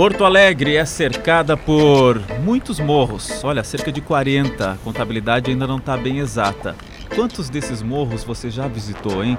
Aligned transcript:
Porto 0.00 0.24
Alegre 0.24 0.76
é 0.76 0.84
cercada 0.86 1.58
por 1.58 2.18
muitos 2.42 2.80
morros, 2.80 3.44
olha, 3.44 3.62
cerca 3.62 3.92
de 3.92 4.00
40. 4.00 4.72
A 4.72 4.76
contabilidade 4.76 5.50
ainda 5.50 5.66
não 5.66 5.76
está 5.76 5.94
bem 5.94 6.20
exata. 6.20 6.74
Quantos 7.14 7.50
desses 7.50 7.82
morros 7.82 8.24
você 8.24 8.48
já 8.48 8.66
visitou, 8.66 9.22
hein? 9.22 9.36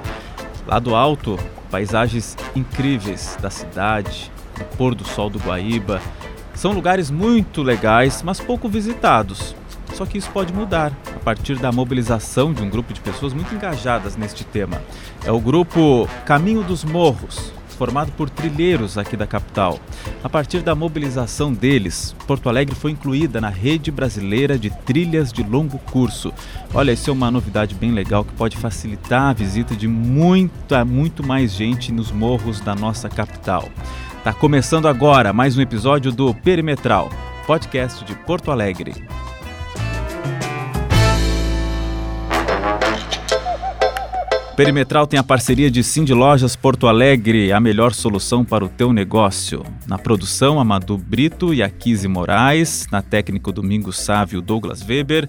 Lá 0.67 0.77
do 0.77 0.93
alto, 0.93 1.39
paisagens 1.71 2.37
incríveis 2.55 3.35
da 3.41 3.49
cidade, 3.49 4.31
o 4.59 4.77
pôr 4.77 4.93
do 4.93 5.03
sol 5.03 5.31
do 5.31 5.39
Guaíba. 5.39 5.99
São 6.53 6.73
lugares 6.73 7.09
muito 7.09 7.63
legais, 7.63 8.21
mas 8.21 8.39
pouco 8.39 8.69
visitados. 8.69 9.55
Só 9.96 10.05
que 10.05 10.19
isso 10.19 10.29
pode 10.29 10.53
mudar 10.53 10.93
a 11.15 11.19
partir 11.21 11.57
da 11.57 11.71
mobilização 11.71 12.53
de 12.53 12.62
um 12.62 12.69
grupo 12.69 12.93
de 12.93 13.01
pessoas 13.01 13.33
muito 13.33 13.51
engajadas 13.55 14.15
neste 14.15 14.43
tema. 14.43 14.79
É 15.25 15.31
o 15.31 15.39
grupo 15.39 16.07
Caminho 16.23 16.63
dos 16.63 16.84
Morros, 16.84 17.52
formado 17.81 18.11
por 18.11 18.29
trilheiros 18.29 18.95
aqui 18.95 19.17
da 19.17 19.25
capital. 19.25 19.79
A 20.23 20.30
partir 20.30 20.61
da 20.61 20.75
mobilização 20.75 21.52
deles, 21.52 22.16
Porto 22.27 22.48
Alegre 22.48 22.76
foi 22.76 22.91
incluída 22.91 23.41
na 23.41 23.49
rede 23.49 23.89
brasileira 23.89 24.55
de 24.55 24.70
trilhas 24.70 25.34
de 25.34 25.41
longo 25.41 25.80
curso. 25.80 26.31
Olha, 26.75 26.91
isso 26.91 27.09
é 27.09 27.13
uma 27.13 27.31
novidade 27.31 27.73
bem 27.73 27.89
legal 27.89 28.23
que 28.23 28.34
pode 28.34 28.55
facilitar 28.55 29.31
a 29.31 29.34
visita 29.34 29.75
de 29.75 29.88
muita, 29.88 30.86
muito 30.86 31.25
mais 31.25 31.53
gente 31.53 31.91
nos 31.91 32.12
morros 32.12 32.62
da 32.62 32.75
nossa 32.75 33.09
capital. 33.09 33.67
Tá 34.23 34.31
começando 34.31 34.88
agora 34.88 35.34
mais 35.34 35.58
um 35.58 35.61
episódio 35.61 36.11
do 36.11 36.36
Perimetral, 36.36 37.09
podcast 37.48 38.05
de 38.05 38.13
Porto 38.13 38.52
Alegre. 38.52 38.94
Perimetral 44.62 45.08
tem 45.08 45.20
a 45.20 45.24
parceria 45.24 45.72
de 45.72 45.84
Cindy 45.84 46.14
Lojas 46.14 46.56
Porto 46.56 46.86
Alegre, 46.86 47.52
a 47.52 47.60
melhor 47.60 47.96
solução 47.96 48.46
para 48.46 48.64
o 48.64 48.70
teu 48.70 48.94
negócio. 48.94 49.66
Na 49.88 49.98
produção, 49.98 50.60
Amadu 50.60 51.00
Brito 51.00 51.52
e 51.52 51.64
Akise 51.64 52.08
Moraes, 52.08 52.86
na 52.92 53.02
técnica 53.02 53.52
Domingos 53.52 53.98
Sávio 53.98 54.40
Douglas 54.40 54.86
Weber. 54.88 55.28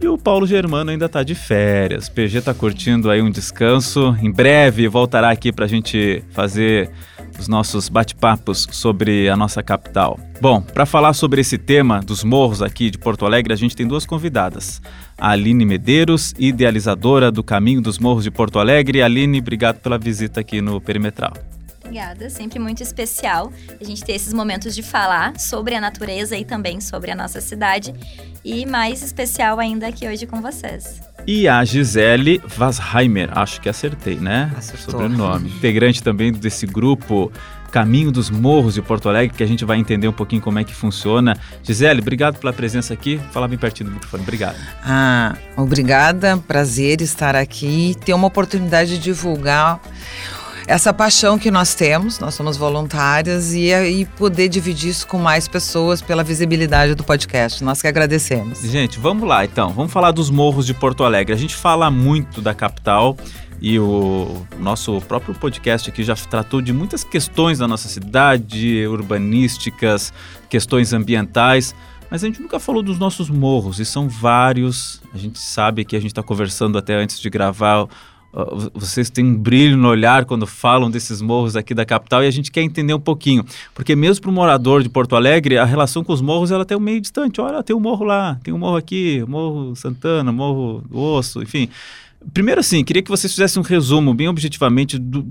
E 0.00 0.06
o 0.06 0.16
Paulo 0.16 0.46
Germano 0.46 0.90
ainda 0.90 1.06
está 1.06 1.22
de 1.22 1.34
férias. 1.34 2.08
PG 2.08 2.38
está 2.38 2.54
curtindo 2.54 3.10
aí 3.10 3.20
um 3.20 3.30
descanso. 3.30 4.16
Em 4.22 4.30
breve 4.30 4.86
voltará 4.86 5.30
aqui 5.30 5.52
para 5.52 5.64
a 5.64 5.68
gente 5.68 6.22
fazer 6.30 6.90
os 7.38 7.48
nossos 7.48 7.88
bate-papos 7.88 8.66
sobre 8.70 9.28
a 9.28 9.36
nossa 9.36 9.62
capital. 9.62 10.18
Bom, 10.40 10.62
para 10.62 10.86
falar 10.86 11.12
sobre 11.14 11.40
esse 11.40 11.58
tema 11.58 12.00
dos 12.00 12.22
morros 12.22 12.62
aqui 12.62 12.90
de 12.90 12.98
Porto 12.98 13.26
Alegre, 13.26 13.52
a 13.52 13.56
gente 13.56 13.74
tem 13.74 13.86
duas 13.86 14.06
convidadas 14.06 14.80
a 15.18 15.30
Aline 15.30 15.64
Medeiros, 15.64 16.32
idealizadora 16.38 17.32
do 17.32 17.42
Caminho 17.42 17.82
dos 17.82 17.98
Morros 17.98 18.22
de 18.22 18.30
Porto 18.30 18.60
Alegre. 18.60 19.02
Aline, 19.02 19.40
obrigado 19.40 19.80
pela 19.80 19.98
visita 19.98 20.40
aqui 20.40 20.62
no 20.62 20.80
Perimetral. 20.80 21.32
Obrigada, 21.88 22.28
sempre 22.28 22.58
muito 22.58 22.82
especial 22.82 23.50
a 23.80 23.82
gente 23.82 24.04
ter 24.04 24.12
esses 24.12 24.34
momentos 24.34 24.74
de 24.74 24.82
falar 24.82 25.40
sobre 25.40 25.74
a 25.74 25.80
natureza 25.80 26.36
e 26.36 26.44
também 26.44 26.82
sobre 26.82 27.10
a 27.10 27.16
nossa 27.16 27.40
cidade. 27.40 27.94
E 28.44 28.66
mais 28.66 29.02
especial 29.02 29.58
ainda 29.58 29.86
aqui 29.86 30.06
hoje 30.06 30.26
com 30.26 30.42
vocês. 30.42 31.00
E 31.26 31.48
a 31.48 31.64
Gisele 31.64 32.42
Vasheimer, 32.46 33.30
acho 33.36 33.58
que 33.62 33.70
acertei, 33.70 34.16
né? 34.16 34.52
Acertou. 34.54 35.00
Sobrenome. 35.00 35.48
Integrante 35.48 36.02
também 36.02 36.30
desse 36.30 36.66
grupo 36.66 37.32
Caminho 37.70 38.12
dos 38.12 38.28
Morros 38.28 38.74
de 38.74 38.82
Porto 38.82 39.08
Alegre, 39.08 39.34
que 39.36 39.42
a 39.42 39.46
gente 39.46 39.64
vai 39.64 39.78
entender 39.78 40.08
um 40.08 40.12
pouquinho 40.12 40.42
como 40.42 40.58
é 40.58 40.64
que 40.64 40.74
funciona. 40.74 41.38
Gisele, 41.62 42.00
obrigado 42.00 42.38
pela 42.38 42.52
presença 42.52 42.92
aqui. 42.92 43.18
Falar 43.32 43.48
bem 43.48 43.58
pertinho 43.58 43.88
do 43.88 43.94
microfone. 43.94 44.22
Obrigado. 44.22 44.56
Ah, 44.84 45.36
obrigada. 45.56 46.36
Prazer 46.36 47.00
estar 47.00 47.34
aqui 47.34 47.92
e 47.92 47.94
ter 47.94 48.12
uma 48.12 48.26
oportunidade 48.26 48.98
de 48.98 48.98
divulgar 48.98 49.80
essa 50.68 50.92
paixão 50.92 51.38
que 51.38 51.50
nós 51.50 51.74
temos, 51.74 52.18
nós 52.18 52.34
somos 52.34 52.58
voluntárias, 52.58 53.54
e, 53.54 53.72
e 53.72 54.04
poder 54.04 54.48
dividir 54.48 54.90
isso 54.90 55.06
com 55.06 55.18
mais 55.18 55.48
pessoas 55.48 56.02
pela 56.02 56.22
visibilidade 56.22 56.94
do 56.94 57.02
podcast. 57.02 57.64
Nós 57.64 57.80
que 57.80 57.88
agradecemos. 57.88 58.60
Gente, 58.60 58.98
vamos 58.98 59.26
lá 59.26 59.46
então. 59.46 59.70
Vamos 59.70 59.90
falar 59.90 60.10
dos 60.10 60.28
morros 60.28 60.66
de 60.66 60.74
Porto 60.74 61.04
Alegre. 61.04 61.32
A 61.32 61.38
gente 61.38 61.56
fala 61.56 61.90
muito 61.90 62.42
da 62.42 62.52
capital 62.52 63.16
e 63.62 63.78
o 63.78 64.46
nosso 64.60 65.00
próprio 65.00 65.34
podcast 65.34 65.88
aqui 65.88 66.04
já 66.04 66.14
tratou 66.14 66.60
de 66.60 66.72
muitas 66.74 67.02
questões 67.02 67.58
da 67.58 67.66
nossa 67.66 67.88
cidade, 67.88 68.86
urbanísticas, 68.86 70.12
questões 70.50 70.92
ambientais, 70.92 71.74
mas 72.10 72.22
a 72.22 72.26
gente 72.26 72.42
nunca 72.42 72.60
falou 72.60 72.82
dos 72.82 72.98
nossos 72.98 73.30
morros, 73.30 73.80
e 73.80 73.86
são 73.86 74.06
vários. 74.06 75.02
A 75.14 75.18
gente 75.18 75.38
sabe 75.38 75.84
que 75.84 75.96
a 75.96 76.00
gente 76.00 76.10
está 76.10 76.22
conversando 76.22 76.76
até 76.76 76.94
antes 76.94 77.18
de 77.18 77.28
gravar. 77.30 77.86
Vocês 78.74 79.08
têm 79.08 79.24
um 79.24 79.36
brilho 79.36 79.76
no 79.76 79.88
olhar 79.88 80.24
quando 80.26 80.46
falam 80.46 80.90
desses 80.90 81.22
morros 81.22 81.56
aqui 81.56 81.74
da 81.74 81.84
capital 81.84 82.22
e 82.22 82.26
a 82.26 82.30
gente 82.30 82.50
quer 82.50 82.62
entender 82.62 82.92
um 82.92 83.00
pouquinho. 83.00 83.44
Porque 83.74 83.96
mesmo 83.96 84.22
para 84.22 84.30
o 84.30 84.34
morador 84.34 84.82
de 84.82 84.88
Porto 84.88 85.16
Alegre, 85.16 85.56
a 85.56 85.64
relação 85.64 86.04
com 86.04 86.12
os 86.12 86.20
morros 86.20 86.50
ela 86.50 86.64
tem 86.64 86.76
um 86.76 86.80
meio 86.80 87.00
distante. 87.00 87.40
Olha, 87.40 87.62
tem 87.62 87.74
um 87.74 87.80
morro 87.80 88.04
lá, 88.04 88.38
tem 88.44 88.52
um 88.52 88.58
morro 88.58 88.76
aqui, 88.76 89.24
morro 89.26 89.74
Santana, 89.74 90.30
morro 90.30 90.82
do 90.88 90.98
Osso, 90.98 91.42
enfim. 91.42 91.68
Primeiro, 92.32 92.60
assim, 92.60 92.84
queria 92.84 93.02
que 93.02 93.10
vocês 93.10 93.32
fizessem 93.32 93.62
um 93.62 93.64
resumo, 93.64 94.12
bem 94.12 94.28
objetivamente, 94.28 94.98
do, 94.98 95.26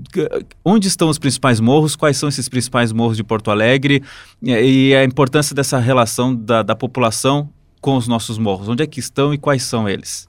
onde 0.64 0.88
estão 0.88 1.08
os 1.08 1.18
principais 1.18 1.60
morros, 1.60 1.94
quais 1.94 2.16
são 2.16 2.28
esses 2.28 2.48
principais 2.48 2.92
morros 2.92 3.16
de 3.16 3.22
Porto 3.22 3.50
Alegre 3.50 4.02
e, 4.42 4.94
a 4.94 5.04
importância 5.04 5.54
dessa 5.54 5.78
relação 5.78 6.34
da, 6.34 6.62
da 6.62 6.74
população 6.74 7.50
com 7.80 7.96
os 7.96 8.08
nossos 8.08 8.38
morros. 8.38 8.68
Onde 8.68 8.82
é 8.82 8.86
que 8.86 9.00
estão 9.00 9.32
e 9.32 9.38
quais 9.38 9.62
são 9.62 9.88
eles? 9.88 10.27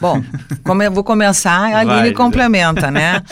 Bom, 0.00 0.22
como 0.62 0.82
eu 0.82 0.90
vou 0.92 1.04
começar, 1.04 1.74
a 1.74 1.78
Aline 1.78 2.12
complementa, 2.12 2.90
né? 2.90 3.22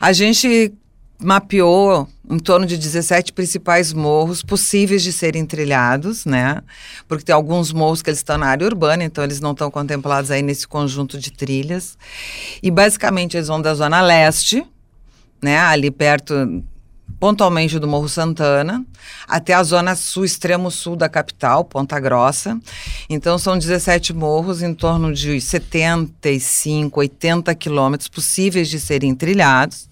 A 0.00 0.12
gente 0.12 0.72
mapeou 1.18 2.08
em 2.28 2.38
torno 2.38 2.66
de 2.66 2.76
17 2.76 3.32
principais 3.32 3.92
morros 3.92 4.42
possíveis 4.42 5.02
de 5.02 5.12
serem 5.12 5.44
trilhados, 5.46 6.24
né? 6.24 6.62
Porque 7.06 7.24
tem 7.24 7.34
alguns 7.34 7.72
morros 7.72 8.02
que 8.02 8.10
eles 8.10 8.18
estão 8.18 8.38
na 8.38 8.46
área 8.46 8.66
urbana, 8.66 9.04
então 9.04 9.22
eles 9.22 9.40
não 9.40 9.52
estão 9.52 9.70
contemplados 9.70 10.30
aí 10.30 10.42
nesse 10.42 10.66
conjunto 10.66 11.18
de 11.18 11.30
trilhas. 11.30 11.96
E 12.62 12.70
basicamente 12.70 13.36
eles 13.36 13.48
vão 13.48 13.60
da 13.60 13.74
zona 13.74 14.00
leste, 14.00 14.64
né? 15.42 15.58
Ali 15.58 15.90
perto 15.90 16.62
pontualmente 17.24 17.78
do 17.78 17.88
Morro 17.88 18.06
Santana, 18.06 18.84
até 19.26 19.54
a 19.54 19.62
zona 19.62 19.94
sul, 19.94 20.26
extremo 20.26 20.70
sul 20.70 20.94
da 20.94 21.08
capital, 21.08 21.64
Ponta 21.64 21.98
Grossa. 21.98 22.60
Então 23.08 23.38
são 23.38 23.56
17 23.56 24.12
morros 24.12 24.60
em 24.60 24.74
torno 24.74 25.10
de 25.10 25.40
75, 25.40 27.00
80 27.00 27.54
quilômetros 27.54 28.08
possíveis 28.10 28.68
de 28.68 28.78
serem 28.78 29.14
trilhados. 29.14 29.88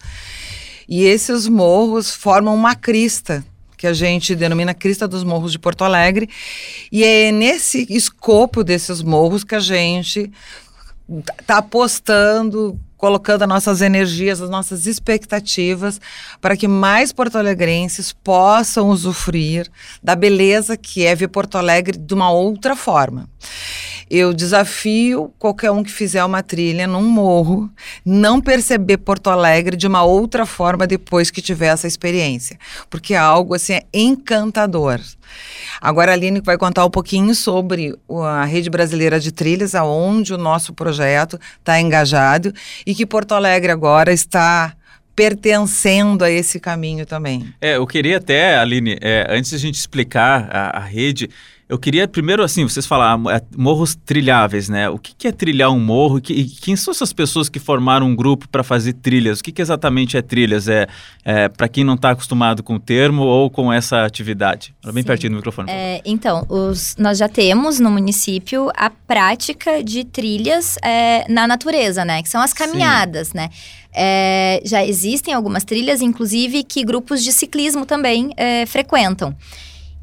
E 0.86 1.04
esses 1.06 1.48
morros 1.48 2.14
formam 2.14 2.54
uma 2.54 2.74
crista, 2.74 3.42
que 3.78 3.86
a 3.86 3.94
gente 3.94 4.34
denomina 4.34 4.74
Crista 4.74 5.08
dos 5.08 5.24
Morros 5.24 5.52
de 5.52 5.58
Porto 5.58 5.84
Alegre. 5.84 6.28
E 6.92 7.02
é 7.02 7.32
nesse 7.32 7.86
escopo 7.88 8.62
desses 8.62 9.00
morros 9.00 9.42
que 9.42 9.54
a 9.54 9.60
gente 9.60 10.30
está 11.40 11.56
apostando, 11.56 12.78
colocando 13.02 13.42
as 13.42 13.48
nossas 13.48 13.82
energias, 13.82 14.40
as 14.40 14.48
nossas 14.48 14.86
expectativas 14.86 16.00
para 16.40 16.56
que 16.56 16.68
mais 16.68 17.12
porto-alegrenses 17.12 18.12
possam 18.12 18.90
usufruir 18.90 19.68
da 20.00 20.14
beleza 20.14 20.76
que 20.76 21.04
é 21.04 21.12
ver 21.12 21.26
Porto 21.26 21.58
Alegre 21.58 21.98
de 21.98 22.14
uma 22.14 22.30
outra 22.30 22.76
forma. 22.76 23.28
Eu 24.08 24.32
desafio 24.32 25.32
qualquer 25.36 25.72
um 25.72 25.82
que 25.82 25.90
fizer 25.90 26.24
uma 26.24 26.44
trilha 26.44 26.86
num 26.86 27.02
morro 27.02 27.68
não 28.04 28.40
perceber 28.40 28.98
Porto 28.98 29.30
Alegre 29.30 29.76
de 29.76 29.88
uma 29.88 30.04
outra 30.04 30.46
forma 30.46 30.86
depois 30.86 31.28
que 31.28 31.42
tiver 31.42 31.68
essa 31.68 31.88
experiência, 31.88 32.56
porque 32.88 33.14
é 33.14 33.18
algo 33.18 33.52
assim 33.52 33.72
é 33.72 33.82
encantador. 33.92 35.00
Agora 35.80 36.12
a 36.12 36.14
Aline 36.14 36.40
vai 36.40 36.58
contar 36.58 36.84
um 36.84 36.90
pouquinho 36.90 37.34
sobre 37.34 37.98
a 38.08 38.44
rede 38.44 38.70
brasileira 38.70 39.18
de 39.18 39.32
trilhas, 39.32 39.74
aonde 39.74 40.34
o 40.34 40.38
nosso 40.38 40.72
projeto 40.72 41.40
está 41.58 41.80
engajado 41.80 42.52
e 42.86 42.91
que 42.94 43.06
Porto 43.06 43.34
Alegre 43.34 43.72
agora 43.72 44.12
está 44.12 44.76
pertencendo 45.14 46.24
a 46.24 46.30
esse 46.30 46.58
caminho 46.58 47.04
também. 47.06 47.52
É, 47.60 47.76
eu 47.76 47.86
queria 47.86 48.16
até, 48.16 48.56
Aline, 48.56 48.96
é, 49.00 49.26
antes 49.28 49.50
de 49.50 49.56
a 49.56 49.58
gente 49.58 49.74
explicar 49.74 50.48
a, 50.50 50.78
a 50.78 50.80
rede, 50.80 51.28
eu 51.72 51.78
queria 51.78 52.06
primeiro, 52.06 52.42
assim, 52.42 52.64
vocês 52.64 52.84
falaram 52.84 53.30
é, 53.30 53.40
morros 53.56 53.94
trilháveis, 53.94 54.68
né? 54.68 54.90
O 54.90 54.98
que, 54.98 55.14
que 55.14 55.26
é 55.26 55.32
trilhar 55.32 55.70
um 55.70 55.80
morro 55.80 56.18
e, 56.18 56.20
que, 56.20 56.32
e 56.34 56.44
quem 56.44 56.76
são 56.76 56.92
essas 56.92 57.14
pessoas 57.14 57.48
que 57.48 57.58
formaram 57.58 58.06
um 58.08 58.14
grupo 58.14 58.46
para 58.46 58.62
fazer 58.62 58.92
trilhas? 58.92 59.40
O 59.40 59.42
que, 59.42 59.50
que 59.50 59.62
exatamente 59.62 60.14
é 60.18 60.20
trilhas? 60.20 60.68
É, 60.68 60.86
é 61.24 61.48
para 61.48 61.68
quem 61.68 61.82
não 61.82 61.94
está 61.94 62.10
acostumado 62.10 62.62
com 62.62 62.74
o 62.74 62.78
termo 62.78 63.22
ou 63.22 63.48
com 63.48 63.72
essa 63.72 64.04
atividade? 64.04 64.74
Fala 64.82 64.92
bem 64.92 65.02
Sim. 65.02 65.06
pertinho 65.06 65.32
do 65.32 65.36
microfone. 65.36 65.70
É, 65.70 66.02
então, 66.04 66.44
os, 66.46 66.94
nós 66.98 67.16
já 67.16 67.26
temos 67.26 67.80
no 67.80 67.90
município 67.90 68.70
a 68.76 68.90
prática 68.90 69.82
de 69.82 70.04
trilhas 70.04 70.76
é, 70.82 71.24
na 71.32 71.46
natureza, 71.46 72.04
né? 72.04 72.22
Que 72.22 72.28
são 72.28 72.42
as 72.42 72.52
caminhadas, 72.52 73.28
Sim. 73.28 73.38
né? 73.38 73.50
É, 73.94 74.60
já 74.64 74.84
existem 74.84 75.34
algumas 75.34 75.64
trilhas, 75.64 76.00
inclusive, 76.00 76.64
que 76.64 76.84
grupos 76.84 77.22
de 77.22 77.32
ciclismo 77.32 77.84
também 77.84 78.32
é, 78.36 78.64
frequentam. 78.66 79.36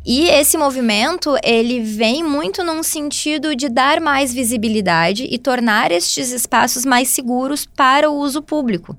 E 0.06 0.30
esse 0.30 0.58
movimento, 0.58 1.36
ele 1.44 1.82
vem 1.82 2.24
muito 2.24 2.64
num 2.64 2.82
sentido 2.82 3.56
de 3.56 3.68
dar 3.68 4.00
mais 4.00 4.34
visibilidade 4.34 5.28
e 5.30 5.38
tornar 5.38 5.92
estes 5.92 6.32
espaços 6.32 6.86
mais 6.86 7.10
seguros 7.10 7.66
para 7.66 8.10
o 8.10 8.16
uso 8.16 8.42
público. 8.42 8.98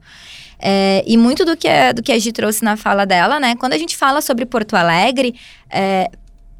É, 0.63 1.03
e 1.07 1.17
muito 1.17 1.45
do 1.45 1.57
que, 1.57 1.67
a, 1.67 1.93
do 1.93 2.03
que 2.03 2.13
a 2.13 2.19
Gi 2.19 2.33
trouxe 2.33 2.63
na 2.63 2.77
fala 2.77 3.07
dela, 3.07 3.41
né? 3.41 3.57
Quando 3.57 3.73
a 3.73 3.79
gente 3.79 3.97
fala 3.97 4.21
sobre 4.21 4.45
Porto 4.45 4.77
Alegre, 4.77 5.35
é, 5.71 6.11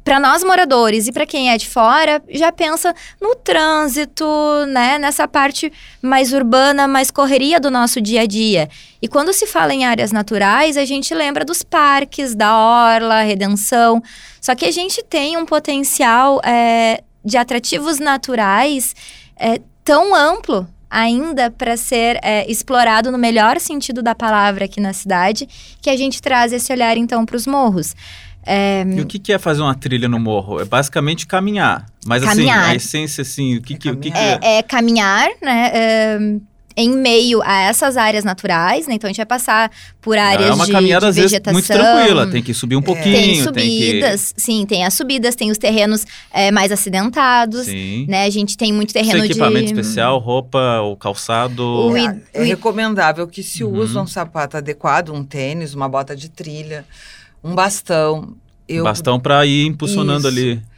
para 0.03 0.19
nós 0.19 0.43
moradores 0.43 1.07
e 1.07 1.11
para 1.11 1.25
quem 1.25 1.51
é 1.51 1.57
de 1.57 1.67
fora, 1.67 2.21
já 2.29 2.51
pensa 2.51 2.93
no 3.21 3.35
trânsito, 3.35 4.25
né, 4.67 4.97
nessa 4.97 5.27
parte 5.27 5.71
mais 6.01 6.33
urbana, 6.33 6.87
mais 6.87 7.11
correria 7.11 7.59
do 7.59 7.69
nosso 7.69 8.01
dia 8.01 8.21
a 8.21 8.25
dia. 8.25 8.67
E 9.01 9.07
quando 9.07 9.31
se 9.31 9.45
fala 9.45 9.73
em 9.73 9.85
áreas 9.85 10.11
naturais, 10.11 10.75
a 10.75 10.85
gente 10.85 11.13
lembra 11.13 11.45
dos 11.45 11.61
parques, 11.61 12.33
da 12.33 12.57
orla, 12.57 13.21
redenção. 13.21 14.01
Só 14.39 14.55
que 14.55 14.65
a 14.65 14.71
gente 14.71 15.03
tem 15.03 15.37
um 15.37 15.45
potencial 15.45 16.41
é, 16.43 17.03
de 17.23 17.37
atrativos 17.37 17.99
naturais 17.99 18.95
é, 19.37 19.61
tão 19.83 20.15
amplo 20.15 20.67
ainda 20.89 21.49
para 21.49 21.77
ser 21.77 22.19
é, 22.21 22.49
explorado 22.51 23.11
no 23.11 23.17
melhor 23.17 23.59
sentido 23.61 24.03
da 24.03 24.13
palavra 24.13 24.65
aqui 24.65 24.81
na 24.81 24.91
cidade, 24.91 25.47
que 25.81 25.89
a 25.89 25.95
gente 25.95 26.21
traz 26.21 26.51
esse 26.51 26.71
olhar 26.73 26.97
então 26.97 27.25
para 27.25 27.37
os 27.37 27.47
morros. 27.47 27.95
É... 28.45 28.83
E 28.83 29.01
o 29.01 29.05
que, 29.05 29.19
que, 29.19 29.31
é 29.31 29.37
fazer 29.37 29.61
uma 29.61 29.75
trilha 29.75 30.07
no 30.07 30.19
morro? 30.19 30.59
É 30.59 30.65
basicamente 30.65 31.27
caminhar. 31.27 31.85
Mas 32.05 32.23
caminhar. 32.23 32.59
assim, 32.59 32.71
a 32.71 32.75
essência, 32.75 33.21
assim, 33.21 33.57
o 33.57 33.61
que, 33.61 33.75
é 33.75 33.77
que, 33.77 33.91
o 33.91 33.97
que, 33.97 34.11
que 34.11 34.17
é? 34.17 34.39
É, 34.41 34.57
é 34.57 34.63
caminhar, 34.63 35.29
né? 35.41 35.71
É, 35.73 36.19
em 36.75 36.89
meio 36.89 37.41
a 37.43 37.61
essas 37.61 37.97
áreas 37.97 38.23
naturais, 38.23 38.87
né? 38.87 38.95
Então 38.95 39.07
a 39.07 39.11
gente 39.11 39.17
vai 39.17 39.25
passar 39.25 39.71
por 40.01 40.17
áreas 40.17 40.45
de 40.45 40.51
É 40.51 40.53
uma 40.53 40.65
de, 40.65 40.71
caminhada, 40.71 41.05
de 41.05 41.09
às 41.09 41.15
vezes, 41.31 41.39
muito 41.51 41.67
tranquila. 41.67 42.27
Tem 42.27 42.41
que 42.41 42.53
subir 42.53 42.75
um 42.75 42.81
pouquinho. 42.81 43.15
Tem 43.15 43.43
subidas, 43.43 44.31
tem 44.31 44.35
que... 44.35 44.41
sim, 44.41 44.65
tem 44.65 44.85
as 44.85 44.93
subidas, 44.93 45.35
tem 45.35 45.51
os 45.51 45.57
terrenos 45.57 46.05
é, 46.33 46.51
mais 46.51 46.71
acidentados. 46.71 47.65
Sim. 47.65 48.05
Né? 48.07 48.25
A 48.25 48.29
gente 48.29 48.57
tem 48.57 48.73
muito 48.73 48.93
terreno 48.93 49.19
Seu 49.19 49.25
equipamento 49.25 49.73
de... 49.73 49.79
especial, 49.79 50.17
roupa, 50.17 50.81
o 50.81 50.95
calçado. 50.95 51.63
O 51.63 51.97
é, 51.97 52.17
é 52.33 52.43
recomendável 52.43 53.27
que 53.27 53.43
se 53.43 53.63
uhum. 53.63 53.79
use 53.79 53.97
um 53.97 54.07
sapato 54.07 54.57
adequado, 54.57 55.09
um 55.09 55.23
tênis, 55.23 55.73
uma 55.73 55.87
bota 55.87 56.15
de 56.15 56.29
trilha 56.29 56.85
um 57.43 57.55
bastão. 57.55 58.35
Eu... 58.67 58.83
Bastão 58.83 59.19
para 59.19 59.45
ir 59.45 59.67
impulsionando 59.67 60.27
Isso. 60.27 60.37
ali. 60.37 60.71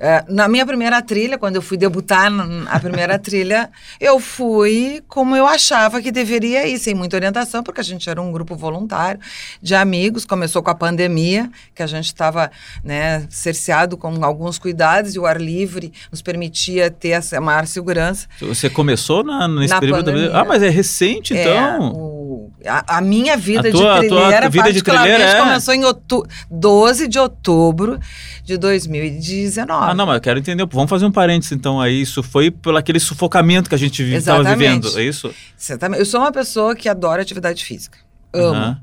É, 0.00 0.24
na 0.28 0.46
minha 0.46 0.64
primeira 0.64 1.02
trilha, 1.02 1.36
quando 1.36 1.56
eu 1.56 1.62
fui 1.62 1.76
debutar 1.76 2.30
na 2.30 2.78
primeira 2.78 3.18
trilha, 3.18 3.68
eu 4.00 4.20
fui 4.20 5.02
como 5.08 5.34
eu 5.34 5.44
achava 5.44 6.00
que 6.00 6.12
deveria 6.12 6.68
ir, 6.68 6.78
sem 6.78 6.94
muita 6.94 7.16
orientação, 7.16 7.64
porque 7.64 7.80
a 7.80 7.84
gente 7.84 8.08
era 8.08 8.22
um 8.22 8.30
grupo 8.30 8.54
voluntário 8.54 9.20
de 9.60 9.74
amigos. 9.74 10.24
Começou 10.24 10.62
com 10.62 10.70
a 10.70 10.74
pandemia, 10.74 11.50
que 11.74 11.82
a 11.82 11.86
gente 11.86 12.06
estava 12.06 12.48
né, 12.84 13.26
cerceado 13.28 13.96
com 13.96 14.24
alguns 14.24 14.56
cuidados 14.56 15.16
e 15.16 15.18
o 15.18 15.26
ar 15.26 15.40
livre 15.40 15.92
nos 16.12 16.22
permitia 16.22 16.92
ter 16.92 17.10
essa 17.10 17.40
maior 17.40 17.66
segurança. 17.66 18.28
Você 18.40 18.70
começou 18.70 19.24
na, 19.24 19.48
nesse 19.48 19.74
na 19.74 19.80
período 19.80 20.04
pandemia. 20.04 20.30
da... 20.30 20.42
Ah, 20.42 20.44
mas 20.44 20.62
é 20.62 20.68
recente, 20.68 21.36
é, 21.36 21.40
então? 21.40 21.92
O, 21.92 22.17
a, 22.66 22.98
a, 22.98 23.00
minha 23.00 23.36
vida 23.36 23.68
a 23.68 23.72
tua, 23.72 24.00
de 24.00 24.08
trilheira, 24.08 24.48
vida 24.48 24.72
de 24.72 24.82
trilheira 24.82 25.24
é... 25.24 25.40
começou 25.40 25.74
em 25.74 25.84
outu 25.84 26.26
12 26.50 27.06
de 27.06 27.18
outubro 27.18 27.98
de 28.44 28.56
2019. 28.56 29.90
Ah, 29.90 29.94
não, 29.94 30.06
mas 30.06 30.16
eu 30.16 30.20
quero 30.20 30.38
entender. 30.38 30.66
Vamos 30.66 30.90
fazer 30.90 31.06
um 31.06 31.12
parênteses, 31.12 31.52
então, 31.52 31.80
aí. 31.80 32.00
Isso 32.00 32.22
foi 32.22 32.50
pelo 32.50 32.76
aquele 32.76 32.98
sufocamento 32.98 33.68
que 33.68 33.74
a 33.74 33.78
gente 33.78 34.02
estava 34.02 34.42
vivendo, 34.42 34.98
é 34.98 35.02
isso? 35.02 35.32
Exatamente. 35.58 36.00
Eu 36.00 36.06
sou 36.06 36.20
uma 36.20 36.32
pessoa 36.32 36.74
que 36.74 36.88
adora 36.88 37.22
atividade 37.22 37.64
física. 37.64 37.98
Amo. 38.32 38.66
Uhum. 38.66 38.76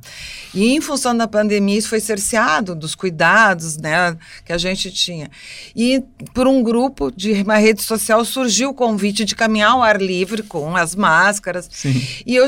E 0.54 0.74
em 0.74 0.82
função 0.82 1.16
da 1.16 1.28
pandemia, 1.28 1.78
isso 1.78 1.90
foi 1.90 2.00
cerceado 2.00 2.74
dos 2.74 2.96
cuidados 2.96 3.78
né, 3.78 4.18
que 4.46 4.54
a 4.54 4.58
gente 4.58 4.90
tinha. 4.90 5.30
E 5.76 6.02
por 6.34 6.48
um 6.48 6.64
grupo 6.64 7.12
de 7.12 7.34
uma 7.44 7.58
rede 7.58 7.84
social 7.84 8.24
surgiu 8.24 8.70
o 8.70 8.74
convite 8.74 9.26
de 9.26 9.36
caminhar 9.36 9.72
ao 9.72 9.84
ar 9.84 10.02
livre 10.02 10.42
com 10.44 10.76
as 10.76 10.96
máscaras. 10.96 11.70
Sim. 11.72 12.02
E 12.26 12.36
eu 12.36 12.48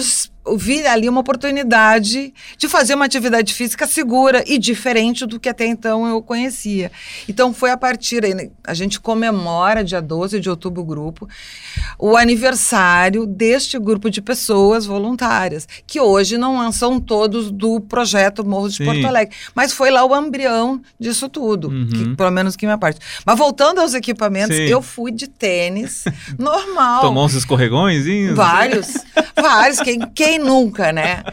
vi 0.56 0.86
ali 0.86 1.10
uma 1.10 1.20
oportunidade 1.20 2.34
de 2.58 2.70
fazer 2.70 2.96
uma 2.96 3.06
atividade 3.06 3.54
física 3.54 3.86
segura 3.86 4.44
e 4.48 4.58
diferente 4.58 5.26
do 5.26 5.40
que 5.40 5.50
até 5.50 5.66
então 5.66 6.08
eu 6.08 6.22
conhecia. 6.22 6.92
Então 7.28 7.54
foi 7.54 7.72
a 7.72 7.78
partir 7.78 8.24
aí, 8.24 8.52
a 8.66 8.74
gente 8.74 9.00
comemora 9.00 9.84
dia 9.84 10.02
12 10.02 10.40
de 10.40 10.50
outubro 10.50 10.82
o 10.82 10.86
grupo, 10.86 11.28
o 12.00 12.16
aniversário 12.16 13.26
deste 13.26 13.80
grupo 13.80 14.10
de 14.10 14.22
pessoas 14.22 14.86
voluntárias, 14.86 15.68
que 15.86 16.00
hoje 16.00 16.38
não 16.38 16.72
são 16.72 17.00
todos 17.00 17.52
do 17.52 17.82
projeto 17.82 18.46
Morro 18.46 18.70
de. 18.70 18.86
Porto 18.86 19.06
Alegre, 19.06 19.36
mas 19.56 19.74
foi 19.74 19.90
lá 19.90 20.06
o 20.06 20.16
embrião 20.16 20.80
disso 21.00 21.28
tudo, 21.28 21.70
uhum. 21.70 21.90
que, 21.90 22.16
pelo 22.16 22.32
menos 22.32 22.56
que 22.56 22.66
minha 22.66 22.78
parte. 22.78 23.00
Mas 23.26 23.38
voltando 23.38 23.82
aos 23.82 23.94
equipamentos, 23.94 24.56
Sim. 24.56 24.64
eu 24.64 24.82
fui 24.82 25.12
de 25.12 25.28
tênis 25.28 26.06
normal. 26.38 27.02
Tomou 27.02 27.26
uns 27.26 27.34
escorregões? 27.34 28.06
Vários, 28.34 28.88
vários. 29.36 29.80
Quem, 29.80 30.00
quem 30.14 30.28
quem 30.28 30.40
nunca, 30.40 30.92
né? 30.92 31.24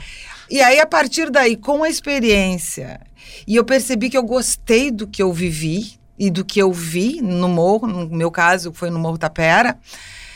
E 0.48 0.60
aí, 0.60 0.78
a 0.78 0.86
partir 0.86 1.30
daí, 1.30 1.56
com 1.56 1.82
a 1.82 1.88
experiência, 1.88 3.00
e 3.46 3.56
eu 3.56 3.64
percebi 3.64 4.08
que 4.08 4.16
eu 4.16 4.22
gostei 4.22 4.90
do 4.90 5.06
que 5.06 5.20
eu 5.20 5.32
vivi 5.32 5.98
e 6.16 6.30
do 6.30 6.44
que 6.44 6.60
eu 6.60 6.72
vi 6.72 7.20
no 7.20 7.48
morro, 7.48 7.88
no 7.88 8.08
meu 8.08 8.30
caso, 8.30 8.72
foi 8.72 8.88
no 8.88 8.98
Morro 9.00 9.18
Tapera. 9.18 9.76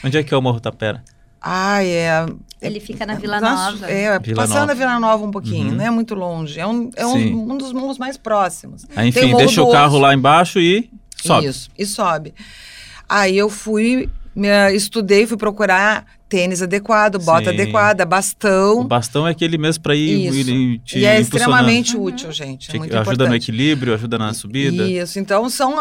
Onde 0.04 0.18
é 0.18 0.22
que 0.22 0.32
é 0.32 0.36
o 0.36 0.42
Morro 0.42 0.60
Tapera? 0.60 1.02
Ah, 1.40 1.84
é. 1.84 2.26
Ele 2.60 2.80
fica 2.80 3.06
na 3.06 3.14
Vila 3.14 3.40
Nova. 3.40 3.90
É, 3.90 4.18
Vila 4.18 4.42
passando 4.42 4.60
Nova. 4.60 4.72
a 4.72 4.74
Vila 4.74 5.00
Nova 5.00 5.24
um 5.24 5.30
pouquinho, 5.30 5.70
uhum. 5.70 5.76
não 5.76 5.84
é 5.84 5.90
muito 5.90 6.14
longe. 6.14 6.58
É 6.58 6.66
um, 6.66 6.90
é 6.96 7.06
um, 7.06 7.52
um 7.52 7.56
dos 7.56 7.72
morros 7.72 7.98
mais 7.98 8.16
próximos. 8.16 8.84
Ah, 8.96 9.06
enfim, 9.06 9.34
deixa 9.36 9.62
o 9.62 9.70
carro 9.70 9.98
lá 9.98 10.12
embaixo 10.12 10.58
e 10.58 10.90
sobe. 11.22 11.46
Isso, 11.46 11.70
e 11.78 11.86
sobe. 11.86 12.34
Aí 13.08 13.38
eu 13.38 13.48
fui, 13.48 14.10
me, 14.34 14.48
estudei, 14.72 15.26
fui 15.26 15.36
procurar 15.36 16.04
tênis 16.28 16.60
adequado, 16.62 17.18
bota 17.18 17.50
Sim. 17.50 17.56
adequada, 17.56 18.04
bastão. 18.04 18.80
O 18.80 18.84
bastão 18.84 19.26
é 19.26 19.30
aquele 19.30 19.56
mesmo 19.56 19.82
para 19.82 19.94
ir, 19.96 20.32
ir, 20.32 20.48
ir 20.48 20.78
te 20.80 20.98
E 20.98 21.06
é 21.06 21.18
extremamente 21.18 21.96
útil, 21.96 22.30
gente. 22.30 22.70
É 22.70 22.78
muito 22.78 22.92
ajuda 22.92 23.00
importante. 23.00 23.28
no 23.28 23.34
equilíbrio, 23.34 23.94
ajuda 23.94 24.18
na 24.18 24.34
subida. 24.34 24.86
Isso, 24.86 25.18
então 25.18 25.48
são. 25.48 25.76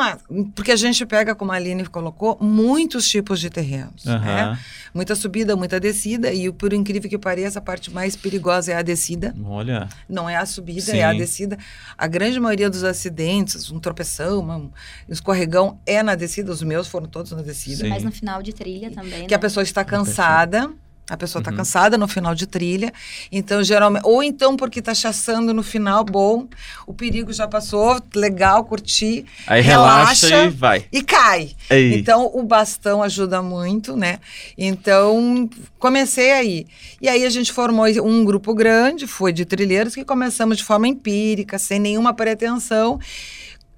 Porque 0.56 0.72
a 0.72 0.76
gente 0.76 1.06
pega, 1.06 1.36
como 1.36 1.52
a 1.52 1.56
Aline 1.56 1.86
colocou, 1.86 2.38
muitos 2.40 3.08
tipos 3.08 3.40
de 3.40 3.50
terrenos. 3.50 4.06
Uhum. 4.06 4.20
Né? 4.20 4.58
Muita 4.98 5.16
subida, 5.16 5.56
muita 5.56 5.80
descida. 5.80 6.34
E 6.34 6.52
por 6.52 6.74
incrível 6.74 7.10
que 7.10 7.18
pareça, 7.18 7.60
a 7.60 7.62
parte 7.62 7.92
mais 7.92 8.16
perigosa 8.16 8.72
é 8.72 8.76
a 8.76 8.82
descida. 8.82 9.36
Olha. 9.46 9.88
Não 10.10 10.30
é 10.30 10.36
a 10.36 10.46
subida, 10.46 10.82
Sim. 10.82 10.98
é 10.98 11.04
a 11.04 11.14
descida. 11.14 11.58
A 11.98 12.08
grande 12.08 12.40
maioria 12.40 12.70
dos 12.70 12.84
acidentes, 12.84 13.72
um 13.72 13.80
tropeção, 13.80 14.40
um 14.42 14.72
escorregão, 15.08 15.80
é 15.86 16.02
na 16.02 16.16
descida. 16.16 16.52
Os 16.52 16.64
meus 16.64 16.88
foram 16.88 17.08
todos 17.08 17.32
na 17.32 17.44
descida. 17.44 17.84
Sim. 17.84 17.90
Mas 17.90 18.04
no 18.04 18.12
final 18.12 18.42
de 18.42 18.52
trilha 18.52 18.90
também. 18.90 19.28
Que 19.28 19.34
né? 19.34 19.36
a 19.36 19.40
pessoa 19.40 19.64
está 19.64 19.86
cansada 19.86 20.08
cansada. 20.18 20.74
A 21.10 21.16
pessoa 21.16 21.40
está 21.40 21.52
uhum. 21.52 21.58
cansada 21.58 21.98
no 21.98 22.08
final 22.08 22.36
de 22.36 22.46
trilha. 22.46 22.92
Então, 23.32 23.64
geralmente. 23.64 24.04
Ou 24.06 24.22
então 24.22 24.58
porque 24.58 24.80
está 24.80 24.94
chassando 24.94 25.54
no 25.54 25.64
final, 25.64 26.04
bom. 26.04 26.48
O 26.86 26.94
perigo 26.94 27.32
já 27.32 27.48
passou, 27.48 28.02
legal, 28.14 28.66
curti. 28.66 29.26
Aí 29.48 29.62
relaxa, 29.62 30.28
relaxa 30.28 30.48
e 30.48 30.50
vai. 30.50 30.86
E 30.92 31.02
cai. 31.02 31.52
Ei. 31.70 31.94
Então, 31.96 32.30
o 32.34 32.44
bastão 32.44 33.02
ajuda 33.02 33.42
muito, 33.42 33.96
né? 33.96 34.20
Então, 34.58 35.50
comecei 35.80 36.32
aí. 36.34 36.68
E 37.02 37.08
aí 37.08 37.26
a 37.26 37.30
gente 37.30 37.54
formou 37.54 37.86
um 38.04 38.26
grupo 38.26 38.54
grande, 38.54 39.08
foi 39.08 39.32
de 39.32 39.46
trilheiros, 39.46 39.96
que 39.96 40.04
começamos 40.04 40.58
de 40.58 40.64
forma 40.64 40.90
empírica, 40.90 41.58
sem 41.58 41.80
nenhuma 41.80 42.14
pretensão. 42.14 43.00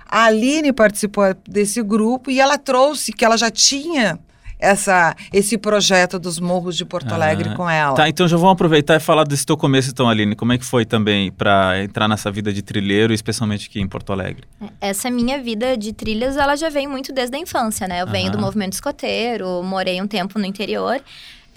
A 0.03 0.23
Aline 0.23 0.73
participou 0.73 1.25
desse 1.47 1.83
grupo 1.83 2.31
e 2.31 2.39
ela 2.39 2.57
trouxe 2.57 3.13
que 3.13 3.23
ela 3.23 3.37
já 3.37 3.51
tinha 3.51 4.19
essa, 4.59 5.15
esse 5.31 5.57
projeto 5.57 6.19
dos 6.19 6.37
Morros 6.39 6.75
de 6.75 6.83
Porto 6.83 7.13
Alegre 7.13 7.49
ah, 7.49 7.55
com 7.55 7.69
ela. 7.69 7.95
Tá, 7.95 8.09
então 8.09 8.27
já 8.27 8.35
vamos 8.35 8.51
aproveitar 8.53 8.95
e 8.95 8.99
falar 8.99 9.23
desse 9.23 9.45
teu 9.45 9.55
começo, 9.55 9.89
então, 9.89 10.09
Aline. 10.09 10.35
Como 10.35 10.51
é 10.51 10.57
que 10.57 10.65
foi 10.65 10.85
também 10.85 11.31
para 11.31 11.81
entrar 11.81 12.07
nessa 12.09 12.29
vida 12.29 12.51
de 12.51 12.61
trilheiro, 12.61 13.13
especialmente 13.13 13.67
aqui 13.69 13.79
em 13.79 13.87
Porto 13.87 14.11
Alegre? 14.11 14.43
Essa 14.81 15.09
minha 15.09 15.41
vida 15.41 15.77
de 15.77 15.93
trilhas, 15.93 16.35
ela 16.35 16.57
já 16.57 16.69
vem 16.69 16.87
muito 16.87 17.13
desde 17.13 17.37
a 17.37 17.39
infância, 17.39 17.87
né? 17.87 18.01
Eu 18.01 18.07
ah. 18.07 18.11
venho 18.11 18.31
do 18.31 18.37
movimento 18.37 18.73
escoteiro, 18.73 19.63
morei 19.63 20.01
um 20.01 20.07
tempo 20.07 20.37
no 20.37 20.45
interior. 20.45 21.01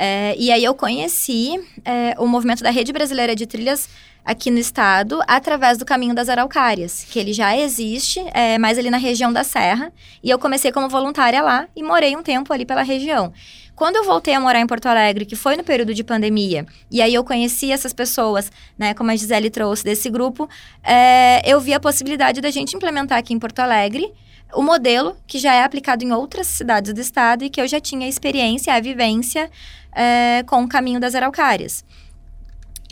É, 0.04 0.34
e 0.36 0.50
aí 0.50 0.64
eu 0.64 0.74
conheci 0.74 1.54
é, 1.84 2.16
o 2.18 2.26
movimento 2.26 2.60
da 2.60 2.70
Rede 2.70 2.92
Brasileira 2.92 3.36
de 3.36 3.46
Trilhas 3.46 3.88
aqui 4.24 4.50
no 4.50 4.58
estado 4.58 5.20
através 5.28 5.78
do 5.78 5.84
Caminho 5.84 6.12
das 6.12 6.28
Araucárias, 6.28 7.06
que 7.08 7.20
ele 7.20 7.32
já 7.32 7.56
existe, 7.56 8.20
é, 8.34 8.58
mais 8.58 8.76
ali 8.78 8.90
na 8.90 8.96
região 8.96 9.32
da 9.32 9.44
Serra. 9.44 9.92
E 10.20 10.28
eu 10.28 10.40
comecei 10.40 10.72
como 10.72 10.88
voluntária 10.88 11.40
lá 11.40 11.68
e 11.76 11.84
morei 11.84 12.16
um 12.16 12.22
tempo 12.22 12.52
ali 12.52 12.66
pela 12.66 12.82
região. 12.82 13.32
Quando 13.76 13.94
eu 13.94 14.02
voltei 14.02 14.34
a 14.34 14.40
morar 14.40 14.58
em 14.58 14.66
Porto 14.66 14.86
Alegre, 14.86 15.24
que 15.24 15.36
foi 15.36 15.56
no 15.56 15.62
período 15.62 15.94
de 15.94 16.02
pandemia, 16.02 16.66
e 16.90 17.00
aí 17.00 17.14
eu 17.14 17.22
conheci 17.22 17.70
essas 17.70 17.92
pessoas, 17.92 18.50
né, 18.76 18.94
como 18.94 19.12
a 19.12 19.14
Gisele 19.14 19.50
trouxe 19.50 19.84
desse 19.84 20.10
grupo, 20.10 20.48
é, 20.82 21.48
eu 21.48 21.60
vi 21.60 21.72
a 21.74 21.78
possibilidade 21.78 22.40
da 22.40 22.50
gente 22.50 22.74
implementar 22.74 23.18
aqui 23.18 23.32
em 23.32 23.38
Porto 23.38 23.60
Alegre 23.60 24.12
o 24.54 24.62
modelo 24.62 25.16
que 25.26 25.38
já 25.38 25.54
é 25.54 25.62
aplicado 25.62 26.04
em 26.04 26.12
outras 26.12 26.46
cidades 26.46 26.92
do 26.92 27.00
estado 27.00 27.44
e 27.44 27.50
que 27.50 27.60
eu 27.60 27.66
já 27.66 27.80
tinha 27.80 28.06
a 28.06 28.08
experiência, 28.08 28.74
a 28.74 28.80
vivência 28.80 29.50
é, 29.94 30.42
com 30.46 30.62
o 30.62 30.68
caminho 30.68 31.00
das 31.00 31.14
araucárias. 31.14 31.84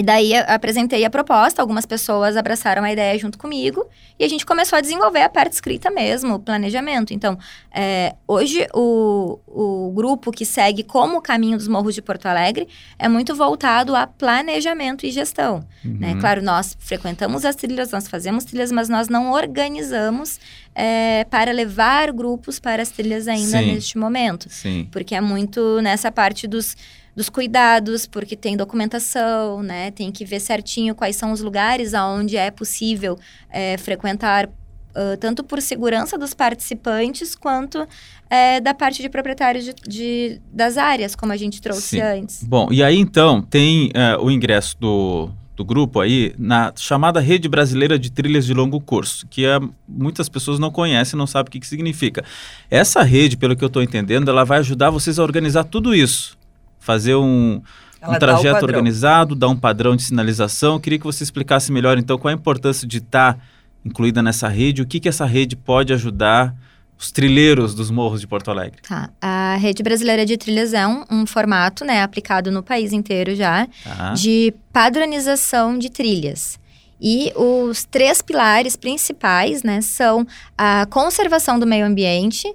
E 0.01 0.03
daí 0.03 0.35
apresentei 0.35 1.05
a 1.05 1.11
proposta, 1.11 1.61
algumas 1.61 1.85
pessoas 1.85 2.35
abraçaram 2.35 2.83
a 2.83 2.91
ideia 2.91 3.19
junto 3.19 3.37
comigo 3.37 3.87
e 4.19 4.25
a 4.25 4.29
gente 4.29 4.47
começou 4.47 4.79
a 4.79 4.81
desenvolver 4.81 5.21
a 5.21 5.29
parte 5.29 5.53
escrita 5.53 5.91
mesmo, 5.91 6.37
o 6.37 6.39
planejamento. 6.39 7.13
Então, 7.13 7.39
é, 7.71 8.15
hoje 8.27 8.67
o, 8.73 9.39
o 9.47 9.93
grupo 9.95 10.33
que 10.33 10.47
segue 10.47 10.83
como 10.83 11.19
o 11.19 11.21
caminho 11.21 11.59
dos 11.59 11.69
morros 11.69 11.95
de 11.95 12.01
Porto 12.01 12.25
Alegre 12.25 12.67
é 12.99 13.11
muito 13.11 13.35
voltado 13.35 13.95
a 13.95 14.07
planejamento 14.07 15.05
e 15.05 15.11
gestão. 15.11 15.59
Né? 15.85 15.91
Uhum. 15.91 15.99
Né? 15.99 16.17
Claro, 16.19 16.41
nós 16.41 16.75
frequentamos 16.81 17.45
as 17.45 17.55
trilhas, 17.55 17.91
nós 17.91 18.09
fazemos 18.09 18.45
trilhas, 18.45 18.73
mas 18.73 18.89
nós 18.89 19.11
não 19.11 19.31
organizamos 19.33 20.41
é, 20.75 21.25
para 21.25 21.53
levar 21.53 22.11
grupos 22.11 22.59
para 22.59 22.81
as 22.81 22.89
trilhas 22.89 23.29
ainda 23.29 23.59
Sim. 23.59 23.75
neste 23.75 23.99
momento. 23.99 24.49
Sim. 24.49 24.89
Porque 24.91 25.15
é 25.15 25.21
muito 25.21 25.83
nessa 25.83 26.11
parte 26.11 26.47
dos 26.47 26.75
dos 27.15 27.29
cuidados, 27.29 28.07
porque 28.07 28.37
tem 28.37 28.57
documentação, 28.57 29.63
né? 29.63 29.91
Tem 29.91 30.11
que 30.13 30.25
ver 30.25 30.41
certinho 30.41 30.95
quais 30.95 31.17
são 31.17 31.33
os 31.33 31.41
lugares 31.41 31.95
aonde 31.95 32.37
é 32.37 32.51
possível 32.51 33.19
é, 33.51 33.77
frequentar, 33.79 34.47
uh, 34.47 35.17
tanto 35.19 35.43
por 35.43 35.61
segurança 35.61 36.17
dos 36.17 36.35
participantes, 36.35 37.35
quanto 37.35 37.87
é, 38.29 38.61
da 38.61 38.73
parte 38.73 39.03
de 39.03 39.09
proprietários 39.09 39.65
de, 39.65 39.75
de, 39.87 40.41
das 40.53 40.79
áreas, 40.79 41.17
como 41.17 41.33
a 41.33 41.37
gente 41.37 41.61
trouxe 41.61 41.97
Sim. 41.97 42.01
antes. 42.01 42.45
Bom, 42.45 42.69
e 42.71 42.83
aí 42.83 42.97
então 42.97 43.43
tem 43.43 43.89
uh, 43.89 44.23
o 44.23 44.31
ingresso 44.31 44.77
do, 44.79 45.31
do 45.57 45.65
grupo 45.65 46.01
aí 46.01 46.33
na 46.39 46.73
chamada 46.77 47.19
Rede 47.19 47.49
Brasileira 47.49 47.99
de 47.99 48.11
Trilhas 48.11 48.47
de 48.47 48.55
Longo 48.55 48.81
Curso, 48.81 49.27
que 49.29 49.45
é, 49.45 49.59
muitas 49.89 50.29
pessoas 50.29 50.61
não 50.61 50.71
conhecem, 50.71 51.19
não 51.19 51.27
sabem 51.27 51.49
o 51.49 51.53
que, 51.53 51.61
que 51.61 51.67
significa. 51.67 52.25
Essa 52.71 53.03
rede, 53.03 53.37
pelo 53.37 53.57
que 53.57 53.65
eu 53.65 53.69
estou 53.69 53.83
entendendo, 53.83 54.31
ela 54.31 54.45
vai 54.45 54.61
ajudar 54.61 54.91
vocês 54.91 55.19
a 55.19 55.23
organizar 55.25 55.65
tudo 55.65 55.93
isso 55.93 56.40
fazer 56.81 57.15
um, 57.15 57.63
um 58.03 58.19
trajeto 58.19 58.65
organizado, 58.65 59.37
dar 59.37 59.49
um 59.49 59.57
padrão 59.57 59.95
de 59.95 60.03
sinalização. 60.03 60.75
Eu 60.75 60.81
queria 60.81 60.99
que 60.99 61.05
você 61.05 61.23
explicasse 61.23 61.71
melhor, 61.71 61.99
então, 61.99 62.19
qual 62.19 62.33
a 62.33 62.35
importância 62.35 62.89
de 62.89 62.99
estar 62.99 63.35
tá 63.35 63.41
incluída 63.85 64.23
nessa 64.23 64.49
rede, 64.49 64.83
o 64.83 64.87
que, 64.87 64.99
que 64.99 65.09
essa 65.09 65.25
rede 65.25 65.55
pode 65.55 65.93
ajudar 65.93 66.55
os 66.99 67.11
trilheiros 67.11 67.75
dos 67.75 67.91
morros 67.91 68.21
de 68.21 68.27
Porto 68.27 68.51
Alegre. 68.51 68.83
Tá. 68.87 69.09
A 69.23 69.57
Rede 69.57 69.83
Brasileira 69.83 70.27
de 70.27 70.37
Trilhas 70.37 70.75
é 70.75 70.87
um, 70.87 71.03
um 71.11 71.27
formato, 71.27 71.83
né, 71.83 72.03
aplicado 72.03 72.53
no 72.53 72.63
país 72.63 72.93
inteiro 72.93 73.35
já, 73.35 73.67
tá. 73.83 74.13
de 74.13 74.53
padronização 74.71 75.79
de 75.79 75.89
trilhas. 75.89 76.61
E 77.01 77.33
os 77.35 77.85
três 77.85 78.21
pilares 78.21 78.77
principais, 78.77 79.63
né, 79.63 79.81
são 79.81 80.27
a 80.59 80.87
conservação 80.91 81.59
do 81.59 81.67
meio 81.67 81.87
ambiente, 81.87 82.55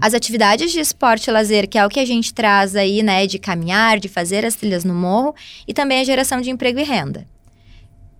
as 0.00 0.14
atividades 0.14 0.72
de 0.72 0.80
esporte 0.80 1.28
e 1.28 1.32
lazer, 1.32 1.68
que 1.68 1.78
é 1.78 1.86
o 1.86 1.88
que 1.88 2.00
a 2.00 2.04
gente 2.04 2.34
traz 2.34 2.76
aí, 2.76 3.02
né, 3.02 3.26
de 3.26 3.38
caminhar, 3.38 3.98
de 3.98 4.08
fazer 4.08 4.44
as 4.44 4.54
trilhas 4.54 4.84
no 4.84 4.94
morro, 4.94 5.34
e 5.66 5.72
também 5.72 6.00
a 6.00 6.04
geração 6.04 6.40
de 6.40 6.50
emprego 6.50 6.78
e 6.78 6.82
renda. 6.82 7.26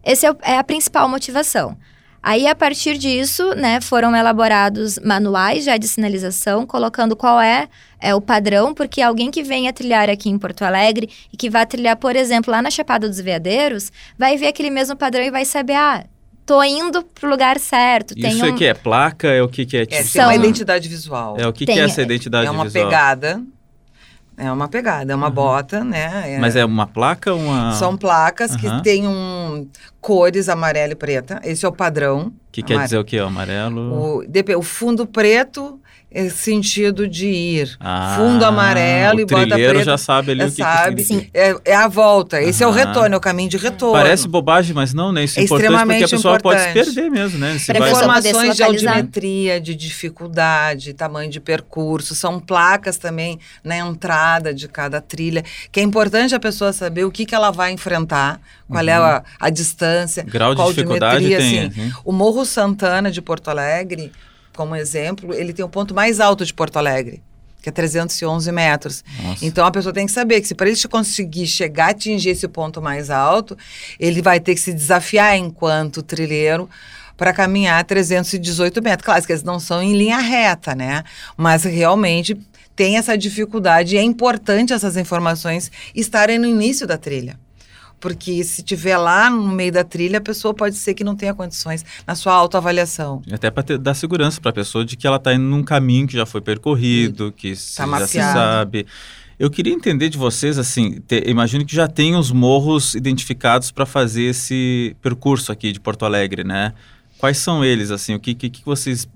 Essa 0.03 0.29
é, 0.29 0.53
é 0.53 0.59
a 0.59 0.65
principal 0.65 1.09
motivação. 1.09 1.77
Aí, 2.23 2.47
a 2.47 2.55
partir 2.55 2.97
disso, 2.99 3.53
né, 3.57 3.81
foram 3.81 4.15
elaborados 4.15 4.97
manuais 5.01 5.65
já 5.65 5.77
de 5.77 5.89
sinalização, 5.89 6.65
colocando 6.65 7.17
qual 7.17 7.41
é, 7.41 7.69
é 8.01 8.15
o 8.15 8.21
padrão, 8.21 8.73
porque 8.73 9.03
alguém 9.03 9.29
que 9.29 9.43
venha 9.43 9.73
trilhar 9.73 10.09
aqui 10.09 10.31
em 10.31 10.39
Porto 10.39 10.63
Alegre 10.63 11.11
e 11.33 11.37
que 11.37 11.51
vá 11.51 11.67
trilhar, 11.67 11.97
por 11.97 12.15
exemplo, 12.15 12.53
lá 12.53 12.63
na 12.63 12.71
Chapada 12.71 13.09
dos 13.09 13.21
Veadeiros, 13.21 13.91
vai 14.17 14.37
ver 14.37 14.47
aquele 14.47 14.71
mesmo 14.71 14.95
padrão 14.95 15.25
e 15.25 15.33
vai 15.33 15.45
saber, 15.45 15.75
ah, 15.75 16.05
tô 16.45 16.63
indo 16.63 17.03
pro 17.03 17.29
lugar 17.29 17.59
certo. 17.59 18.15
Isso 18.17 18.45
é 18.45 18.53
que 18.53 18.65
é 18.65 18.75
placa? 18.75 19.29
É 19.29 19.43
o 19.43 19.49
que, 19.49 19.65
que 19.67 19.77
é? 19.77 19.87
Tipo... 19.87 20.01
É, 20.01 20.05
São... 20.05 20.25
uma 20.25 20.35
identidade 20.35 20.89
visual. 20.89 21.37
É 21.39 21.47
o 21.47 21.53
que, 21.53 21.67
que 21.67 21.73
é 21.73 21.79
essa 21.79 22.03
identidade 22.03 22.43
visual? 22.43 22.55
É 22.55 22.59
uma 22.59 22.65
visual? 22.65 22.85
pegada. 22.85 23.43
É 24.37 24.51
uma 24.51 24.67
pegada, 24.67 25.13
é 25.13 25.15
uma 25.15 25.29
uhum. 25.29 25.33
bota, 25.33 25.85
né? 25.85 26.35
É... 26.35 26.39
Mas 26.39 26.57
é 26.57 26.65
uma 26.65 26.87
placa 26.87 27.35
uma... 27.35 27.73
São 27.73 27.97
placas 27.97 28.53
uhum. 28.53 28.59
que 28.59 28.83
têm 28.83 29.07
um, 29.07 29.69
cores 30.01 30.49
amarela 30.49 30.93
e 30.93 30.97
preta. 30.97 31.39
Esse 31.45 31.67
é 31.67 31.69
o 31.69 31.73
padrão. 31.73 32.33
Que 32.51 32.63
quer 32.63 32.83
dizer 32.83 32.99
o 32.99 33.05
que? 33.05 33.21
O 33.21 33.27
amarelo? 33.27 34.23
O, 34.23 34.59
o 34.59 34.63
fundo 34.63 35.07
preto 35.07 35.79
é 35.79 35.82
sentido 36.31 37.09
de 37.09 37.27
ir. 37.27 37.77
Ah, 37.81 38.17
Fundo 38.17 38.45
amarelo 38.45 39.21
e 39.21 39.27
bota 39.27 39.55
preta. 39.55 39.85
já 39.85 39.99
sabe 39.99 40.33
ali 40.33 40.43
é, 40.43 40.47
o 40.47 40.51
que, 40.51 40.63
sabe, 40.63 41.05
que 41.05 41.31
é, 41.33 41.57
é, 41.65 41.75
a 41.75 41.89
volta. 41.89 42.41
Esse 42.43 42.63
é 42.63 42.67
o 42.67 42.71
retorno, 42.71 43.15
é 43.15 43.19
o 43.19 43.21
caminho 43.21 43.49
de 43.49 43.57
retorno. 43.57 43.95
Parece 43.95 44.29
bobagem, 44.29 44.75
mas 44.75 44.93
não, 44.93 45.13
né? 45.13 45.25
Isso 45.25 45.39
é, 45.39 45.43
é 45.43 45.45
importante 45.45 45.87
porque 45.87 46.05
a 46.05 46.09
pessoa 46.09 46.37
importante. 46.37 46.73
pode 46.73 46.85
se 46.85 46.95
perder 46.95 47.11
mesmo, 47.11 47.39
né? 47.39 47.59
Se. 47.59 47.73
Informações 47.73 48.57
de 48.57 48.63
altimetria, 48.63 49.61
de 49.61 49.75
dificuldade, 49.75 50.93
tamanho 50.93 51.31
de 51.31 51.41
percurso. 51.41 52.15
São 52.15 52.39
placas 52.39 52.97
também 52.97 53.39
na 53.65 53.77
entrada 53.79 54.53
de 54.53 54.69
cada 54.69 55.01
trilha. 55.01 55.45
Que 55.71 55.81
é 55.81 55.83
importante 55.83 56.35
a 56.35 56.41
pessoa 56.41 56.73
saber 56.73 57.05
o 57.05 57.11
que, 57.11 57.25
que 57.25 57.35
ela 57.35 57.51
vai 57.51 57.73
enfrentar, 57.73 58.41
qual 58.69 58.83
uhum. 58.83 58.91
é 58.91 58.95
a, 58.95 59.23
a, 59.41 59.51
distância, 59.51 60.23
Grau 60.23 60.55
de 60.55 60.65
dificuldade 60.67 61.27
tem, 61.27 61.37
assim. 61.37 61.59
Assim. 61.67 61.93
O 62.05 62.13
Morro 62.13 62.45
Santana 62.45 63.11
de 63.11 63.21
Porto 63.21 63.49
Alegre 63.49 64.13
como 64.55 64.77
exemplo, 64.77 65.35
ele 65.35 65.53
tem 65.53 65.65
o 65.65 65.69
ponto 65.69 65.95
mais 65.95 66.21
alto 66.21 66.45
de 66.45 66.53
Porto 66.53 66.77
Alegre, 66.77 67.23
que 67.63 67.69
é 67.69 67.73
311 67.73 68.51
metros. 68.53 69.05
Nossa. 69.23 69.45
Então 69.45 69.65
a 69.67 69.71
pessoa 69.71 69.93
tem 69.93 70.07
que 70.07 70.13
saber 70.13 70.41
que 70.41 70.49
se 70.49 70.55
para 70.55 70.69
ele 70.69 70.89
conseguir 70.89 71.47
chegar 71.47 71.87
a 71.87 71.91
atingir 71.91 72.31
esse 72.31 72.49
ponto 72.49 72.83
mais 72.83 73.11
alto, 73.11 73.57
ele 73.99 74.21
vai 74.21 74.41
ter 74.41 74.55
que 74.55 74.61
se 74.61 74.73
desafiar 74.73 75.37
enquanto 75.37 76.03
trilheiro 76.03 76.69
para 77.17 77.33
caminhar 77.33 77.85
318 77.85 78.83
metros. 78.83 79.05
Claro 79.05 79.25
que 79.25 79.33
eles 79.33 79.43
não 79.43 79.61
são 79.61 79.83
em 79.83 79.97
linha 79.97 80.19
reta, 80.19 80.75
né? 80.75 81.05
Mas 81.37 81.65
realmente 81.65 82.37
tem 82.75 82.97
essa 82.97 83.17
dificuldade 83.17 83.95
e 83.95 83.99
é 83.99 84.03
importante 84.03 84.73
essas 84.73 84.97
informações 84.97 85.71
estarem 85.95 86.39
no 86.39 86.47
início 86.47 86.87
da 86.87 86.99
trilha. 86.99 87.39
Porque 88.03 88.43
se 88.43 88.65
tiver 88.65 88.99
lá 88.99 89.31
no 89.31 89.53
meio 89.53 89.71
da 89.71 89.85
trilha, 89.85 90.19
a 90.19 90.21
pessoa 90.21 90.53
pode 90.53 90.75
ser 90.75 90.93
que 90.93 91.05
não 91.05 91.15
tenha 91.15 91.33
condições 91.33 91.85
na 92.05 92.17
sua 92.17 92.33
autoavaliação. 92.33 93.23
Até 93.31 93.49
para 93.49 93.79
dar 93.79 93.95
segurança 93.95 94.41
para 94.41 94.51
a 94.51 94.53
pessoa 94.53 94.85
de 94.85 94.97
que 94.97 95.07
ela 95.07 95.19
está 95.19 95.33
indo 95.33 95.45
num 95.45 95.63
caminho 95.63 96.09
que 96.09 96.15
já 96.15 96.27
foi 96.27 96.41
percorrido, 96.41 97.31
que 97.31 97.55
tá 97.77 97.87
já 97.87 98.07
se 98.09 98.19
sabe. 98.19 98.87
Eu 99.39 99.49
queria 99.49 99.73
entender 99.73 100.09
de 100.09 100.19
vocês, 100.19 100.59
assim, 100.59 101.01
te, 101.07 101.23
imagino 101.29 101.65
que 101.65 101.75
já 101.75 101.87
tem 101.87 102.17
os 102.17 102.33
morros 102.33 102.97
identificados 102.97 103.71
para 103.71 103.87
fazer 103.87 104.25
esse 104.25 104.97
percurso 105.01 105.53
aqui 105.53 105.71
de 105.71 105.79
Porto 105.79 106.05
Alegre, 106.05 106.43
né? 106.43 106.75
Quais 107.19 107.39
são 107.39 107.65
eles, 107.65 107.93
assim, 107.93 108.17
o 108.17 108.21
que, 108.21 108.35
que, 108.35 108.51
que 108.51 108.65
vocês 108.65 109.09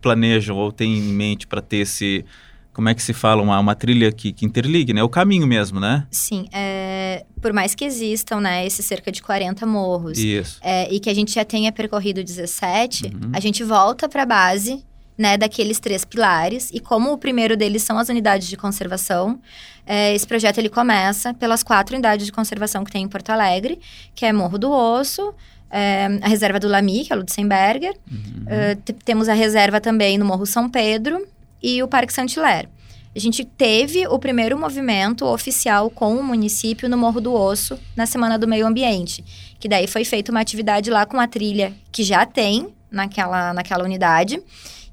planejam 0.00 0.56
ou 0.56 0.70
têm 0.70 0.96
em 0.96 1.12
mente 1.12 1.44
para 1.44 1.60
ter 1.60 1.78
esse, 1.78 2.24
como 2.72 2.88
é 2.88 2.94
que 2.94 3.02
se 3.02 3.12
fala, 3.12 3.42
uma, 3.42 3.58
uma 3.58 3.74
trilha 3.74 4.12
que, 4.12 4.32
que 4.32 4.46
interligue, 4.46 4.92
né? 4.92 5.02
O 5.02 5.08
caminho 5.08 5.48
mesmo, 5.48 5.80
né? 5.80 6.06
Sim, 6.12 6.48
é, 6.52 6.87
por 7.40 7.52
mais 7.52 7.74
que 7.74 7.84
existam, 7.84 8.40
né, 8.40 8.66
esses 8.66 8.84
cerca 8.84 9.10
de 9.10 9.22
40 9.22 9.64
morros, 9.66 10.18
Isso. 10.18 10.58
É, 10.62 10.92
e 10.92 11.00
que 11.00 11.08
a 11.08 11.14
gente 11.14 11.34
já 11.34 11.44
tenha 11.44 11.72
percorrido 11.72 12.22
17, 12.22 13.06
uhum. 13.06 13.30
a 13.32 13.40
gente 13.40 13.62
volta 13.64 14.08
para 14.08 14.22
a 14.22 14.26
base, 14.26 14.84
né, 15.16 15.36
daqueles 15.36 15.80
três 15.80 16.04
pilares, 16.04 16.70
e 16.72 16.80
como 16.80 17.12
o 17.12 17.18
primeiro 17.18 17.56
deles 17.56 17.82
são 17.82 17.98
as 17.98 18.08
unidades 18.08 18.48
de 18.48 18.56
conservação, 18.56 19.40
é, 19.86 20.14
esse 20.14 20.26
projeto 20.26 20.58
ele 20.58 20.68
começa 20.68 21.34
pelas 21.34 21.62
quatro 21.62 21.94
unidades 21.94 22.26
de 22.26 22.32
conservação 22.32 22.84
que 22.84 22.92
tem 22.92 23.04
em 23.04 23.08
Porto 23.08 23.30
Alegre, 23.30 23.80
que 24.14 24.26
é 24.26 24.32
Morro 24.32 24.58
do 24.58 24.70
Osso, 24.70 25.34
é, 25.70 26.06
a 26.22 26.28
reserva 26.28 26.60
do 26.60 26.68
Lamy, 26.68 27.04
que 27.04 27.12
é 27.12 27.16
a 27.16 27.18
Lutzenberger, 27.18 27.94
uhum. 28.10 28.44
é, 28.46 28.76
temos 29.04 29.28
a 29.28 29.34
reserva 29.34 29.80
também 29.80 30.18
no 30.18 30.24
Morro 30.24 30.46
São 30.46 30.68
Pedro, 30.68 31.26
e 31.62 31.82
o 31.82 31.88
Parque 31.88 32.12
Saint-Hilaire. 32.12 32.68
A 33.18 33.20
gente 33.20 33.44
teve 33.44 34.06
o 34.06 34.16
primeiro 34.16 34.56
movimento 34.56 35.26
oficial 35.26 35.90
com 35.90 36.14
o 36.14 36.22
município 36.22 36.88
no 36.88 36.96
Morro 36.96 37.20
do 37.20 37.32
Osso, 37.34 37.76
na 37.96 38.06
Semana 38.06 38.38
do 38.38 38.46
Meio 38.46 38.64
Ambiente. 38.64 39.24
Que 39.58 39.68
daí 39.68 39.88
foi 39.88 40.04
feita 40.04 40.30
uma 40.30 40.38
atividade 40.38 40.88
lá 40.88 41.04
com 41.04 41.18
a 41.18 41.26
trilha 41.26 41.74
que 41.90 42.04
já 42.04 42.24
tem 42.24 42.72
naquela, 42.88 43.52
naquela 43.52 43.82
unidade. 43.82 44.40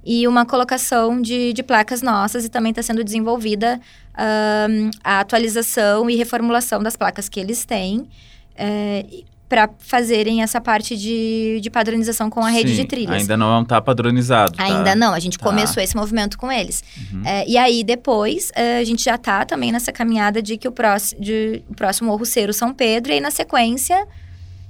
E 0.03 0.27
uma 0.27 0.43
colocação 0.43 1.21
de, 1.21 1.53
de 1.53 1.61
placas 1.61 2.01
nossas 2.01 2.43
e 2.43 2.49
também 2.49 2.71
está 2.71 2.81
sendo 2.81 3.03
desenvolvida 3.03 3.79
um, 4.17 4.89
a 5.03 5.19
atualização 5.19 6.09
e 6.09 6.15
reformulação 6.15 6.81
das 6.81 6.95
placas 6.95 7.29
que 7.29 7.39
eles 7.39 7.63
têm. 7.63 8.09
É, 8.55 9.05
para 9.47 9.69
fazerem 9.79 10.41
essa 10.41 10.59
parte 10.59 10.97
de, 10.97 11.59
de 11.61 11.69
padronização 11.69 12.29
com 12.29 12.43
a 12.43 12.49
rede 12.49 12.71
Sim, 12.71 12.81
de 12.81 12.85
trilhas. 12.85 13.21
Ainda 13.21 13.37
não 13.37 13.61
está 13.61 13.79
padronizado. 13.79 14.53
Tá? 14.53 14.63
Ainda 14.63 14.95
não, 14.95 15.13
a 15.13 15.19
gente 15.19 15.37
tá. 15.37 15.45
começou 15.45 15.81
esse 15.81 15.95
movimento 15.95 16.37
com 16.37 16.51
eles. 16.51 16.83
Uhum. 17.11 17.21
É, 17.23 17.47
e 17.47 17.57
aí, 17.57 17.83
depois, 17.83 18.51
é, 18.55 18.79
a 18.79 18.83
gente 18.83 19.03
já 19.03 19.15
está 19.15 19.45
também 19.45 19.71
nessa 19.71 19.91
caminhada 19.91 20.41
de 20.41 20.57
que 20.57 20.67
o 20.67 20.71
próximo, 20.71 21.21
de, 21.21 21.61
o 21.69 21.75
próximo 21.75 22.09
morro 22.09 22.25
ser 22.25 22.49
o 22.49 22.53
São 22.53 22.73
Pedro, 22.73 23.11
e 23.11 23.15
aí, 23.15 23.21
na 23.21 23.31
sequência, 23.31 24.07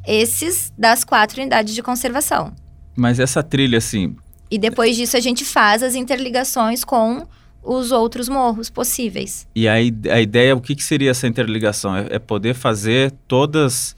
esses 0.05 0.73
das 0.77 1.03
quatro 1.03 1.39
unidades 1.39 1.73
de 1.73 1.81
conservação. 1.81 2.53
Mas 2.95 3.19
essa 3.19 3.41
trilha, 3.41 3.77
assim... 3.77 4.15
E 4.51 4.59
depois 4.59 4.95
disso, 4.95 5.17
a 5.17 5.19
gente 5.19 5.43
faz 5.43 5.81
as 5.81 5.95
interligações 5.95 6.83
com 6.83 7.25
os 7.63 7.91
outros 7.91 8.29
morros 8.29 8.69
possíveis. 8.69 9.47
E 9.55 9.67
aí, 9.67 9.91
a 10.11 10.21
ideia, 10.21 10.55
o 10.55 10.61
que, 10.61 10.75
que 10.75 10.83
seria 10.83 11.11
essa 11.11 11.27
interligação? 11.27 11.95
É, 11.95 12.07
é 12.11 12.19
poder 12.19 12.53
fazer 12.53 13.11
todas 13.27 13.95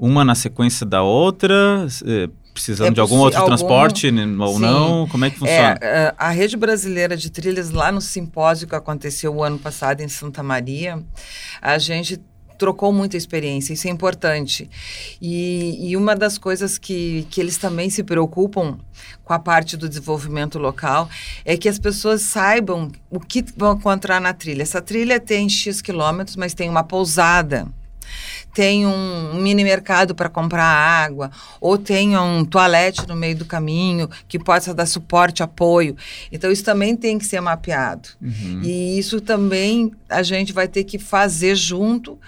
uma 0.00 0.24
na 0.24 0.34
sequência 0.34 0.86
da 0.86 1.02
outra? 1.02 1.86
É, 2.06 2.28
precisando 2.54 2.88
é 2.88 2.92
de 2.92 3.00
algum 3.00 3.18
outro 3.18 3.38
algum... 3.38 3.50
transporte 3.50 4.06
ou 4.08 4.54
Sim. 4.54 4.60
não? 4.60 5.06
Como 5.06 5.24
é 5.24 5.30
que 5.30 5.38
funciona? 5.38 5.78
É, 5.80 6.14
a 6.16 6.30
Rede 6.30 6.56
Brasileira 6.56 7.16
de 7.16 7.30
Trilhas, 7.30 7.70
lá 7.70 7.92
no 7.92 8.00
simpósio 8.00 8.66
que 8.66 8.74
aconteceu 8.74 9.34
o 9.34 9.44
ano 9.44 9.58
passado 9.58 10.00
em 10.00 10.08
Santa 10.08 10.42
Maria, 10.42 11.02
a 11.60 11.78
gente 11.78 12.20
trocou 12.56 12.92
muita 12.92 13.16
experiência, 13.16 13.72
isso 13.72 13.88
é 13.88 13.90
importante. 13.90 14.68
E, 15.20 15.90
e, 15.90 15.96
uma 15.96 16.14
das 16.14 16.36
coisas 16.36 16.76
que, 16.76 17.26
que 17.30 17.40
eles 17.40 17.56
também 17.56 17.88
se 17.88 18.04
preocupam 18.04 18.78
com 19.24 19.32
a 19.32 19.38
parte 19.38 19.78
do 19.78 19.88
desenvolvimento 19.88 20.58
local 20.58 21.08
é 21.42 21.56
que 21.56 21.70
as 21.70 21.78
pessoas 21.78 22.20
saibam 22.20 22.92
o 23.08 23.18
que 23.18 23.42
vão 23.56 23.72
encontrar 23.72 24.20
na 24.20 24.34
trilha. 24.34 24.62
Essa 24.62 24.82
trilha 24.82 25.18
tem 25.18 25.48
X 25.48 25.80
quilômetros, 25.80 26.36
mas 26.36 26.52
tem 26.52 26.68
uma 26.68 26.84
pousada 26.84 27.66
tem 28.52 28.86
um 28.86 29.34
mini 29.34 29.62
mercado 29.62 30.14
para 30.14 30.28
comprar 30.28 30.64
água, 30.64 31.30
ou 31.60 31.78
tem 31.78 32.16
um 32.16 32.44
toalete 32.44 33.06
no 33.06 33.16
meio 33.16 33.36
do 33.36 33.44
caminho 33.44 34.08
que 34.28 34.38
possa 34.38 34.74
dar 34.74 34.86
suporte, 34.86 35.42
apoio. 35.42 35.96
Então, 36.32 36.50
isso 36.50 36.64
também 36.64 36.96
tem 36.96 37.18
que 37.18 37.26
ser 37.26 37.40
mapeado. 37.40 38.08
Uhum. 38.20 38.62
E 38.62 38.98
isso 38.98 39.20
também 39.20 39.92
a 40.08 40.22
gente 40.22 40.52
vai 40.52 40.66
ter 40.66 40.84
que 40.84 40.98
fazer 40.98 41.54
junto 41.54 42.18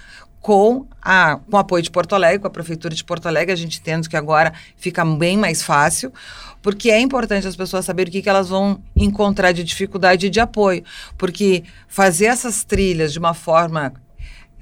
com, 0.43 0.87
a, 1.01 1.39
com 1.49 1.57
o 1.57 1.59
apoio 1.59 1.83
de 1.83 1.91
Porto 1.91 2.15
Alegre, 2.15 2.41
com 2.41 2.49
a 2.49 2.51
Prefeitura 2.51 2.95
de 2.95 3.05
Porto 3.05 3.27
Alegre, 3.27 3.53
a 3.53 3.57
gente 3.57 3.79
entende 3.79 4.09
que 4.09 4.17
agora 4.17 4.53
fica 4.77 5.05
bem 5.05 5.37
mais 5.37 5.63
fácil, 5.63 6.13
porque 6.61 6.91
é 6.91 7.01
importante 7.01 7.47
as 7.47 7.55
pessoas 7.55 7.85
saberem 7.85 8.11
o 8.11 8.13
que, 8.13 8.23
que 8.23 8.29
elas 8.29 8.49
vão 8.49 8.83
encontrar 8.95 9.53
de 9.53 9.63
dificuldade 9.63 10.27
e 10.27 10.31
de 10.31 10.41
apoio. 10.41 10.85
Porque 11.17 11.63
fazer 11.89 12.27
essas 12.27 12.65
trilhas 12.65 13.13
de 13.13 13.21
uma 13.21 13.35
forma 13.35 13.93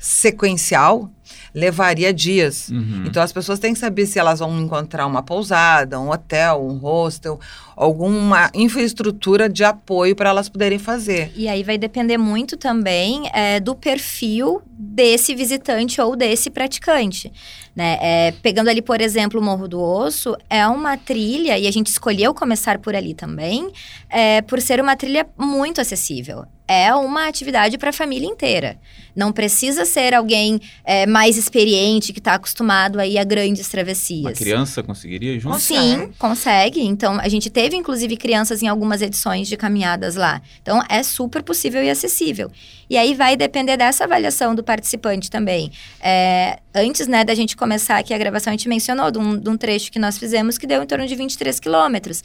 sequencial 0.00 1.10
levaria 1.54 2.12
dias. 2.12 2.68
Uhum. 2.68 3.04
Então 3.06 3.22
as 3.22 3.32
pessoas 3.32 3.58
têm 3.58 3.72
que 3.72 3.78
saber 3.78 4.06
se 4.06 4.18
elas 4.18 4.38
vão 4.38 4.60
encontrar 4.60 5.06
uma 5.06 5.22
pousada, 5.22 5.98
um 5.98 6.10
hotel, 6.10 6.64
um 6.64 6.78
hostel, 6.78 7.40
alguma 7.76 8.50
infraestrutura 8.54 9.48
de 9.48 9.64
apoio 9.64 10.14
para 10.14 10.30
elas 10.30 10.48
poderem 10.48 10.78
fazer. 10.78 11.32
E 11.34 11.48
aí 11.48 11.62
vai 11.62 11.76
depender 11.76 12.18
muito 12.18 12.56
também 12.56 13.28
é, 13.32 13.58
do 13.60 13.74
perfil 13.74 14.62
desse 14.66 15.34
visitante 15.34 16.00
ou 16.00 16.16
desse 16.16 16.50
praticante. 16.50 17.32
Né? 17.74 17.98
É, 18.00 18.32
pegando 18.42 18.68
ali, 18.68 18.82
por 18.82 19.00
exemplo, 19.00 19.40
o 19.40 19.42
Morro 19.42 19.68
do 19.68 19.80
Osso, 19.80 20.36
é 20.48 20.66
uma 20.66 20.96
trilha, 20.96 21.58
e 21.58 21.66
a 21.66 21.70
gente 21.70 21.86
escolheu 21.86 22.34
começar 22.34 22.78
por 22.78 22.94
ali 22.94 23.14
também, 23.14 23.70
é, 24.08 24.42
por 24.42 24.60
ser 24.60 24.80
uma 24.80 24.96
trilha 24.96 25.26
muito 25.38 25.80
acessível 25.80 26.44
é 26.70 26.94
uma 26.94 27.26
atividade 27.26 27.76
para 27.76 27.90
a 27.90 27.92
família 27.92 28.28
inteira. 28.28 28.78
Não 29.16 29.32
precisa 29.32 29.84
ser 29.84 30.14
alguém 30.14 30.60
é, 30.84 31.04
mais 31.04 31.36
experiente, 31.36 32.12
que 32.12 32.20
está 32.20 32.34
acostumado 32.34 33.00
a 33.00 33.06
ir 33.08 33.18
a 33.18 33.24
grandes 33.24 33.68
travessias. 33.68 34.22
Uma 34.22 34.32
criança 34.32 34.80
conseguiria 34.80 35.36
junto? 35.40 35.58
Sim, 35.58 36.12
consegue. 36.16 36.80
Então, 36.80 37.18
a 37.18 37.28
gente 37.28 37.50
teve, 37.50 37.74
inclusive, 37.74 38.16
crianças 38.16 38.62
em 38.62 38.68
algumas 38.68 39.02
edições 39.02 39.48
de 39.48 39.56
caminhadas 39.56 40.14
lá. 40.14 40.40
Então, 40.62 40.80
é 40.88 41.02
super 41.02 41.42
possível 41.42 41.82
e 41.82 41.90
acessível. 41.90 42.48
E 42.88 42.96
aí 42.96 43.14
vai 43.14 43.36
depender 43.36 43.76
dessa 43.76 44.04
avaliação 44.04 44.54
do 44.54 44.62
participante 44.62 45.28
também. 45.28 45.72
É, 46.00 46.60
antes 46.72 47.08
né, 47.08 47.24
da 47.24 47.34
gente 47.34 47.56
começar 47.56 47.98
aqui 47.98 48.14
a 48.14 48.18
gravação, 48.18 48.52
a 48.52 48.56
gente 48.56 48.68
mencionou 48.68 49.10
de 49.10 49.18
um, 49.18 49.36
de 49.36 49.48
um 49.48 49.56
trecho 49.56 49.90
que 49.90 49.98
nós 49.98 50.16
fizemos 50.16 50.56
que 50.56 50.68
deu 50.68 50.80
em 50.84 50.86
torno 50.86 51.04
de 51.04 51.16
23 51.16 51.58
quilômetros 51.58 52.22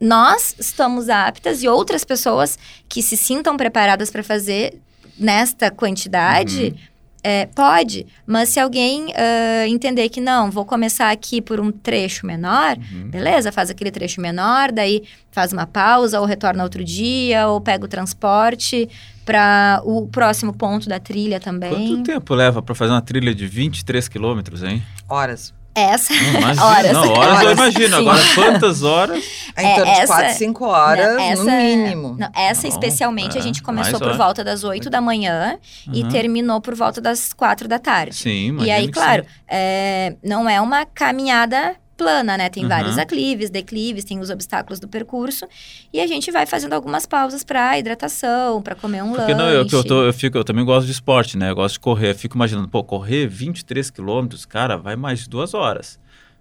nós 0.00 0.54
estamos 0.58 1.08
aptas 1.08 1.62
e 1.62 1.68
outras 1.68 2.04
pessoas 2.04 2.58
que 2.88 3.02
se 3.02 3.16
sintam 3.16 3.56
preparadas 3.56 4.10
para 4.10 4.22
fazer 4.22 4.78
nesta 5.18 5.70
quantidade. 5.70 6.74
Uhum. 6.74 6.96
É, 7.28 7.46
pode, 7.46 8.06
mas 8.24 8.50
se 8.50 8.60
alguém 8.60 9.06
uh, 9.06 9.66
entender 9.66 10.08
que 10.08 10.20
não, 10.20 10.48
vou 10.48 10.64
começar 10.64 11.10
aqui 11.10 11.42
por 11.42 11.58
um 11.58 11.72
trecho 11.72 12.24
menor, 12.24 12.76
uhum. 12.78 13.10
beleza, 13.10 13.50
faz 13.50 13.68
aquele 13.68 13.90
trecho 13.90 14.20
menor, 14.20 14.70
daí 14.70 15.02
faz 15.32 15.52
uma 15.52 15.66
pausa, 15.66 16.20
ou 16.20 16.26
retorna 16.26 16.62
outro 16.62 16.84
dia, 16.84 17.48
ou 17.48 17.60
pega 17.60 17.84
o 17.84 17.88
transporte 17.88 18.88
para 19.24 19.82
o 19.84 20.06
próximo 20.06 20.52
ponto 20.52 20.88
da 20.88 21.00
trilha 21.00 21.40
também. 21.40 21.96
Quanto 21.96 22.04
tempo 22.04 22.32
leva 22.32 22.62
para 22.62 22.76
fazer 22.76 22.92
uma 22.92 23.02
trilha 23.02 23.34
de 23.34 23.44
23 23.44 24.06
quilômetros, 24.06 24.62
hein? 24.62 24.80
Horas. 25.08 25.52
Essa. 25.76 26.14
Imagina, 26.14 26.64
horas. 26.64 26.92
Não, 26.92 27.12
horas, 27.12 27.28
horas 27.28 27.42
eu 27.42 27.52
imagino. 27.52 27.96
Sim. 27.96 28.08
Agora, 28.08 28.22
quantas 28.34 28.82
horas? 28.82 29.24
É, 29.54 29.62
em 29.62 29.76
torno 29.76 29.92
essa, 29.92 30.00
de 30.00 30.06
4, 30.06 30.38
5 30.38 30.64
horas, 30.64 31.06
não, 31.06 31.20
essa, 31.20 31.44
no 31.44 31.50
mínimo. 31.50 32.16
Não, 32.18 32.30
essa 32.34 32.62
não, 32.62 32.70
especialmente, 32.70 33.36
é, 33.36 33.40
a 33.40 33.42
gente 33.42 33.62
começou 33.62 34.00
por 34.00 34.16
volta 34.16 34.42
das 34.42 34.64
8 34.64 34.88
da 34.88 35.02
manhã 35.02 35.58
uhum. 35.86 35.94
e 35.94 36.04
terminou 36.08 36.62
por 36.62 36.74
volta 36.74 36.98
das 36.98 37.34
4 37.34 37.68
da 37.68 37.78
tarde. 37.78 38.16
Sim, 38.16 38.56
E 38.60 38.70
aí, 38.70 38.88
claro, 38.88 39.26
é, 39.46 40.16
não 40.22 40.48
é 40.48 40.60
uma 40.62 40.86
caminhada 40.86 41.76
plana, 41.96 42.36
né? 42.36 42.48
Tem 42.48 42.62
uhum. 42.62 42.68
vários 42.68 42.98
aclives, 42.98 43.50
declives, 43.50 44.04
tem 44.04 44.20
os 44.20 44.30
obstáculos 44.30 44.78
do 44.78 44.86
percurso. 44.86 45.46
E 45.92 46.00
a 46.00 46.06
gente 46.06 46.30
vai 46.30 46.46
fazendo 46.46 46.74
algumas 46.74 47.06
pausas 47.06 47.42
para 47.42 47.78
hidratação, 47.78 48.60
para 48.60 48.74
comer 48.74 49.02
um 49.02 49.12
Porque 49.12 49.32
lanche. 49.32 49.34
Não, 49.34 49.48
eu, 49.48 49.66
eu, 49.66 49.84
tô, 49.84 50.04
eu, 50.04 50.12
fico, 50.12 50.36
eu 50.36 50.44
também 50.44 50.64
gosto 50.64 50.86
de 50.86 50.92
esporte, 50.92 51.36
né? 51.36 51.50
Eu 51.50 51.54
gosto 51.54 51.74
de 51.74 51.80
correr. 51.80 52.10
Eu 52.10 52.14
fico 52.14 52.36
imaginando, 52.36 52.68
pô, 52.68 52.84
correr 52.84 53.26
23 53.26 53.90
quilômetros, 53.90 54.44
cara, 54.44 54.76
vai 54.76 54.96
mais 54.96 55.20
de 55.20 55.28
duas 55.28 55.54
horas. 55.54 55.98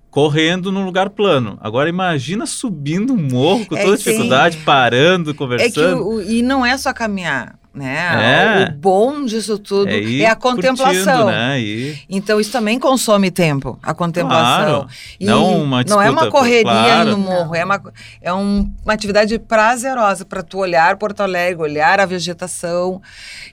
Correndo 0.10 0.72
num 0.72 0.86
lugar 0.86 1.10
plano. 1.10 1.58
Agora 1.62 1.90
imagina 1.90 2.46
subindo 2.46 3.14
um 3.14 3.18
morro 3.18 3.66
com 3.66 3.76
é, 3.76 3.84
toda 3.84 3.98
dificuldade, 3.98 4.58
parando, 4.58 5.36
conversando. 5.36 5.86
É 5.86 5.96
que 5.96 6.02
o, 6.02 6.22
e 6.22 6.42
não 6.42 6.66
é 6.66 6.78
só 6.78 6.94
caminhar 6.94 7.60
né? 7.76 8.64
É. 8.64 8.70
O 8.70 8.78
bom 8.78 9.26
disso 9.26 9.60
tudo 9.60 9.90
é, 9.90 10.22
é 10.22 10.26
a 10.28 10.36
contemplação. 10.36 11.26
né? 11.28 11.60
e... 11.60 12.00
Então 12.10 12.40
isso 12.40 12.52
também 12.52 12.80
consome 12.80 13.30
tempo, 13.30 13.78
a 13.84 13.94
contemplação. 13.94 14.66
Claro. 14.66 14.88
Não, 15.20 15.62
uma 15.62 15.84
não 15.84 16.02
é 16.02 16.10
uma 16.10 16.32
correria 16.32 16.64
claro. 16.64 17.12
no 17.12 17.18
morro, 17.18 17.54
é 17.54 17.66
uma, 17.66 17.82
é 18.22 18.34
um, 18.34 18.72
uma 18.84 18.94
atividade 18.94 19.38
prazerosa 19.38 20.24
para 20.24 20.42
tu 20.42 20.60
olhar 20.60 20.96
Porto 20.98 21.22
Alegre, 21.22 21.62
olhar 21.62 22.00
a 22.00 22.06
vegetação. 22.06 23.02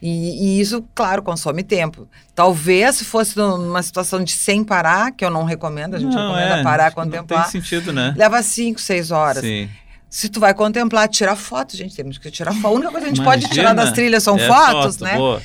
E, 0.00 0.58
e, 0.58 0.60
isso, 0.60 0.84
claro, 0.94 1.22
consome 1.22 1.62
tempo. 1.62 2.08
Talvez 2.34 2.96
se 2.96 3.04
fosse 3.04 3.36
numa 3.36 3.82
situação 3.82 4.22
de 4.22 4.32
sem 4.32 4.64
parar, 4.64 5.12
que 5.12 5.24
eu 5.24 5.30
não 5.30 5.44
recomendo, 5.44 5.96
a 5.96 5.98
gente 5.98 6.14
não, 6.14 6.22
recomenda 6.22 6.58
é, 6.58 6.62
parar, 6.62 6.92
contemplar. 6.92 7.44
Não 7.44 7.50
tem 7.50 7.60
sentido, 7.60 7.92
né? 7.92 8.14
Leva 8.16 8.42
cinco, 8.42 8.80
seis 8.80 9.10
horas. 9.10 9.42
Sim. 9.42 9.68
Se 10.12 10.28
tu 10.28 10.38
vai 10.38 10.52
contemplar, 10.52 11.08
tirar 11.08 11.34
foto, 11.36 11.74
gente, 11.74 11.96
temos 11.96 12.18
que 12.18 12.30
tirar 12.30 12.52
foto. 12.52 12.66
A 12.66 12.70
única 12.70 12.90
coisa 12.90 13.06
que 13.06 13.12
a 13.12 13.14
gente 13.14 13.22
Imagina, 13.22 13.46
pode 13.46 13.54
tirar 13.54 13.72
das 13.72 13.92
trilhas 13.92 14.22
são 14.22 14.36
é 14.36 14.46
fotos, 14.46 14.98
foto, 14.98 15.04
né? 15.04 15.16
Boa. 15.16 15.42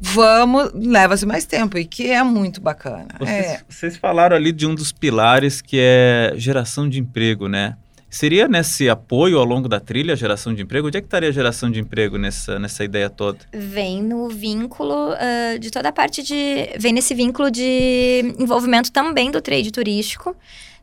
Vamos, 0.00 0.72
leva-se 0.74 1.24
mais 1.24 1.46
tempo 1.46 1.78
e 1.78 1.84
que 1.84 2.10
é 2.10 2.20
muito 2.24 2.60
bacana. 2.60 3.06
Vocês, 3.16 3.46
é. 3.46 3.60
vocês 3.68 3.96
falaram 3.96 4.34
ali 4.34 4.50
de 4.50 4.66
um 4.66 4.74
dos 4.74 4.90
pilares 4.90 5.60
que 5.60 5.78
é 5.80 6.32
geração 6.34 6.88
de 6.88 6.98
emprego, 6.98 7.46
né? 7.46 7.76
Seria 8.10 8.48
nesse 8.48 8.90
apoio 8.90 9.38
ao 9.38 9.44
longo 9.44 9.68
da 9.68 9.78
trilha 9.78 10.14
a 10.14 10.16
geração 10.16 10.52
de 10.52 10.62
emprego? 10.62 10.88
Onde 10.88 10.98
é 10.98 11.00
que 11.00 11.06
estaria 11.06 11.28
a 11.28 11.32
geração 11.32 11.70
de 11.70 11.78
emprego 11.78 12.18
nessa, 12.18 12.58
nessa 12.58 12.82
ideia 12.82 13.08
toda? 13.08 13.38
Vem 13.52 14.02
no 14.02 14.28
vínculo 14.28 15.12
uh, 15.12 15.58
de 15.60 15.70
toda 15.70 15.90
a 15.90 15.92
parte 15.92 16.24
de. 16.24 16.70
Vem 16.76 16.92
nesse 16.92 17.14
vínculo 17.14 17.52
de 17.52 18.34
envolvimento 18.36 18.90
também 18.90 19.30
do 19.30 19.40
trade 19.40 19.70
turístico 19.70 20.36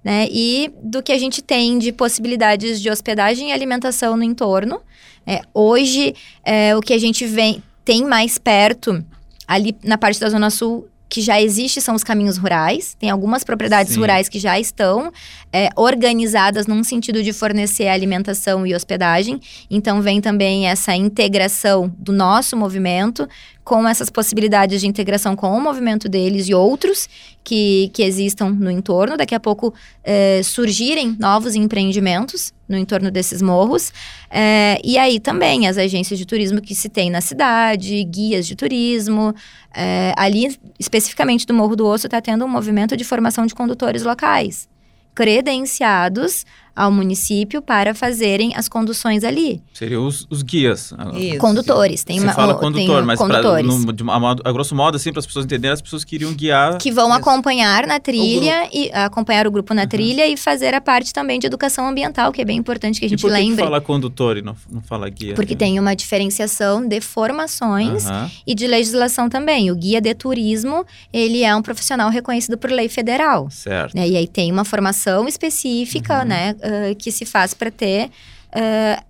né? 0.03 0.27
E 0.31 0.71
do 0.81 1.03
que 1.03 1.11
a 1.11 1.17
gente 1.17 1.41
tem 1.41 1.77
de 1.77 1.91
possibilidades 1.91 2.81
de 2.81 2.89
hospedagem 2.89 3.49
e 3.49 3.51
alimentação 3.51 4.15
no 4.15 4.23
entorno. 4.23 4.81
É, 5.25 5.41
hoje, 5.53 6.15
é, 6.43 6.75
o 6.75 6.81
que 6.81 6.93
a 6.93 6.97
gente 6.97 7.25
vem, 7.25 7.61
tem 7.83 8.03
mais 8.03 8.37
perto, 8.37 9.03
ali 9.47 9.75
na 9.83 9.97
parte 9.97 10.19
da 10.19 10.29
Zona 10.29 10.49
Sul, 10.49 10.87
que 11.09 11.21
já 11.21 11.41
existe 11.41 11.81
são 11.81 11.95
os 11.95 12.03
caminhos 12.03 12.37
rurais. 12.37 12.95
Tem 12.99 13.09
algumas 13.09 13.43
propriedades 13.43 13.93
Sim. 13.93 13.99
rurais 13.99 14.29
que 14.29 14.39
já 14.39 14.59
estão 14.59 15.11
é, 15.51 15.69
organizadas 15.75 16.67
num 16.67 16.83
sentido 16.83 17.23
de 17.23 17.33
fornecer 17.33 17.87
alimentação 17.87 18.65
e 18.65 18.75
hospedagem. 18.75 19.41
Então, 19.71 20.03
vem 20.03 20.21
também 20.21 20.67
essa 20.67 20.95
integração 20.95 21.91
do 21.97 22.13
nosso 22.13 22.55
movimento 22.55 23.27
com 23.69 23.87
essas 23.87 24.09
possibilidades 24.09 24.81
de 24.81 24.87
integração 24.87 25.35
com 25.35 25.55
o 25.55 25.61
movimento 25.61 26.09
deles 26.09 26.49
e 26.49 26.55
outros 26.55 27.07
que, 27.43 27.91
que 27.93 28.01
existam 28.01 28.49
no 28.49 28.71
entorno. 28.71 29.15
Daqui 29.15 29.35
a 29.35 29.39
pouco 29.39 29.71
é, 30.03 30.41
surgirem 30.43 31.15
novos 31.19 31.53
empreendimentos 31.53 32.51
no 32.67 32.75
entorno 32.75 33.11
desses 33.11 33.43
morros. 33.43 33.93
É, 34.27 34.81
e 34.83 34.97
aí 34.97 35.19
também 35.19 35.67
as 35.67 35.77
agências 35.77 36.17
de 36.17 36.25
turismo 36.25 36.59
que 36.59 36.73
se 36.73 36.89
tem 36.89 37.11
na 37.11 37.21
cidade, 37.21 38.03
guias 38.05 38.47
de 38.47 38.55
turismo. 38.55 39.35
É, 39.71 40.15
ali, 40.17 40.57
especificamente 40.79 41.45
do 41.45 41.53
Morro 41.53 41.75
do 41.75 41.85
Osso, 41.85 42.07
está 42.07 42.19
tendo 42.19 42.43
um 42.45 42.49
movimento 42.49 42.97
de 42.97 43.03
formação 43.03 43.45
de 43.45 43.53
condutores 43.53 44.01
locais 44.01 44.67
credenciados 45.13 46.45
ao 46.75 46.91
município 46.91 47.61
para 47.61 47.93
fazerem 47.93 48.53
as 48.55 48.69
conduções 48.69 49.23
ali. 49.23 49.61
Seriam 49.73 50.05
os, 50.05 50.25
os 50.29 50.41
guias. 50.41 50.93
Isso. 51.15 51.37
Condutores. 51.37 52.03
Tem 52.03 52.17
Você 52.19 52.25
uma, 52.25 52.33
fala 52.33 52.55
condutor, 52.55 53.03
mas 53.05 53.19
condutores. 53.19 53.67
Pra, 53.67 53.85
no, 53.85 53.93
de, 53.93 54.03
a, 54.03 54.49
a, 54.49 54.51
grosso 54.51 54.75
modo, 54.75 54.95
assim, 54.95 55.11
para 55.11 55.19
as 55.19 55.25
pessoas 55.25 55.45
entenderem, 55.45 55.73
as 55.73 55.81
pessoas 55.81 56.03
queriam 56.03 56.33
guiar... 56.33 56.77
Que 56.77 56.91
vão 56.91 57.09
Isso. 57.09 57.17
acompanhar 57.17 57.85
na 57.85 57.99
trilha, 57.99 58.69
e 58.73 58.91
acompanhar 58.93 59.47
o 59.47 59.51
grupo 59.51 59.73
na 59.73 59.83
uhum. 59.83 59.87
trilha 59.87 60.27
e 60.27 60.37
fazer 60.37 60.73
a 60.73 60.81
parte 60.81 61.13
também 61.13 61.39
de 61.39 61.47
educação 61.47 61.87
ambiental, 61.87 62.31
que 62.31 62.41
é 62.41 62.45
bem 62.45 62.57
importante 62.57 62.99
que 62.99 63.05
a 63.05 63.09
gente 63.09 63.19
e 63.19 63.21
por 63.21 63.31
que 63.31 63.37
lembre. 63.37 63.57
Que 63.57 63.63
fala 63.63 63.81
condutor 63.81 64.37
e 64.37 64.41
não, 64.41 64.55
não 64.71 64.81
fala 64.81 65.09
guia? 65.09 65.33
Porque 65.33 65.53
né? 65.53 65.59
tem 65.59 65.79
uma 65.79 65.95
diferenciação 65.95 66.87
de 66.87 67.01
formações 67.01 68.05
uhum. 68.05 68.29
e 68.45 68.55
de 68.55 68.67
legislação 68.67 69.29
também. 69.29 69.71
O 69.71 69.75
guia 69.75 70.01
de 70.01 70.13
turismo, 70.13 70.85
ele 71.11 71.43
é 71.43 71.55
um 71.55 71.61
profissional 71.61 72.09
reconhecido 72.09 72.57
por 72.57 72.71
lei 72.71 72.89
federal. 72.89 73.49
Certo. 73.49 73.95
Né? 73.95 74.07
E 74.07 74.17
aí 74.17 74.27
tem 74.27 74.51
uma 74.51 74.65
formação 74.65 75.27
específica, 75.27 76.19
uhum. 76.19 76.25
né, 76.25 76.55
uh, 76.59 76.95
que 76.95 77.11
se 77.11 77.25
faz 77.25 77.53
para 77.53 77.71
ter 77.71 78.09
uh, 78.49 79.09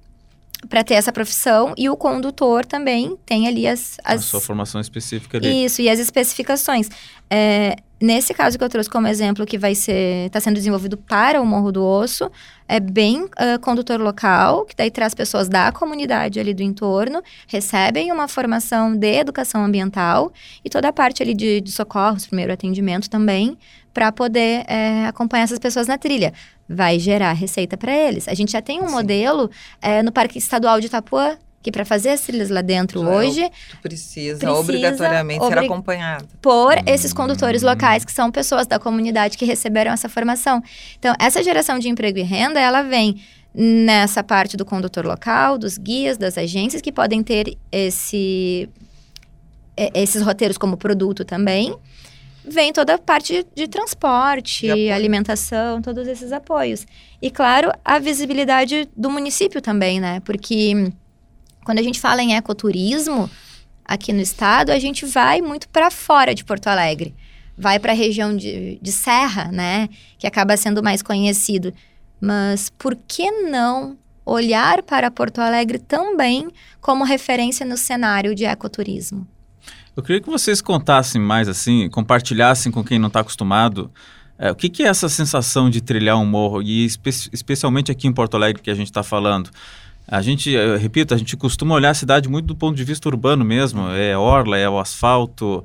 para 0.68 0.84
ter 0.84 0.96
essa 0.96 1.12
profissão 1.12 1.74
e 1.78 1.90
o 1.90 1.96
condutor 1.96 2.66
também 2.66 3.18
tem 3.26 3.48
ali 3.48 3.66
as, 3.66 3.98
as... 4.04 4.22
a 4.22 4.24
sua 4.24 4.42
formação 4.42 4.82
específica 4.82 5.38
ali. 5.38 5.66
Isso, 5.66 5.82
e 5.82 5.90
as 5.90 6.00
especificações. 6.00 6.90
É, 7.30 7.78
nesse 8.02 8.34
caso 8.34 8.58
que 8.58 8.64
eu 8.64 8.70
trouxe 8.70 8.90
como 8.90 9.08
exemplo, 9.08 9.46
que 9.46 9.58
vai 9.58 9.76
ser 9.76 10.26
está 10.28 10.40
sendo 10.40 10.56
desenvolvido 10.56 10.98
para 10.98 11.42
o 11.42 11.46
Morro 11.46 11.72
do 11.72 11.84
Osso, 11.84 12.32
é 12.68 12.80
bem 12.80 13.24
uh, 13.24 13.60
condutor 13.62 14.00
local, 14.00 14.66
que 14.66 14.76
daí 14.76 14.92
traz 14.92 15.14
pessoas 15.14 15.50
da 15.50 15.72
comunidade 15.72 16.40
ali 16.40 16.54
do 16.54 16.62
entorno, 16.62 17.22
recebem 17.48 18.12
uma 18.12 18.28
formação 18.28 18.96
de 18.96 19.20
educação 19.20 19.64
ambiental 19.64 20.32
e 20.64 20.70
toda 20.70 20.88
a 20.88 20.94
parte 20.94 21.22
ali 21.24 21.34
de, 21.34 21.62
de 21.62 21.72
socorros, 21.72 22.28
primeiro 22.28 22.54
atendimento 22.54 23.10
também, 23.10 23.58
para 23.94 24.12
poder 24.12 24.64
é, 24.68 25.08
acompanhar 25.08 25.44
essas 25.44 25.60
pessoas 25.60 25.88
na 25.88 25.98
trilha. 25.98 26.32
Vai 26.68 27.00
gerar 27.00 27.34
receita 27.34 27.76
para 27.76 27.92
eles. 27.92 28.28
A 28.28 28.34
gente 28.36 28.52
já 28.52 28.62
tem 28.62 28.80
um 28.82 28.88
Sim. 28.88 28.94
modelo 28.94 29.50
é, 29.82 30.04
no 30.04 30.12
Parque 30.12 30.38
Estadual 30.38 30.80
de 30.80 30.86
Itapuã, 30.86 31.38
que 31.62 31.72
para 31.72 31.84
fazer 31.84 32.10
as 32.10 32.22
trilhas 32.22 32.50
lá 32.50 32.62
dentro 32.62 33.02
Já 33.02 33.10
hoje 33.10 33.44
é 33.44 33.52
precisa, 33.82 34.40
precisa, 34.40 34.52
obrigatoriamente 34.52 35.44
obri 35.44 35.60
ser 35.60 35.66
acompanhado 35.66 36.28
por 36.42 36.76
hum. 36.76 36.82
esses 36.86 37.14
condutores 37.14 37.62
locais 37.62 38.06
que 38.06 38.12
são 38.12 38.32
pessoas 38.32 38.68
da 38.68 38.80
comunidade 38.80 39.38
que 39.38 39.46
receberam 39.46 39.92
essa 39.92 40.08
formação. 40.08 40.62
Então, 40.98 41.14
essa 41.20 41.44
geração 41.44 41.80
de 41.80 41.90
emprego 41.90 42.20
e 42.20 42.24
renda, 42.24 42.60
ela 42.60 42.82
vem 42.82 43.22
nessa 43.54 44.24
parte 44.24 44.56
do 44.56 44.64
condutor 44.64 45.06
local, 45.06 45.58
dos 45.58 45.78
guias, 45.78 46.18
das 46.18 46.38
agências 46.38 46.82
que 46.82 46.92
podem 46.92 47.24
ter 47.24 47.58
esse 47.72 48.70
esses 49.94 50.22
roteiros 50.22 50.58
como 50.58 50.76
produto 50.76 51.24
também 51.24 51.74
vem 52.50 52.74
toda 52.74 52.96
a 52.96 52.98
parte 52.98 53.46
de 53.56 53.68
transporte, 53.68 54.68
de 54.68 54.92
alimentação, 54.92 55.82
todos 55.82 56.08
esses 56.08 56.32
apoios. 56.32 56.86
E, 57.22 57.30
claro, 57.30 57.72
a 57.86 58.00
visibilidade 58.00 58.90
do 58.96 59.10
município 59.10 59.62
também, 59.62 60.00
né? 60.00 60.20
Porque 60.22 60.92
quando 61.70 61.78
a 61.78 61.84
gente 61.84 62.00
fala 62.00 62.24
em 62.24 62.36
ecoturismo 62.36 63.30
aqui 63.86 64.12
no 64.12 64.22
estado, 64.22 64.72
a 64.72 64.80
gente 64.80 65.06
vai 65.06 65.40
muito 65.40 65.70
para 65.70 65.92
fora 65.92 66.34
de 66.34 66.44
Porto 66.44 66.66
Alegre. 66.66 67.14
Vai 67.56 67.78
para 67.78 67.92
a 67.92 67.96
região 67.96 68.36
de, 68.36 68.80
de 68.82 68.92
Serra, 68.92 69.52
né? 69.52 69.88
Que 70.18 70.26
acaba 70.26 70.58
sendo 70.58 70.82
mais 70.82 71.04
conhecido. 71.04 71.72
Mas 72.20 72.72
por 72.72 72.96
que 73.08 73.30
não 73.30 73.96
olhar 74.26 74.82
para 74.82 75.12
Porto 75.12 75.42
Alegre 75.42 75.78
também 75.78 76.48
como 76.82 77.04
referência 77.04 77.64
no 77.64 77.78
cenário 77.78 78.34
de 78.34 78.46
ecoturismo? 78.46 79.28
Eu 79.96 80.02
queria 80.02 80.22
que 80.24 80.30
vocês 80.30 80.62
contassem 80.62 81.22
mais 81.22 81.48
assim, 81.48 81.88
compartilhassem 81.88 82.72
com 82.72 82.84
quem 82.84 82.98
não 82.98 83.10
está 83.10 83.20
acostumado. 83.20 83.92
É, 84.40 84.50
o 84.52 84.56
que, 84.56 84.70
que, 84.70 84.82
é 84.82 84.88
essa 84.88 85.08
sensação 85.08 85.70
de 85.70 85.82
trilhar 85.82 86.18
um 86.18 86.26
morro? 86.26 86.64
E 86.64 86.84
espe 86.84 87.12
especialmente 87.32 87.92
aqui 87.92 88.08
em 88.08 88.12
Porto 88.12 88.34
Alegre 88.34 88.60
que 88.60 88.72
a 88.72 88.76
gente 88.76 88.88
está 88.88 89.04
falando. 89.04 89.52
A 90.12 90.22
gente, 90.24 90.50
eu 90.50 90.78
repito, 90.78 91.14
a 91.14 91.18
gente 91.18 91.38
costuma 91.38 91.76
olhar 91.76 91.92
a 91.92 91.94
cidade 91.94 92.28
muito 92.28 92.48
do 92.48 92.56
ponto 92.56 92.76
de 92.76 92.84
vista 92.84 93.08
urbano 93.08 93.46
mesmo. 93.46 93.90
É 93.90 94.18
orla, 94.18 94.58
é 94.58 94.68
o 94.68 94.80
asfalto, 94.80 95.64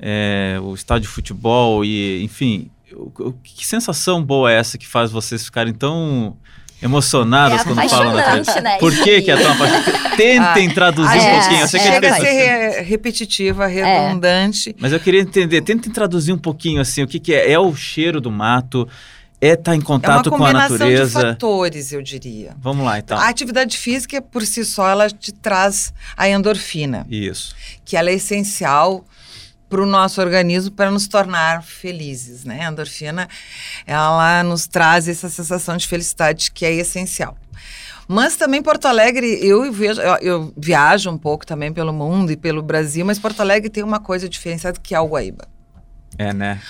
é 0.00 0.58
o 0.60 0.74
estádio 0.74 1.02
de 1.02 1.08
futebol 1.08 1.84
e, 1.84 2.22
enfim, 2.24 2.70
o, 2.92 3.28
o, 3.28 3.32
que 3.32 3.64
sensação 3.64 4.22
boa 4.22 4.50
é 4.50 4.56
essa 4.56 4.76
que 4.76 4.86
faz 4.86 5.12
vocês 5.12 5.44
ficarem 5.44 5.72
tão 5.72 6.36
emocionadas 6.82 7.60
é 7.60 7.64
quando 7.64 7.88
falam 7.88 8.14
da 8.14 8.60
né? 8.60 8.78
Por 8.78 8.92
que, 8.92 9.22
que 9.22 9.30
é 9.30 9.36
tão 9.36 9.52
apaixonante? 9.52 9.92
Tentem 10.16 10.68
ah, 10.68 10.74
traduzir 10.74 11.18
um 11.18 11.30
pouquinho. 11.30 11.60
Eu 11.60 11.68
sei 11.68 11.80
que 11.80 11.88
é 11.88 11.92
Chega 11.92 12.10
a 12.10 12.20
ser 12.20 12.82
repetitiva, 12.82 13.66
redundante. 13.66 14.70
É. 14.70 14.74
Mas 14.78 14.92
eu 14.92 14.98
queria 14.98 15.20
entender, 15.20 15.62
tentem 15.62 15.92
traduzir 15.92 16.32
um 16.32 16.38
pouquinho 16.38 16.80
assim, 16.80 17.02
o 17.02 17.06
que, 17.06 17.20
que 17.20 17.32
é? 17.32 17.52
É 17.52 17.58
o 17.58 17.74
cheiro 17.74 18.20
do 18.20 18.30
mato? 18.30 18.88
É 19.40 19.48
estar 19.48 19.72
tá 19.72 19.76
em 19.76 19.80
contato 19.80 20.30
com 20.30 20.44
a 20.44 20.52
natureza? 20.52 20.84
É 20.84 20.86
uma 20.86 20.88
combinação 20.88 21.20
de 21.20 21.28
fatores, 21.28 21.92
eu 21.92 22.02
diria. 22.02 22.54
Vamos 22.58 22.84
lá, 22.84 22.98
então. 22.98 23.18
A 23.18 23.28
atividade 23.28 23.76
física, 23.76 24.22
por 24.22 24.44
si 24.46 24.64
só, 24.64 24.88
ela 24.88 25.10
te 25.10 25.32
traz 25.32 25.92
a 26.16 26.28
endorfina. 26.28 27.06
Isso. 27.10 27.54
Que 27.84 27.96
ela 27.96 28.10
é 28.10 28.14
essencial 28.14 29.04
para 29.68 29.82
o 29.82 29.86
nosso 29.86 30.20
organismo 30.20 30.70
para 30.70 30.90
nos 30.90 31.08
tornar 31.08 31.62
felizes, 31.62 32.44
né? 32.44 32.64
A 32.64 32.70
endorfina, 32.70 33.28
ela 33.86 34.42
nos 34.44 34.66
traz 34.66 35.08
essa 35.08 35.28
sensação 35.28 35.76
de 35.76 35.86
felicidade 35.86 36.50
que 36.52 36.64
é 36.64 36.72
essencial. 36.72 37.36
Mas 38.06 38.36
também 38.36 38.62
Porto 38.62 38.86
Alegre, 38.86 39.26
eu, 39.42 39.72
vejo, 39.72 40.00
eu, 40.00 40.16
eu, 40.16 40.54
viajo 40.56 41.10
um 41.10 41.18
pouco 41.18 41.46
também 41.46 41.72
pelo 41.72 41.92
mundo 41.92 42.30
e 42.30 42.36
pelo 42.36 42.62
Brasil, 42.62 43.04
mas 43.04 43.18
Porto 43.18 43.40
Alegre 43.40 43.70
tem 43.70 43.82
uma 43.82 43.98
coisa 43.98 44.28
diferenciada 44.28 44.78
que 44.80 44.94
é 44.94 45.00
o 45.00 45.08
Guaíba. 45.08 45.48
É, 46.18 46.32
né? 46.32 46.60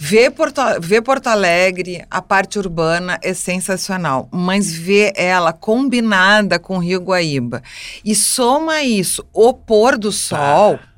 Ver 0.00 0.30
Porto, 0.30 0.62
ver 0.80 1.02
Porto 1.02 1.26
Alegre, 1.26 2.04
a 2.08 2.22
parte 2.22 2.58
urbana 2.58 3.18
é 3.20 3.34
sensacional, 3.34 4.28
mas 4.32 4.72
ver 4.72 5.12
ela 5.16 5.52
combinada 5.52 6.56
com 6.58 6.76
o 6.76 6.80
Rio 6.80 7.00
Guaíba 7.00 7.62
e 8.04 8.14
soma 8.14 8.82
isso, 8.82 9.26
o 9.32 9.52
pôr 9.52 9.98
do 9.98 10.12
sol. 10.12 10.78
Ah 10.80 10.88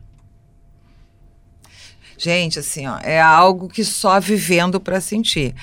Gente, 2.23 2.59
assim, 2.59 2.87
ó, 2.87 2.99
é 3.03 3.19
algo 3.19 3.67
que 3.67 3.83
só 3.83 4.21
vivendo 4.21 4.79
para 4.79 5.01
sentir. 5.01 5.55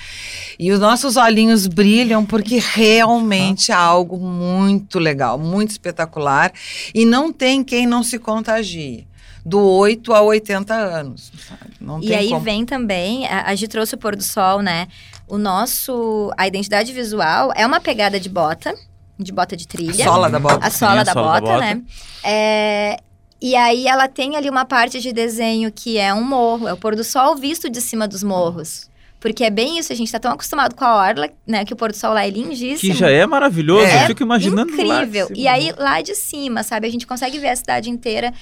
E 0.58 0.72
os 0.72 0.80
nossos 0.80 1.16
olhinhos 1.16 1.68
brilham 1.68 2.26
porque 2.26 2.58
realmente 2.58 3.70
é 3.70 3.76
algo 3.76 4.18
muito 4.18 4.98
legal, 4.98 5.38
muito 5.38 5.70
espetacular. 5.70 6.52
E 6.92 7.04
não 7.04 7.32
tem 7.32 7.62
quem 7.62 7.86
não 7.86 8.02
se 8.02 8.18
contagie 8.18 9.06
do 9.48 9.60
8 9.60 10.12
a 10.12 10.20
80 10.20 10.74
anos. 10.74 11.32
Não 11.80 12.02
e 12.02 12.14
aí 12.14 12.28
como. 12.28 12.40
vem 12.40 12.66
também, 12.66 13.26
a, 13.26 13.46
a 13.46 13.54
gente 13.54 13.68
trouxe 13.68 13.94
o 13.94 13.98
pôr 13.98 14.14
do 14.14 14.22
sol, 14.22 14.60
né? 14.60 14.88
O 15.26 15.38
nosso, 15.38 16.32
a 16.36 16.46
identidade 16.46 16.92
visual 16.92 17.52
é 17.56 17.66
uma 17.66 17.80
pegada 17.80 18.20
de 18.20 18.28
bota, 18.28 18.74
de 19.18 19.32
bota 19.32 19.56
de 19.56 19.66
trilha. 19.66 20.04
A 20.04 20.08
sola 20.08 20.30
da 20.30 20.38
bota. 20.38 20.66
A 20.66 20.70
sola, 20.70 20.98
Sim, 20.98 21.04
da, 21.04 21.10
a 21.10 21.14
sola 21.14 21.32
bota, 21.32 21.46
da, 21.46 21.52
bota, 21.52 21.60
né? 21.60 21.82
É, 22.22 22.96
e 23.40 23.56
aí 23.56 23.86
ela 23.86 24.06
tem 24.06 24.36
ali 24.36 24.50
uma 24.50 24.64
parte 24.64 25.00
de 25.00 25.12
desenho 25.12 25.72
que 25.72 25.96
é 25.96 26.12
um 26.12 26.22
morro, 26.22 26.68
é 26.68 26.72
o 26.72 26.76
pôr 26.76 26.94
do 26.94 27.04
sol 27.04 27.36
visto 27.36 27.70
de 27.70 27.80
cima 27.80 28.06
dos 28.06 28.22
morros. 28.22 28.88
Porque 29.20 29.42
é 29.42 29.50
bem 29.50 29.78
isso, 29.78 29.92
a 29.92 29.96
gente 29.96 30.12
tá 30.12 30.18
tão 30.20 30.30
acostumado 30.30 30.76
com 30.76 30.84
a 30.84 30.94
orla, 30.94 31.28
né? 31.46 31.64
Que 31.64 31.72
o 31.72 31.76
pôr 31.76 31.90
do 31.90 31.96
sol 31.96 32.12
lá 32.12 32.24
é 32.24 32.30
lindíssimo. 32.30 32.92
Que 32.92 32.96
já 32.96 33.10
é 33.10 33.26
maravilhoso, 33.26 33.86
é, 33.86 34.04
eu 34.04 34.06
fico 34.08 34.22
imaginando 34.22 34.70
incrível. 34.72 35.28
E 35.34 35.48
aí, 35.48 35.72
lá 35.76 36.00
de 36.00 36.14
cima, 36.14 36.62
sabe? 36.62 36.86
A 36.86 36.90
gente 36.90 37.06
consegue 37.06 37.38
ver 37.38 37.48
a 37.48 37.56
cidade 37.56 37.90
inteira 37.90 38.32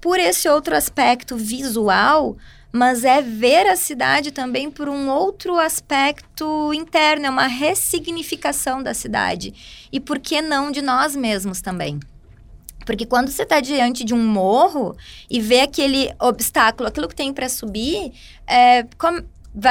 por 0.00 0.18
esse 0.18 0.48
outro 0.48 0.74
aspecto 0.74 1.36
visual, 1.36 2.36
mas 2.72 3.04
é 3.04 3.20
ver 3.20 3.66
a 3.66 3.76
cidade 3.76 4.30
também 4.30 4.70
por 4.70 4.88
um 4.88 5.08
outro 5.08 5.58
aspecto 5.58 6.72
interno, 6.72 7.26
é 7.26 7.30
uma 7.30 7.46
ressignificação 7.46 8.82
da 8.82 8.94
cidade. 8.94 9.52
E 9.92 9.98
por 9.98 10.18
que 10.18 10.40
não 10.40 10.70
de 10.70 10.80
nós 10.80 11.16
mesmos 11.16 11.60
também? 11.60 11.98
Porque 12.86 13.04
quando 13.04 13.30
você 13.30 13.42
está 13.42 13.60
diante 13.60 14.04
de 14.04 14.14
um 14.14 14.24
morro 14.24 14.96
e 15.28 15.40
vê 15.40 15.60
aquele 15.60 16.12
obstáculo, 16.18 16.88
aquilo 16.88 17.08
que 17.08 17.14
tem 17.14 17.32
para 17.32 17.48
subir, 17.48 18.12
é, 18.46 18.84
como, 18.96 19.22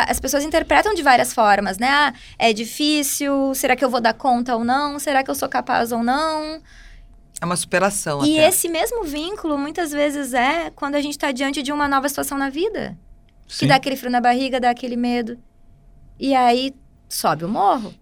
as 0.08 0.20
pessoas 0.20 0.44
interpretam 0.44 0.94
de 0.94 1.02
várias 1.02 1.34
formas, 1.34 1.78
né? 1.78 1.88
Ah, 1.90 2.14
é 2.38 2.54
difícil, 2.54 3.54
será 3.56 3.76
que 3.76 3.84
eu 3.84 3.90
vou 3.90 4.02
dar 4.02 4.14
conta 4.14 4.56
ou 4.56 4.64
não? 4.64 5.00
Será 5.00 5.24
que 5.24 5.32
eu 5.32 5.36
sou 5.36 5.50
capaz 5.50 5.92
ou 5.92 6.04
não? 6.04 6.62
É 7.42 7.46
uma 7.46 7.56
superação. 7.56 8.26
E 8.26 8.38
até. 8.38 8.50
esse 8.50 8.68
mesmo 8.68 9.04
vínculo 9.04 9.58
muitas 9.58 9.92
vezes 9.92 10.34
é 10.34 10.70
quando 10.72 10.96
a 10.96 11.02
gente 11.02 11.14
está 11.14 11.32
diante 11.32 11.64
de 11.64 11.72
uma 11.72 11.88
nova 11.88 12.10
situação 12.10 12.38
na 12.38 12.50
vida. 12.50 12.98
Sim. 13.48 13.60
Que 13.60 13.68
dá 13.68 13.76
aquele 13.76 13.96
frio 13.96 14.12
na 14.12 14.22
barriga, 14.22 14.60
dá 14.60 14.70
aquele 14.70 14.96
medo. 14.96 15.38
E 16.20 16.36
aí 16.36 16.76
sobe 17.08 17.46
o 17.46 17.50
morro. 17.50 17.94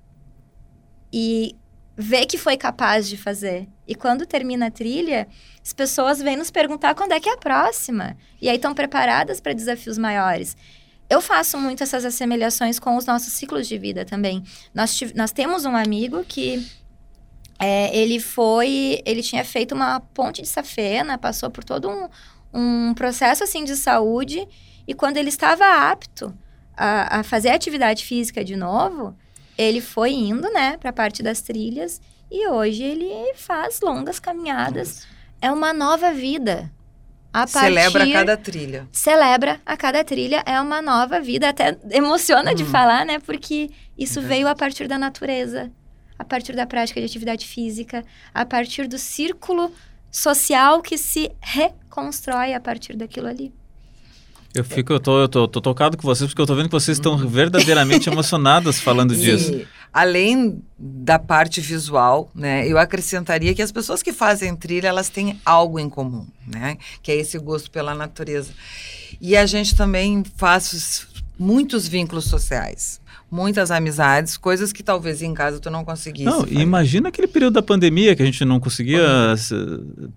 E 1.14 1.56
vê 1.96 2.26
que 2.26 2.38
foi 2.38 2.58
capaz 2.58 3.08
de 3.08 3.16
fazer. 3.16 3.68
E 3.88 3.96
quando 3.96 4.26
termina 4.26 4.68
a 4.68 4.72
trilha, 4.72 5.28
as 5.64 5.72
pessoas 5.72 6.22
vêm 6.22 6.36
nos 6.36 6.52
perguntar 6.52 6.96
quando 6.96 7.14
é 7.14 7.20
que 7.20 7.30
é 7.30 7.34
a 7.34 7.38
próxima. 7.38 8.18
E 8.42 8.50
aí 8.50 8.56
estão 8.56 8.74
preparadas 8.74 9.40
para 9.40 9.54
desafios 9.54 9.98
maiores. 9.98 10.58
Eu 11.10 11.22
faço 11.22 11.58
muito 11.58 11.84
essas 11.84 12.04
assemelhações 12.04 12.80
com 12.80 12.98
os 12.98 13.06
nossos 13.06 13.32
ciclos 13.34 13.68
de 13.68 13.78
vida 13.78 14.04
também. 14.04 14.44
Nós, 14.74 15.00
nós 15.16 15.32
temos 15.32 15.64
um 15.64 15.76
amigo 15.76 16.24
que 16.26 16.68
é, 17.60 17.96
ele 17.96 18.20
foi, 18.20 19.02
ele 19.06 19.22
tinha 19.24 19.44
feito 19.44 19.74
uma 19.74 20.00
ponte 20.00 20.42
de 20.42 20.48
safena, 20.48 21.18
passou 21.18 21.50
por 21.50 21.64
todo 21.64 21.90
um, 21.90 22.10
um 22.54 22.94
processo 22.94 23.44
assim 23.44 23.64
de 23.64 23.76
saúde 23.76 24.48
e 24.88 24.94
quando 24.94 25.18
ele 25.18 25.30
estava 25.30 25.66
apto 25.90 26.34
a, 26.76 27.20
a 27.20 27.24
fazer 27.24 27.50
atividade 27.50 28.06
física 28.06 28.44
de 28.44 28.56
novo, 28.56 29.16
ele 29.58 29.82
foi 29.82 30.12
indo, 30.12 30.50
né, 30.52 30.78
para 30.78 30.92
a 30.92 30.94
parte 30.94 31.24
das 31.24 31.42
trilhas 31.42 32.00
e 32.30 32.48
hoje 32.48 32.84
ele 32.84 33.34
faz 33.36 33.82
longas 33.82 34.20
caminhadas. 34.20 34.88
Nossa. 34.88 35.08
É 35.42 35.52
uma 35.52 35.74
nova 35.74 36.14
vida. 36.14 36.72
A 37.34 37.46
partir, 37.46 37.60
celebra 37.60 38.04
a 38.04 38.12
cada 38.12 38.38
trilha. 38.38 38.88
Celebra 38.92 39.62
a 39.66 39.78
cada 39.78 40.04
trilha, 40.04 40.42
é 40.46 40.60
uma 40.60 40.82
nova 40.82 41.20
vida. 41.20 41.50
Até 41.50 41.78
emociona 41.92 42.56
de 42.56 42.64
hum. 42.64 42.68
falar, 42.68 43.06
né? 43.06 43.20
Porque 43.20 43.70
isso 43.98 44.22
veio 44.22 44.48
a 44.48 44.56
partir 44.56 44.88
da 44.88 44.98
natureza, 44.98 45.72
a 46.18 46.24
partir 46.24 46.56
da 46.56 46.66
prática 46.66 47.00
de 47.00 47.06
atividade 47.06 47.46
física, 47.46 48.04
a 48.34 48.46
partir 48.46 48.88
do 48.88 48.98
círculo 48.98 49.72
social 50.12 50.82
que 50.82 50.98
se 50.98 51.32
reconstrói 51.42 52.54
a 52.54 52.60
partir 52.60 52.96
daquilo 52.96 53.28
ali. 53.28 53.54
Eu 54.54 54.64
fico, 54.64 54.92
eu 54.92 55.00
tô, 55.00 55.22
eu 55.22 55.30
tô, 55.30 55.48
tô, 55.48 55.62
tocado 55.62 55.98
com 55.98 56.04
vocês 56.04 56.30
porque 56.30 56.42
eu 56.42 56.46
tô 56.46 56.56
vendo 56.56 56.66
que 56.66 56.72
vocês 56.72 56.98
estão 56.98 57.16
verdadeiramente 57.28 58.10
emocionadas 58.10 58.80
falando 58.80 59.16
disso. 59.16 59.62
além 59.94 60.64
da 60.78 61.20
parte 61.20 61.62
visual, 61.62 62.32
né, 62.34 62.68
eu 62.68 62.78
acrescentaria 62.78 63.54
que 63.54 63.62
as 63.62 63.72
pessoas 63.72 64.02
que 64.02 64.12
fazem 64.12 64.56
trilha, 64.56 64.88
elas 64.88 65.10
têm 65.10 65.40
algo 65.46 65.80
em 65.80 65.90
comum, 65.90 66.26
né, 66.48 66.78
que 67.04 67.12
é 67.12 67.16
esse 67.16 67.38
gosto 67.38 67.70
pela 67.70 67.94
natureza. 67.94 68.52
E 69.22 69.38
a 69.38 69.46
gente 69.46 69.76
também 69.76 70.24
faz 70.38 71.08
muitos 71.38 71.88
vínculos 71.88 72.26
sociais 72.26 73.00
muitas 73.30 73.72
amizades, 73.72 74.38
coisas 74.38 74.72
que 74.72 74.82
talvez 74.82 75.22
em 75.22 75.34
casa 75.34 75.60
tu 75.60 75.70
não 75.70 75.84
conseguisse. 75.84 76.26
Não, 76.26 76.42
fazer. 76.42 76.60
imagina 76.60 77.10
aquele 77.10 77.28
período 77.28 77.56
da 77.56 77.62
pandemia 77.62 78.16
que 78.16 78.22
a 78.22 78.26
gente 78.26 78.44
não 78.46 78.60
conseguia 78.60 79.36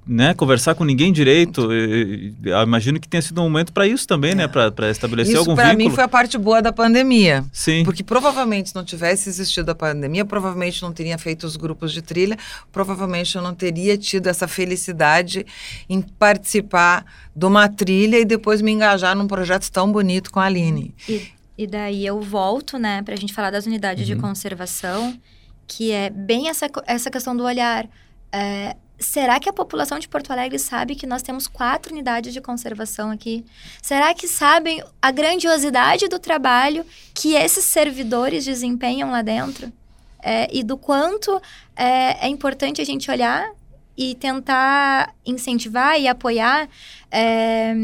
né, 0.07 0.33
conversar 0.35 0.77
com 0.77 0.85
ninguém 0.85 1.13
direito. 1.13 1.73
Eu 1.73 2.63
imagino 2.63 3.01
que 3.01 3.09
tenha 3.09 3.21
sido 3.21 3.41
um 3.41 3.45
momento 3.45 3.73
para 3.73 3.87
isso 3.87 4.07
também, 4.07 4.35
né, 4.35 4.45
é. 4.45 4.47
né? 4.47 4.71
Para 4.71 4.91
estabelecer 4.91 5.33
isso 5.33 5.41
algum 5.41 5.57
vínculo. 5.57 5.69
Isso 5.69 5.77
para 5.77 5.89
mim 5.89 5.95
foi 5.95 6.05
a 6.05 6.09
parte 6.09 6.39
boa 6.39 6.63
da 6.63 6.73
pandemia. 6.73 7.45
Sim. 7.53 7.83
Porque 7.85 8.05
provavelmente 8.05 8.69
se 8.69 8.75
não 8.75 8.85
tivesse 8.85 9.29
existido 9.29 9.71
a 9.73 9.75
pandemia, 9.75 10.25
provavelmente 10.25 10.81
não 10.83 10.93
teria 10.93 11.19
feito 11.19 11.45
os 11.45 11.57
grupos 11.57 11.93
de 11.93 12.03
trilha, 12.03 12.39
provavelmente 12.71 13.35
eu 13.35 13.43
não 13.43 13.55
teria 13.55 13.99
tido 13.99 14.29
essa 14.29 14.47
felicidade 14.47 15.45
em 15.89 16.01
participar 16.01 17.05
de 17.35 17.45
uma 17.47 17.69
trilha 17.69 18.19
e 18.19 18.25
depois 18.25 18.63
me 18.63 18.71
engajar 18.71 19.17
num 19.17 19.27
projeto 19.27 19.69
tão 19.71 19.91
bonito 19.91 20.31
com 20.31 20.39
a 20.39 20.45
Aline. 20.45 20.95
E 21.09 21.40
e 21.61 21.67
daí 21.67 22.07
eu 22.07 22.23
volto, 22.23 22.79
né, 22.79 23.03
para 23.03 23.13
a 23.13 23.17
gente 23.19 23.35
falar 23.35 23.51
das 23.51 23.67
unidades 23.67 24.09
uhum. 24.09 24.15
de 24.15 24.21
conservação, 24.23 25.21
que 25.67 25.93
é 25.93 26.09
bem 26.09 26.49
essa, 26.49 26.71
essa 26.87 27.11
questão 27.11 27.37
do 27.37 27.45
olhar. 27.45 27.87
É, 28.33 28.75
será 28.99 29.39
que 29.39 29.47
a 29.47 29.53
população 29.53 29.99
de 29.99 30.09
Porto 30.09 30.31
Alegre 30.31 30.59
sabe 30.59 30.95
que 30.95 31.07
nós 31.07 31.21
temos 31.21 31.47
quatro 31.47 31.93
unidades 31.93 32.33
de 32.33 32.41
conservação 32.41 33.11
aqui? 33.11 33.45
Será 33.83 34.15
que 34.15 34.27
sabem 34.27 34.83
a 35.03 35.11
grandiosidade 35.11 36.09
do 36.09 36.19
trabalho 36.19 36.83
que 37.13 37.35
esses 37.35 37.67
servidores 37.67 38.47
desempenham 38.47 39.11
lá 39.11 39.21
dentro? 39.21 39.71
É, 40.23 40.49
e 40.51 40.65
do 40.65 40.79
quanto 40.79 41.43
é, 41.77 42.27
é 42.27 42.29
importante 42.29 42.81
a 42.81 42.85
gente 42.87 43.11
olhar 43.11 43.51
e 44.01 44.15
tentar 44.15 45.15
incentivar 45.27 46.01
e 46.01 46.09
apoiar. 46.09 46.67
É, 47.11 47.75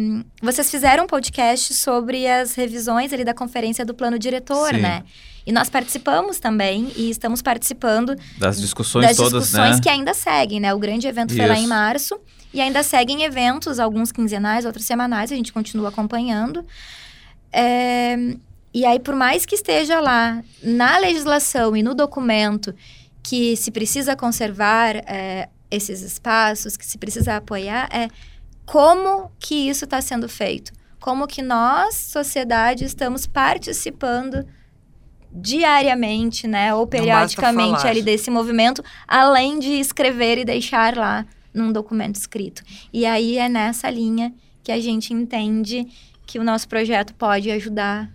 vocês 0.41 0.71
fizeram 0.71 1.05
um 1.05 1.07
podcast 1.07 1.75
sobre 1.75 2.27
as 2.27 2.55
revisões 2.55 3.13
ali 3.13 3.23
da 3.23 3.35
conferência 3.35 3.85
do 3.85 3.93
plano 3.93 4.19
diretor, 4.19 4.75
Sim. 4.75 4.81
né? 4.81 5.03
E 5.47 5.53
nós 5.53 5.69
participamos 5.69 6.41
também 6.41 6.91
e 6.97 7.11
estamos 7.11 7.43
participando 7.43 8.17
das 8.39 8.59
discussões 8.59 9.09
das 9.09 9.17
todas, 9.19 9.43
discussões 9.43 9.77
né? 9.77 9.83
que 9.83 9.91
ainda 9.91 10.15
seguem, 10.15 10.59
né? 10.59 10.73
O 10.73 10.79
grande 10.79 11.07
evento 11.07 11.35
Isso. 11.35 11.39
foi 11.39 11.47
lá 11.47 11.59
em 11.59 11.67
março 11.67 12.19
e 12.53 12.63
ainda 12.63 12.83
seguem 12.83 13.23
eventos, 13.25 13.79
alguns 13.79 14.11
quinzenais, 14.11 14.65
outros 14.65 14.87
semanais, 14.87 15.31
a 15.31 15.37
gente 15.37 15.53
continua 15.53 15.91
acompanhando. 15.91 16.65
É, 17.53 18.17
e 18.73 18.87
aí, 18.87 18.99
por 18.99 19.15
mais 19.15 19.45
que 19.45 19.55
esteja 19.55 20.01
lá 20.01 20.43
na 20.63 20.97
legislação 20.97 21.77
e 21.77 21.83
no 21.83 21.95
documento 21.95 22.75
que 23.23 23.55
se 23.57 23.71
precisa 23.71 24.17
conservar 24.17 24.97
é, 24.97 25.49
esses 25.71 26.03
espaços, 26.03 26.77
que 26.77 26.87
se 26.87 26.99
precisa 26.99 27.37
apoiar, 27.37 27.89
é 27.93 28.09
como 28.65 29.31
que 29.39 29.69
isso 29.69 29.85
está 29.85 30.01
sendo 30.01 30.29
feito. 30.29 30.73
Como 31.01 31.27
que 31.27 31.43
nós, 31.43 31.95
sociedade, 31.95 32.85
estamos 32.85 33.27
participando 33.27 34.45
diariamente, 35.33 36.47
né, 36.47 36.75
ou 36.75 36.87
periodicamente 36.87 37.87
ali 37.87 38.03
desse 38.03 38.31
movimento, 38.31 38.83
além 39.07 39.59
de 39.59 39.73
escrever 39.73 40.39
e 40.39 40.45
deixar 40.45 40.97
lá 40.97 41.27
num 41.53 41.71
documento 41.71 42.17
escrito. 42.17 42.63
E 42.93 43.05
aí 43.05 43.37
é 43.39 43.49
nessa 43.49 43.91
linha 43.91 44.33
que 44.63 44.73
a 44.73 44.81
gente 44.81 45.13
entende 45.13 45.87
que 46.27 46.39
o 46.39 46.45
nosso 46.45 46.67
projeto 46.69 47.15
pode 47.15 47.51
ajudar 47.51 48.11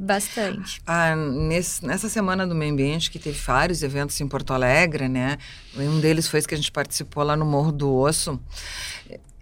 Bastante. 0.00 0.80
Ah, 0.86 1.16
nesse, 1.16 1.84
nessa 1.84 2.08
semana 2.08 2.46
do 2.46 2.54
meio 2.54 2.72
ambiente, 2.72 3.10
que 3.10 3.18
teve 3.18 3.36
vários 3.36 3.82
eventos 3.82 4.20
em 4.20 4.28
Porto 4.28 4.52
Alegre, 4.52 5.08
né? 5.08 5.38
Um 5.76 5.98
deles 5.98 6.28
foi 6.28 6.38
esse 6.38 6.46
que 6.46 6.54
a 6.54 6.56
gente 6.56 6.70
participou 6.70 7.24
lá 7.24 7.36
no 7.36 7.44
Morro 7.44 7.72
do 7.72 7.92
Osso. 7.92 8.40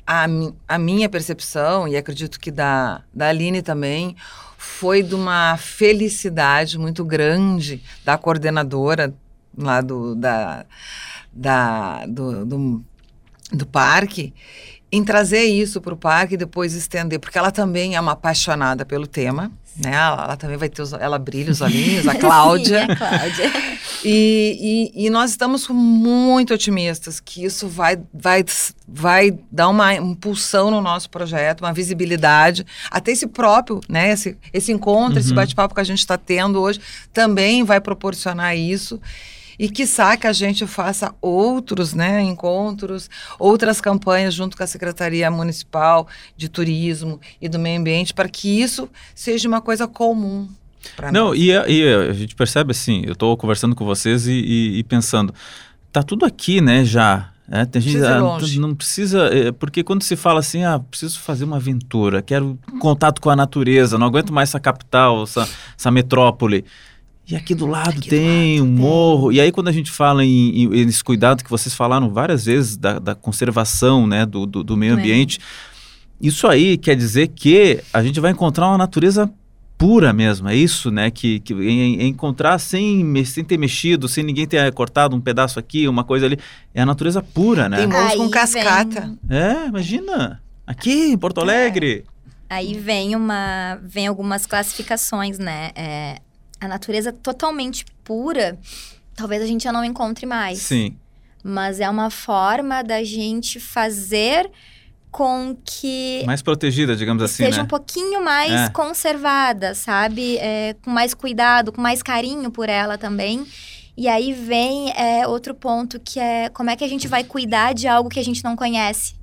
A, 0.07 0.27
a 0.67 0.79
minha 0.79 1.11
percepção, 1.11 1.87
e 1.87 1.95
acredito 1.95 2.41
que 2.41 2.51
da, 2.51 3.03
da 3.13 3.29
Aline 3.29 3.61
também, 3.61 4.17
foi 4.57 5.03
de 5.03 5.15
uma 5.15 5.59
felicidade 5.59 6.79
muito 6.79 7.05
grande 7.05 7.83
da 8.03 8.17
coordenadora 8.17 9.15
lá 9.59 9.83
do, 9.83 10.15
da, 10.15 10.65
da, 11.31 12.07
do, 12.07 12.47
do, 12.47 12.85
do 13.53 13.67
parque 13.67 14.33
em 14.97 15.05
trazer 15.05 15.45
isso 15.45 15.81
para 15.81 15.95
o 15.95 15.97
parque 15.97 16.35
e 16.35 16.37
depois 16.39 16.75
estender, 16.75 17.19
porque 17.19 17.39
ela 17.39 17.51
também 17.51 17.97
é 17.97 18.01
uma 18.01 18.13
apaixonada 18.13 18.85
pelo 18.85 19.07
tema 19.07 19.51
né? 19.79 19.93
Ela, 19.93 20.25
ela, 20.25 20.37
também 20.37 20.57
vai 20.57 20.69
ter 20.69 20.81
os, 20.81 20.93
ela 20.95 21.19
brilha 21.19 21.51
os 21.51 21.61
olhinhos, 21.61 22.09
a 22.09 22.15
Cláudia. 22.17 22.87
Sim, 22.87 22.93
a 22.93 22.97
Cláudia. 22.97 23.53
E, 24.05 24.93
e, 24.95 25.07
e, 25.07 25.11
nós 25.11 25.31
estamos 25.31 25.69
muito 25.69 26.55
otimistas 26.55 27.21
que 27.21 27.45
isso 27.45 27.69
vai, 27.69 27.99
vai, 28.13 28.45
vai 28.87 29.39
dar 29.51 29.69
uma 29.69 29.95
impulsão 29.95 30.71
no 30.71 30.81
nosso 30.81 31.11
projeto, 31.11 31.61
uma 31.61 31.73
visibilidade, 31.73 32.65
até 32.91 33.13
esse 33.13 33.27
próprio, 33.27 33.81
né? 33.89 34.13
Esse, 34.13 34.37
esse 34.53 34.73
encontro, 34.73 35.15
uhum. 35.15 35.21
esse 35.21 35.35
bate-papo 35.35 35.75
que 35.75 35.81
a 35.81 35.85
gente 35.85 35.99
está 35.99 36.17
tendo 36.17 36.61
hoje 36.61 36.81
também 37.13 37.65
vai 37.65 37.81
proporcionar 37.81 38.57
isso 38.57 39.01
e 39.59 39.69
quiçá 39.69 40.17
que 40.17 40.27
a 40.27 40.33
gente 40.33 40.67
faça 40.67 41.15
outros 41.21 41.95
né, 41.95 42.23
encontros, 42.23 43.09
outras 43.39 43.81
campanhas 43.81 44.35
junto 44.35 44.57
com 44.57 44.63
a 44.63 44.67
Secretaria 44.67 45.31
Municipal 45.31 46.07
de 46.37 46.49
Turismo 46.49 47.21
e 47.41 47.49
do 47.49 47.59
Meio 47.59 47.81
Ambiente 47.81 48.15
para 48.15 48.29
que 48.29 48.61
isso 48.61 48.89
seja 49.15 49.49
uma 49.49 49.61
coisa 49.61 49.87
comum. 49.87 50.49
Não, 51.13 51.35
e 51.35 51.53
a, 51.53 51.69
e 51.69 51.83
a, 51.83 52.13
gente 52.13 52.35
percebe 52.35 52.71
assim, 52.71 53.03
eu 53.05 53.13
estou 53.13 53.37
conversando 53.37 53.75
com 53.75 53.85
vocês 53.85 54.27
e, 54.27 54.33
e, 54.33 54.79
e, 54.79 54.85
pensando, 54.85 55.35
tá 55.93 56.03
tudo 56.03 56.25
aqui, 56.25 56.61
né, 56.61 56.85
já. 56.85 57.31
É, 57.49 57.65
tem 57.65 57.81
gente, 57.81 58.05
ah, 58.05 58.19
não 58.59 58.75
precisa, 58.75 59.27
é, 59.33 59.53
porque 59.53 59.85
quando 59.85 60.03
se 60.03 60.17
fala 60.17 60.41
assim, 60.41 60.65
ah, 60.65 60.81
preciso 60.81 61.21
fazer 61.21 61.45
uma 61.45 61.57
aventura, 61.57 62.21
quero 62.21 62.59
contato 62.81 63.21
com 63.21 63.31
a 63.31 63.37
natureza, 63.37 63.97
não 63.97 64.09
aguento 64.09 64.33
mais 64.33 64.51
essa 64.51 64.59
capital, 64.59 65.23
essa, 65.23 65.49
essa 65.79 65.91
metrópole. 65.91 66.65
E 67.29 67.35
aqui 67.35 67.55
do 67.55 67.67
lado 67.67 67.91
aqui 67.91 68.09
tem 68.09 68.59
do 68.59 68.63
lado 68.63 68.71
um 68.71 68.77
morro. 68.77 69.29
Tem. 69.29 69.39
E 69.39 69.41
aí, 69.41 69.53
quando 69.53 69.69
a 69.69 69.73
gente 69.73 69.91
fala 69.91 70.25
em, 70.25 70.65
em, 70.65 70.87
esse 70.87 71.03
cuidado 71.03 71.43
que 71.43 71.51
vocês 71.51 71.75
falaram 71.75 72.11
várias 72.11 72.45
vezes 72.45 72.77
da, 72.77 72.99
da 72.99 73.15
conservação 73.15 74.07
né, 74.07 74.25
do, 74.25 74.47
do, 74.47 74.63
do 74.63 74.77
meio 74.77 74.95
ambiente, 74.95 75.41
isso 76.21 76.47
aí 76.47 76.79
quer 76.79 76.95
dizer 76.95 77.29
que 77.29 77.83
a 77.93 78.03
gente 78.03 78.21
vai 78.21 78.31
encontrar 78.31 78.69
uma 78.69 78.79
natureza 78.79 79.31
pura 79.77 80.13
mesmo, 80.13 80.49
é 80.49 80.57
isso, 80.57 80.91
né? 80.91 81.11
Que, 81.11 81.41
que 81.41 81.53
em, 81.53 82.01
em 82.01 82.09
encontrar 82.09 82.59
sem, 82.59 83.25
sem 83.25 83.45
ter 83.45 83.59
mexido, 83.59 84.09
sem 84.09 84.25
ninguém 84.25 84.47
ter 84.47 84.73
cortado 84.73 85.15
um 85.15 85.21
pedaço 85.21 85.59
aqui, 85.59 85.87
uma 85.87 86.05
coisa 86.05 86.27
ali, 86.27 86.39
é 86.75 86.83
a 86.83 86.87
natureza 86.87 87.23
pura, 87.23 87.69
né? 87.69 87.79
Tem 87.79 87.87
morros 87.87 88.15
com 88.15 88.31
cascata. 88.31 89.15
Vem... 89.23 89.39
É, 89.39 89.67
imagina. 89.67 90.41
Aqui 90.67 91.13
em 91.13 91.19
Porto 91.19 91.41
Alegre. 91.41 92.05
É. 92.13 92.17
Aí 92.49 92.75
vem 92.75 93.17
uma, 93.17 93.79
vem 93.83 94.07
algumas 94.07 94.47
classificações, 94.47 95.39
né? 95.39 95.71
É, 95.75 96.21
a 96.61 96.69
natureza 96.69 97.13
totalmente 97.13 97.85
pura, 98.03 98.59
talvez 99.15 99.43
a 99.43 99.47
gente 99.47 99.65
já 99.65 99.73
não 99.73 99.85
encontre 99.85 100.27
mais. 100.27 100.59
Sim. 100.61 100.97
Mas 101.43 101.81
é 101.81 101.89
uma 101.89 102.11
forma 102.11 102.83
da 102.83 103.05
gente 103.05 103.61
fazer 103.61 104.51
com 105.11 105.57
que. 105.65 106.23
Mais 106.27 106.43
protegida, 106.43 106.95
digamos 106.95 107.23
assim. 107.23 107.45
Seja 107.45 107.59
né? 107.59 107.63
um 107.63 107.67
pouquinho 107.67 108.23
mais 108.23 108.53
é. 108.53 108.69
conservada, 108.71 109.75
sabe? 109.75 110.37
É, 110.39 110.75
com 110.83 110.91
mais 110.91 111.15
cuidado, 111.15 111.73
com 111.73 111.81
mais 111.81 112.03
carinho 112.03 112.51
por 112.51 112.69
ela 112.69 112.99
também. 112.99 113.47
E 113.97 114.09
aí 114.09 114.33
vem 114.33 114.91
é, 114.91 115.27
outro 115.27 115.55
ponto 115.55 115.99
que 115.99 116.21
é 116.21 116.51
como 116.51 116.69
é 116.69 116.77
que 116.77 116.85
a 116.85 116.89
gente 116.89 117.09
vai 117.09 117.25
cuidar 117.25 117.73
de 117.73 117.89
algo 117.89 118.11
que 118.11 118.21
a 118.21 118.25
gente 118.25 118.45
não 118.45 118.55
conhece. 118.55 119.15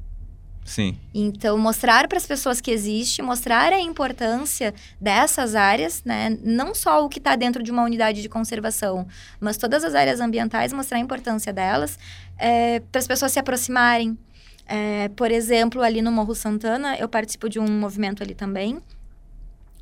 Sim. 0.66 0.98
Então, 1.14 1.58
mostrar 1.58 2.08
para 2.08 2.18
as 2.18 2.26
pessoas 2.26 2.62
que 2.62 2.72
existe, 2.72 3.22
mostrar 3.22 3.74
a 3.74 3.80
importância 3.80 4.74
dessas 5.00 5.56
áreas, 5.56 6.04
né? 6.06 6.38
Não 6.42 6.74
só 6.74 7.04
o 7.06 7.10
que 7.10 7.20
está 7.20 7.36
dentro 7.36 7.62
de 7.62 7.72
uma 7.72 7.84
unidade 7.84 8.22
de 8.22 8.30
conservação, 8.30 9.06
mas 9.40 9.58
todas 9.58 9.84
as 9.84 9.94
áreas 9.94 10.20
ambientais, 10.20 10.72
mostrar 10.72 10.98
a 10.98 11.02
importância 11.02 11.52
delas, 11.52 12.00
é, 12.38 12.80
para 12.92 13.00
as 13.00 13.08
pessoas 13.08 13.32
se 13.32 13.40
aproximarem. 13.40 14.18
É, 14.66 15.10
por 15.10 15.30
exemplo, 15.30 15.82
ali 15.82 16.02
no 16.02 16.12
Morro 16.12 16.34
Santana, 16.34 16.96
eu 16.98 17.10
participo 17.10 17.50
de 17.50 17.60
um 17.60 17.68
movimento 17.68 18.24
ali 18.24 18.34
também, 18.34 18.82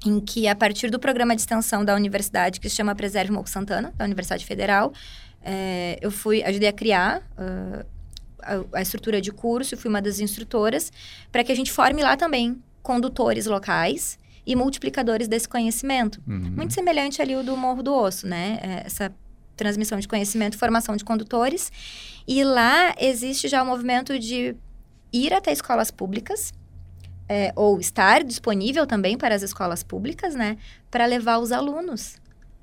em 0.04 0.20
que, 0.20 0.48
a 0.48 0.56
partir 0.56 0.90
do 0.90 1.00
programa 1.00 1.36
de 1.36 1.42
extensão 1.42 1.86
da 1.86 1.94
universidade, 1.94 2.60
que 2.60 2.68
se 2.68 2.76
chama 2.76 2.96
Preserve 2.96 3.32
Morro 3.32 3.48
Santana, 3.48 3.94
da 3.96 4.04
Universidade 4.04 4.44
Federal, 4.46 4.92
é, 5.44 6.00
eu 6.02 6.10
fui, 6.10 6.44
ajudei 6.44 6.70
a 6.70 6.74
criar. 6.74 7.22
Uh, 7.38 7.86
a, 8.42 8.80
a 8.80 8.82
estrutura 8.82 9.22
de 9.22 9.32
curso, 9.32 9.78
fui 9.78 9.90
uma 9.90 10.02
das 10.02 10.20
instrutoras, 10.20 10.92
para 11.32 11.44
que 11.44 11.52
a 11.52 11.56
gente 11.56 11.72
forme 11.72 12.02
lá 12.02 12.16
também 12.18 12.62
condutores 12.82 13.46
locais 13.46 14.20
e 14.46 14.56
multiplicadores 14.56 15.28
desse 15.28 15.48
conhecimento. 15.48 16.22
Uhum. 16.28 16.52
Muito 16.56 16.74
semelhante 16.74 17.22
ali 17.22 17.36
o 17.36 17.44
do 17.44 17.56
Morro 17.56 17.84
do 17.84 17.94
Osso, 17.94 18.28
né? 18.28 18.60
É, 18.62 18.84
essa 18.86 19.14
transmissão 19.56 20.00
de 20.00 20.08
conhecimento, 20.08 20.58
formação 20.58 20.96
de 20.96 21.06
condutores. 21.06 21.72
E 22.28 22.44
lá 22.44 22.96
existe 23.00 23.48
já 23.48 23.62
o 23.62 23.66
movimento 23.66 24.18
de 24.18 24.56
ir 25.14 25.34
até 25.34 25.52
escolas 25.52 25.92
públicas, 25.92 26.52
é, 27.30 27.54
ou 27.56 27.80
estar 27.80 28.24
disponível 28.24 28.86
também 28.88 29.18
para 29.18 29.36
as 29.36 29.42
escolas 29.42 29.84
públicas, 29.84 30.36
né? 30.36 30.58
Para 30.90 31.06
levar 31.06 31.38
os 31.38 31.52
alunos 31.52 32.21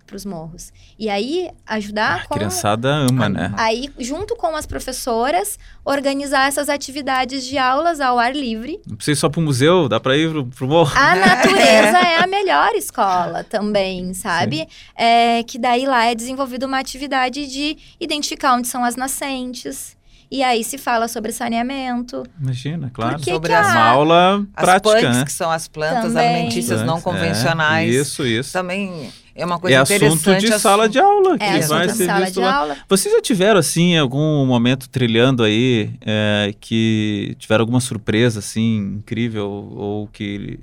para 0.08 0.16
os 0.16 0.24
morros. 0.24 0.72
E 0.98 1.08
aí, 1.10 1.50
ajudar 1.66 2.22
A 2.22 2.26
com... 2.26 2.34
criançada 2.34 2.88
ama, 2.88 3.28
né? 3.28 3.52
Aí, 3.58 3.90
junto 3.98 4.34
com 4.34 4.56
as 4.56 4.64
professoras, 4.66 5.58
organizar 5.84 6.48
essas 6.48 6.68
atividades 6.68 7.44
de 7.44 7.58
aulas 7.58 8.00
ao 8.00 8.18
ar 8.18 8.34
livre. 8.34 8.80
Não 8.86 8.96
precisa 8.96 9.12
ir 9.12 9.20
só 9.20 9.28
pro 9.28 9.40
museu, 9.42 9.88
dá 9.88 10.00
pra 10.00 10.16
ir 10.16 10.30
pro, 10.30 10.46
pro 10.46 10.66
morro. 10.66 10.92
A 10.96 11.14
natureza 11.14 11.98
é 11.98 12.16
a 12.22 12.26
melhor 12.26 12.74
escola 12.74 13.44
também, 13.44 14.14
sabe? 14.14 14.66
É, 14.96 15.42
que 15.44 15.58
daí 15.58 15.86
lá 15.86 16.06
é 16.06 16.14
desenvolvida 16.14 16.66
uma 16.66 16.78
atividade 16.78 17.46
de 17.46 17.76
identificar 18.00 18.54
onde 18.54 18.66
são 18.66 18.82
as 18.82 18.96
nascentes. 18.96 19.96
E 20.30 20.42
aí 20.42 20.62
se 20.62 20.76
fala 20.76 21.08
sobre 21.08 21.32
saneamento. 21.32 22.22
Imagina, 22.38 22.90
claro. 22.92 23.18
Que 23.18 23.30
Sobre 23.32 23.48
que 23.48 23.54
as- 23.54 23.66
a- 23.66 23.72
Uma 23.72 23.84
aula 23.86 24.46
As 24.54 24.62
prática, 24.64 24.90
punks, 25.00 25.16
né? 25.16 25.24
que 25.24 25.32
são 25.32 25.50
as 25.50 25.66
plantas 25.68 26.12
Também. 26.12 26.28
alimentícias 26.34 26.82
não 26.84 26.98
É, 26.98 27.00
convencionais. 27.00 27.94
isso, 27.94 28.26
isso. 28.26 28.52
Também 28.52 29.10
é 29.38 29.44
uma 29.46 29.54
É 29.56 29.58
coisa 29.58 29.82
assunto 29.82 29.96
interessante. 30.20 30.46
de 30.52 30.58
sala 30.58 30.88
de 30.88 30.98
aula, 30.98 31.38
que 31.38 31.44
É, 31.44 31.58
Isso, 31.58 31.68
vai 31.68 31.84
assunto 31.86 31.96
ser 31.96 32.06
sala 32.06 32.24
visto 32.24 32.34
de 32.34 32.40
lá. 32.40 32.54
aula. 32.56 32.76
Vocês 32.88 33.14
já 33.14 33.20
tiveram, 33.20 33.58
assim, 33.60 33.96
algum 33.96 34.44
momento 34.44 34.88
trilhando 34.88 35.42
aí, 35.42 35.90
é, 36.00 36.54
que 36.60 37.36
tiveram 37.38 37.62
alguma 37.62 37.80
surpresa, 37.80 38.40
assim, 38.40 38.96
incrível, 38.98 39.48
ou 39.48 40.06
que 40.08 40.58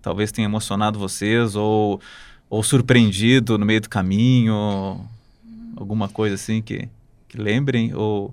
talvez 0.00 0.30
tenha 0.30 0.46
emocionado 0.46 0.98
vocês, 0.98 1.56
ou, 1.56 2.00
ou 2.48 2.62
surpreendido 2.62 3.58
no 3.58 3.66
meio 3.66 3.80
do 3.80 3.88
caminho, 3.88 5.00
alguma 5.76 6.08
coisa 6.08 6.36
assim 6.36 6.62
que, 6.62 6.88
que 7.28 7.36
lembrem, 7.36 7.92
ou 7.94 8.32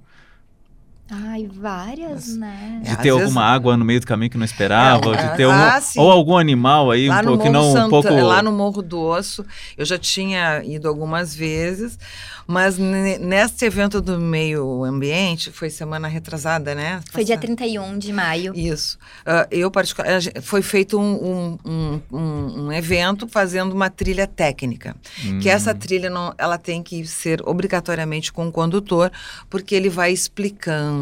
Ai, 1.11 1.47
várias, 1.53 2.29
Mas- 2.29 2.37
né? 2.37 2.79
De 2.83 2.89
às 2.89 2.97
ter 2.97 3.03
vezes- 3.11 3.21
alguma 3.21 3.43
água 3.43 3.75
no 3.77 3.83
meio 3.85 3.99
do 3.99 4.07
caminho 4.07 4.31
que 4.31 4.37
não 4.37 4.45
esperava, 4.45 5.05
É, 5.05 5.09
ou 5.09 5.15
de 5.15 5.35
ter 5.37 5.43
algum, 5.43 5.57
ah, 5.57 5.81
ou 5.97 6.11
algum 6.11 6.37
animal 6.37 6.89
aí, 6.89 7.07
Lá 7.07 7.19
um 7.19 7.23
pouco, 7.25 7.49
não, 7.51 7.69
um 7.69 7.73
Santa- 7.73 7.89
pouco... 7.89 8.09
lá 8.13 8.41
no 8.41 8.51
Morro 8.51 8.81
do 8.81 8.99
Osso, 8.99 9.45
eu 9.77 9.85
já 9.85 9.97
tinha 9.97 10.63
ido 10.63 10.87
algumas 10.87 11.35
vezes, 11.35 11.99
mas 12.47 12.77
ne- 12.77 13.17
nesse 13.19 13.65
evento 13.65 14.01
do 14.01 14.17
meio 14.19 14.83
ambiente, 14.85 15.51
foi 15.51 15.69
semana 15.69 16.07
retrasada, 16.07 16.73
né? 16.73 17.01
Foi 17.11 17.23
dia 17.23 17.35
Passada. 17.35 17.47
31 17.55 17.97
de 17.99 18.11
maio. 18.13 18.53
Isso. 18.55 18.97
Ah, 19.25 19.45
eu, 19.51 19.69
particularmente, 19.69 20.31
foi 20.41 20.61
feito 20.61 20.97
um, 20.97 21.13
um, 21.13 21.59
um, 21.65 22.01
um- 22.17 22.65
um 22.67 22.71
evento 22.71 23.27
fazendo 23.27 23.73
uma 23.73 23.89
trilha 23.89 24.25
técnica. 24.25 24.95
Que 25.41 25.49
Hum. 25.49 25.51
essa 25.51 25.75
trilha, 25.75 26.09
não, 26.09 26.33
ela 26.37 26.57
tem 26.57 26.81
que 26.81 27.05
ser 27.05 27.41
obrigatoriamente 27.45 28.31
com 28.31 28.47
o 28.47 28.51
condutor, 28.51 29.11
porque 29.49 29.75
ele 29.75 29.89
vai 29.89 30.11
explicando 30.11 30.92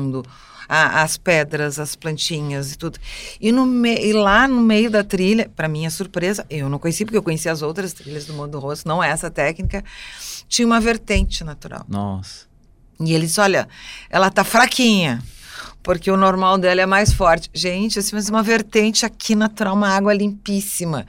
a- 0.68 1.02
as 1.02 1.18
pedras, 1.18 1.80
as 1.80 1.96
plantinhas 1.96 2.72
e 2.72 2.78
tudo. 2.78 2.98
E, 3.40 3.52
no 3.52 3.66
me, 3.66 3.96
e 3.96 4.14
lá 4.14 4.48
no 4.48 4.62
meio 4.62 4.90
da 4.90 5.04
trilha, 5.04 5.52
para 5.56 5.68
minha 5.68 5.90
surpresa, 5.90 6.46
eu 6.50 6.70
não 6.70 6.80
conheci, 6.80 7.04
porque 7.04 7.18
eu 7.18 7.24
conheci 7.24 7.50
as 7.50 7.62
outras 7.62 7.92
trilhas 7.94 8.26
do 8.26 8.34
Mundo 8.34 8.58
Rosso, 8.60 8.88
não 8.88 9.04
essa 9.04 9.30
técnica, 9.30 9.84
tinha 10.48 10.66
uma 10.66 10.80
vertente 10.80 11.44
natural. 11.44 11.86
Nossa. 11.90 12.46
E 13.00 13.14
ele 13.14 13.26
disse: 13.26 13.42
olha, 13.42 13.68
ela 14.10 14.30
tá 14.30 14.44
fraquinha. 14.44 15.22
Porque 15.84 16.12
o 16.12 16.18
normal 16.18 16.58
dela 16.58 16.82
é 16.82 16.86
mais 16.86 17.12
forte. 17.12 17.50
Gente, 17.54 17.98
assim, 18.00 18.16
mas 18.16 18.30
uma 18.30 18.44
vertente 18.44 19.06
aqui 19.06 19.34
natural, 19.36 19.74
uma 19.76 19.90
água 19.90 20.14
limpíssima. 20.14 21.06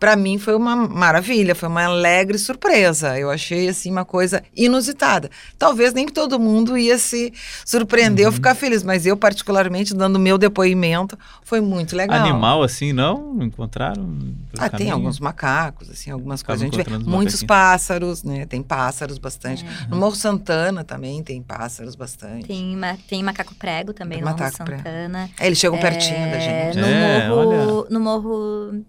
Para 0.00 0.16
mim 0.16 0.36
foi 0.38 0.54
uma 0.56 0.74
maravilha, 0.74 1.54
foi 1.54 1.68
uma 1.68 1.84
alegre 1.84 2.36
surpresa. 2.38 3.18
Eu 3.18 3.30
achei 3.30 3.68
assim 3.68 3.90
uma 3.90 4.04
coisa 4.04 4.42
inusitada. 4.56 5.30
Talvez 5.58 5.92
nem 5.92 6.06
todo 6.06 6.38
mundo 6.40 6.76
ia 6.76 6.98
se 6.98 7.32
surpreender 7.64 8.24
Uhum. 8.26 8.30
ou 8.30 8.32
ficar 8.32 8.54
feliz, 8.54 8.82
mas 8.82 9.06
eu 9.06 9.16
particularmente 9.16 9.94
dando 9.94 10.18
meu 10.18 10.36
depoimento, 10.38 11.16
foi 11.42 11.60
muito 11.60 11.94
legal. 11.96 12.18
Animal 12.18 12.62
assim, 12.62 12.92
não? 12.92 13.38
Encontraram? 13.42 14.18
Ah, 14.58 14.62
tem 14.68 14.70
caminho? 14.78 14.94
alguns 14.94 15.20
macacos, 15.20 15.88
assim, 15.90 16.10
algumas 16.10 16.40
Acaba 16.40 16.58
coisas. 16.58 16.78
A 16.78 16.82
gente 16.82 16.90
vê 16.90 16.98
muitos 17.10 17.42
pássaros, 17.42 18.22
né? 18.24 18.44
Tem 18.46 18.62
pássaros 18.62 19.18
bastante. 19.18 19.64
É. 19.64 19.86
No 19.88 19.96
Morro 19.96 20.16
Santana 20.16 20.82
também 20.82 21.22
tem 21.22 21.40
pássaros 21.42 21.94
bastante. 21.94 22.46
Tem, 22.46 22.76
ma- 22.76 22.96
tem 23.08 23.22
macaco 23.22 23.54
prego 23.54 23.92
também 23.92 24.15
Tem 24.16 24.24
no 24.24 24.30
Morro. 24.36 24.50
Santana. 24.52 25.30
É, 25.38 25.46
eles 25.46 25.58
chegam 25.58 25.78
pertinho 25.78 26.30
da 26.30 26.36
É, 26.36 26.40
gente. 26.72 26.78
No, 26.78 26.86
É, 26.86 27.28
morro, 27.28 27.86
no 27.90 28.00
morro. 28.00 28.84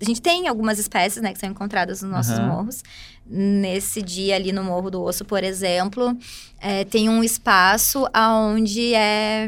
A 0.00 0.04
gente 0.04 0.20
tem 0.20 0.48
algumas 0.48 0.78
espécies, 0.80 1.22
né, 1.22 1.32
que 1.32 1.38
são 1.38 1.48
encontradas 1.48 2.02
nos 2.02 2.10
nossos 2.10 2.32
Aham. 2.32 2.48
morros. 2.48 2.82
Nesse 3.24 4.02
dia 4.02 4.34
ali 4.34 4.50
no 4.50 4.64
Morro 4.64 4.90
do 4.90 5.00
Osso, 5.00 5.24
por 5.24 5.44
exemplo, 5.44 6.16
é, 6.60 6.84
tem 6.84 7.08
um 7.08 7.22
espaço 7.22 8.04
onde 8.14 8.94
é 8.94 9.46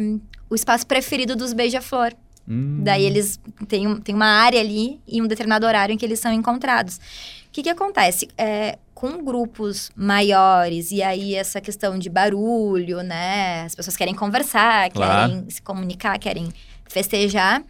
o 0.49 0.55
espaço 0.55 0.87
preferido 0.87 1.35
dos 1.35 1.53
beija-flor. 1.53 2.13
Hum. 2.49 2.83
Daí 2.85 3.03
eles 3.05 3.41
têm, 3.67 3.89
um- 3.89 3.99
tem 4.01 4.15
uma 4.15 4.27
área 4.27 4.61
ali 4.61 5.01
e 5.09 5.21
um 5.21 5.27
determinado 5.27 5.67
horário 5.67 5.93
em 5.93 5.99
que 5.99 6.05
eles 6.05 6.21
são 6.21 6.33
encontrados. 6.33 7.01
O 7.55 7.57
que, 7.57 7.63
que 7.63 7.71
acontece? 7.71 8.27
É, 8.37 8.79
com 8.93 9.25
grupos 9.25 9.89
maiores, 9.95 10.91
e 10.91 11.05
aí 11.05 11.37
essa 11.37 11.61
questão 11.61 11.97
de 11.97 12.11
barulho, 12.11 13.01
né? 13.05 13.63
As 13.63 13.77
pessoas 13.77 13.97
querem 13.97 14.13
conversar, 14.13 14.91
Claro. 14.91 15.31
querem 15.31 15.49
se 15.49 15.63
comunicar, 15.63 16.19
querem 16.19 16.53
festejar. 16.89 17.63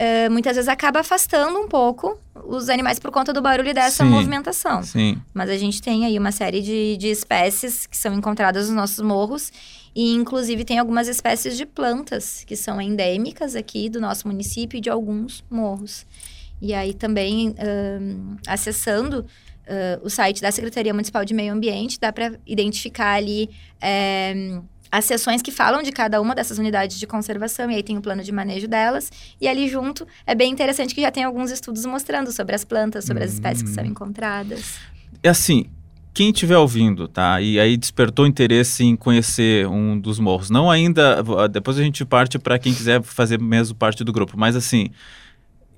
é, 0.00 0.28
muitas 0.30 0.56
vezes 0.56 0.66
acaba 0.68 0.98
afastando 1.00 1.58
um 1.60 1.68
pouco 1.68 2.18
os 2.46 2.68
animais 2.70 2.98
por 2.98 3.10
conta 3.12 3.32
do 3.34 3.40
barulho 3.42 3.72
dessa 3.74 4.02
Sim. 4.02 4.10
movimentação. 4.10 4.82
Sim. 4.82 5.20
Mas 5.32 5.48
a 5.50 5.56
gente 5.58 5.80
tem 5.80 6.06
aí 6.06 6.18
uma 6.18 6.32
série 6.32 6.60
de, 6.62 6.96
de 6.96 7.08
espécies 7.08 7.86
que 7.86 7.96
são 7.96 8.12
encontradas 8.14 8.66
nos 8.66 8.74
nossos 8.74 9.00
morros. 9.04 9.52
E, 9.94 10.12
inclusive, 10.14 10.64
tem 10.64 10.78
algumas 10.78 11.06
espécies 11.06 11.56
de 11.56 11.66
plantas 11.66 12.42
que 12.46 12.56
são 12.56 12.80
endêmicas 12.80 13.54
aqui 13.54 13.88
do 13.90 14.00
nosso 14.00 14.26
município 14.26 14.78
e 14.78 14.80
de 14.80 14.88
alguns 14.88 15.44
morros. 15.50 16.06
E 16.60 16.74
aí, 16.74 16.92
também, 16.94 17.54
acessando 18.46 19.24
ah, 19.68 20.00
o 20.02 20.10
site 20.10 20.42
da 20.42 20.50
Secretaria 20.50 20.92
Municipal 20.92 21.24
de 21.24 21.32
Meio 21.34 21.52
Ambiente, 21.52 21.98
dá 22.00 22.12
para 22.12 22.32
identificar 22.46 23.12
ali 23.14 23.48
eh, 23.80 24.60
as 24.90 25.04
seções 25.04 25.40
que 25.40 25.52
falam 25.52 25.82
de 25.82 25.92
cada 25.92 26.20
uma 26.20 26.34
dessas 26.34 26.58
unidades 26.58 26.98
de 26.98 27.06
conservação. 27.06 27.70
E 27.70 27.76
aí 27.76 27.82
tem 27.82 27.96
o 27.96 28.00
plano 28.00 28.22
de 28.22 28.32
manejo 28.32 28.66
delas. 28.66 29.10
E 29.40 29.46
ali 29.46 29.68
junto, 29.68 30.06
é 30.26 30.34
bem 30.34 30.50
interessante 30.50 30.94
que 30.94 31.00
já 31.00 31.10
tem 31.12 31.22
alguns 31.22 31.50
estudos 31.52 31.86
mostrando 31.86 32.32
sobre 32.32 32.54
as 32.56 32.64
plantas, 32.64 33.04
sobre 33.04 33.22
as 33.22 33.32
espécies 33.32 33.62
que 33.62 33.68
são 33.70 33.84
Hum. 33.84 33.88
encontradas. 33.88 34.78
É 35.22 35.28
assim, 35.28 35.66
quem 36.12 36.30
estiver 36.30 36.56
ouvindo, 36.58 37.06
tá? 37.06 37.40
E 37.40 37.60
aí 37.60 37.76
despertou 37.76 38.26
interesse 38.26 38.82
em 38.82 38.96
conhecer 38.96 39.68
um 39.68 39.96
dos 39.98 40.18
morros. 40.18 40.50
Não 40.50 40.68
ainda, 40.68 41.22
depois 41.48 41.78
a 41.78 41.82
gente 41.82 42.04
parte 42.04 42.36
para 42.38 42.58
quem 42.58 42.74
quiser 42.74 43.00
fazer 43.02 43.38
mesmo 43.40 43.76
parte 43.76 44.02
do 44.02 44.12
grupo, 44.12 44.36
mas 44.36 44.56
assim, 44.56 44.90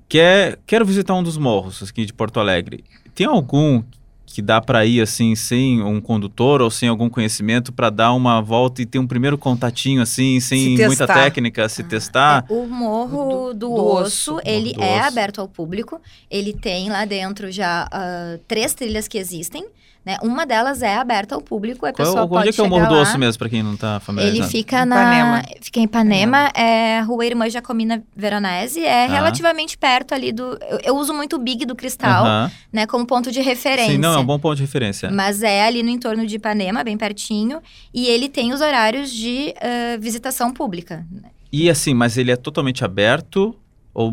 quer, 0.08 0.58
quero 0.66 0.84
visitar 0.84 1.14
um 1.14 1.22
dos 1.22 1.36
morros 1.36 1.82
aqui 1.82 2.04
de 2.04 2.12
Porto 2.12 2.38
Alegre. 2.40 2.84
Tem 3.14 3.26
algum 3.26 3.82
que 4.24 4.40
dá 4.40 4.62
para 4.62 4.86
ir 4.86 5.02
assim 5.02 5.34
sem 5.34 5.82
um 5.82 6.00
condutor 6.00 6.62
ou 6.62 6.70
sem 6.70 6.88
algum 6.88 7.10
conhecimento 7.10 7.70
para 7.70 7.90
dar 7.90 8.14
uma 8.14 8.40
volta 8.40 8.80
e 8.80 8.86
ter 8.86 8.98
um 8.98 9.06
primeiro 9.06 9.36
contatinho 9.36 10.00
assim, 10.00 10.40
sem 10.40 10.74
Se 10.74 10.86
muita 10.86 11.06
técnica, 11.06 11.68
se 11.68 11.82
testar? 11.84 12.46
É, 12.48 12.52
o 12.52 12.66
Morro 12.66 13.52
Do- 13.52 13.52
do, 13.52 13.68
do 13.68 13.74
Osso, 13.74 14.36
Osso. 14.36 14.40
ele 14.42 14.72
do 14.72 14.82
é 14.82 15.00
Osso. 15.00 15.08
aberto 15.08 15.40
ao 15.42 15.48
público. 15.48 16.00
Ele 16.30 16.54
tem 16.54 16.88
lá 16.88 17.04
dentro 17.04 17.52
já 17.52 17.86
ah, 17.92 18.38
três 18.48 18.72
trilhas 18.72 19.06
que 19.06 19.18
existem. 19.18 19.66
Né? 20.04 20.16
Uma 20.20 20.44
delas 20.44 20.82
é 20.82 20.96
aberta 20.96 21.36
ao 21.36 21.40
público, 21.40 21.86
a 21.86 21.92
Qual, 21.92 21.94
pessoa 22.06 22.22
onde 22.22 22.30
pode 22.30 22.48
é 22.48 22.52
que 22.52 22.60
é 22.60 22.62
o 22.62 22.66
chegar 22.66 22.76
Morro 22.76 22.88
do 22.88 22.94
lá. 22.96 23.02
Osso 23.02 23.16
mesmo, 23.18 23.38
para 23.38 23.48
quem 23.48 23.62
não 23.62 23.76
tá 23.76 24.00
familiarizado? 24.00 24.44
Ele 24.48 24.50
fica 24.50 24.84
na. 24.84 24.96
Ipanema. 24.96 25.42
Fica 25.60 25.78
em 25.80 25.84
Ipanema, 25.84 26.38
é 26.56 27.00
Rua 27.02 27.24
Irmã 27.24 27.48
Jacomina 27.48 28.02
Veronese. 28.16 28.84
É 28.84 29.04
Ah. 29.04 29.08
relativamente 29.08 29.78
perto 29.78 30.12
ali 30.12 30.32
do. 30.32 30.58
Eu, 30.68 30.80
eu 30.82 30.96
uso 30.96 31.14
muito 31.14 31.36
o 31.36 31.38
Big 31.38 31.64
do 31.64 31.76
Cristal, 31.76 32.24
Aham. 32.26 32.50
né? 32.72 32.84
Como 32.86 33.06
ponto 33.06 33.30
de 33.30 33.40
referência. 33.40 33.92
Sim, 33.92 33.98
não, 33.98 34.14
é 34.14 34.18
um 34.18 34.24
bom 34.24 34.40
ponto 34.40 34.56
de 34.56 34.62
referência. 34.62 35.08
Mas 35.08 35.40
é 35.42 35.64
ali 35.64 35.84
no 35.84 35.90
entorno 35.90 36.26
de 36.26 36.34
Ipanema, 36.34 36.82
bem 36.82 36.96
pertinho. 36.98 37.60
E 37.94 38.06
ele 38.08 38.28
tem 38.28 38.52
os 38.52 38.60
horários 38.60 39.08
de 39.12 39.54
ah, 39.60 39.96
visitação 40.00 40.52
pública. 40.52 41.06
E 41.52 41.70
assim, 41.70 41.94
mas 41.94 42.16
ele 42.18 42.32
é 42.32 42.36
totalmente 42.36 42.84
aberto 42.84 43.54
ou 43.94 44.12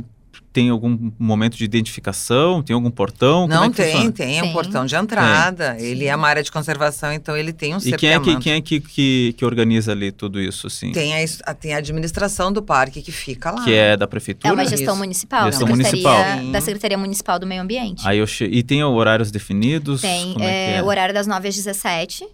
tem 0.52 0.70
algum 0.70 1.12
momento 1.20 1.56
de 1.56 1.64
identificação? 1.64 2.62
Tem 2.64 2.74
algum 2.74 2.90
portão? 2.90 3.42
Como 3.42 3.54
Não 3.54 3.64
é 3.66 3.70
que 3.70 3.76
tem, 3.76 3.92
funciona? 3.92 4.12
tem, 4.12 4.40
é 4.40 4.44
um 4.44 4.52
portão 4.52 4.86
de 4.86 4.96
entrada. 4.96 5.76
Ele 5.80 6.06
é 6.06 6.16
uma 6.16 6.28
área 6.28 6.42
de 6.42 6.52
conservação, 6.52 7.14
então 7.14 7.38
ele 7.38 7.54
tem 7.54 7.76
um 7.76 7.78
E 7.78 7.92
quem 7.94 8.10
é, 8.12 8.20
que, 8.20 8.36
quem 8.38 8.54
é 8.54 8.62
que, 8.62 8.80
que, 8.80 9.34
que 9.38 9.46
organiza 9.46 9.92
ali 9.92 10.12
tudo 10.12 10.42
isso, 10.42 10.68
assim? 10.68 10.92
Tem, 10.92 11.14
a, 11.46 11.54
tem 11.54 11.74
a 11.74 11.78
administração 11.78 12.52
do 12.52 12.62
parque 12.64 13.02
que 13.02 13.12
fica 13.12 13.52
lá. 13.52 13.64
Que 13.64 13.74
é 13.74 13.96
da 13.96 14.06
É 14.06 14.08
prefeitura? 14.08 14.54
uma 14.54 14.66
gestão 14.66 14.94
Isso. 14.94 14.98
municipal, 14.98 15.46
Gestão 15.52 15.68
da, 15.68 15.76
Secretaria, 15.76 16.26
municipal. 16.26 16.52
da 16.52 16.62
Secretaria 16.62 16.98
Municipal 16.98 17.40
do 17.40 17.46
Meio 17.48 17.62
Ambiente. 17.62 18.02
Aí 18.08 18.18
eu 18.18 18.26
che... 18.28 18.46
E 18.46 18.64
tem 18.64 18.84
horários 18.84 19.30
definidos? 19.32 20.02
Tem 20.02 20.34
Como 20.34 20.44
é 20.44 20.48
é, 20.48 20.72
que 20.74 20.78
é? 20.80 20.84
o 20.84 20.86
horário 20.88 21.14
das 21.14 21.28
9 21.28 21.48
às 21.48 21.56
17. 21.56 22.26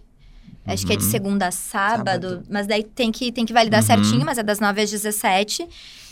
Acho 0.66 0.84
que 0.86 0.92
é 0.92 0.96
de 0.96 1.04
Uhum. 1.04 1.10
segunda 1.10 1.46
a 1.46 1.50
sábado, 1.52 2.28
Sábado. 2.28 2.42
mas 2.50 2.66
daí 2.66 2.82
tem 2.82 3.12
que, 3.12 3.30
tem 3.30 3.44
que 3.46 3.52
validar 3.52 3.80
Uhum. 3.82 3.86
certinho, 3.86 4.24
mas 4.24 4.36
é 4.38 4.42
das 4.42 4.58
9 4.58 4.80
às 4.82 4.90
17. 4.90 5.64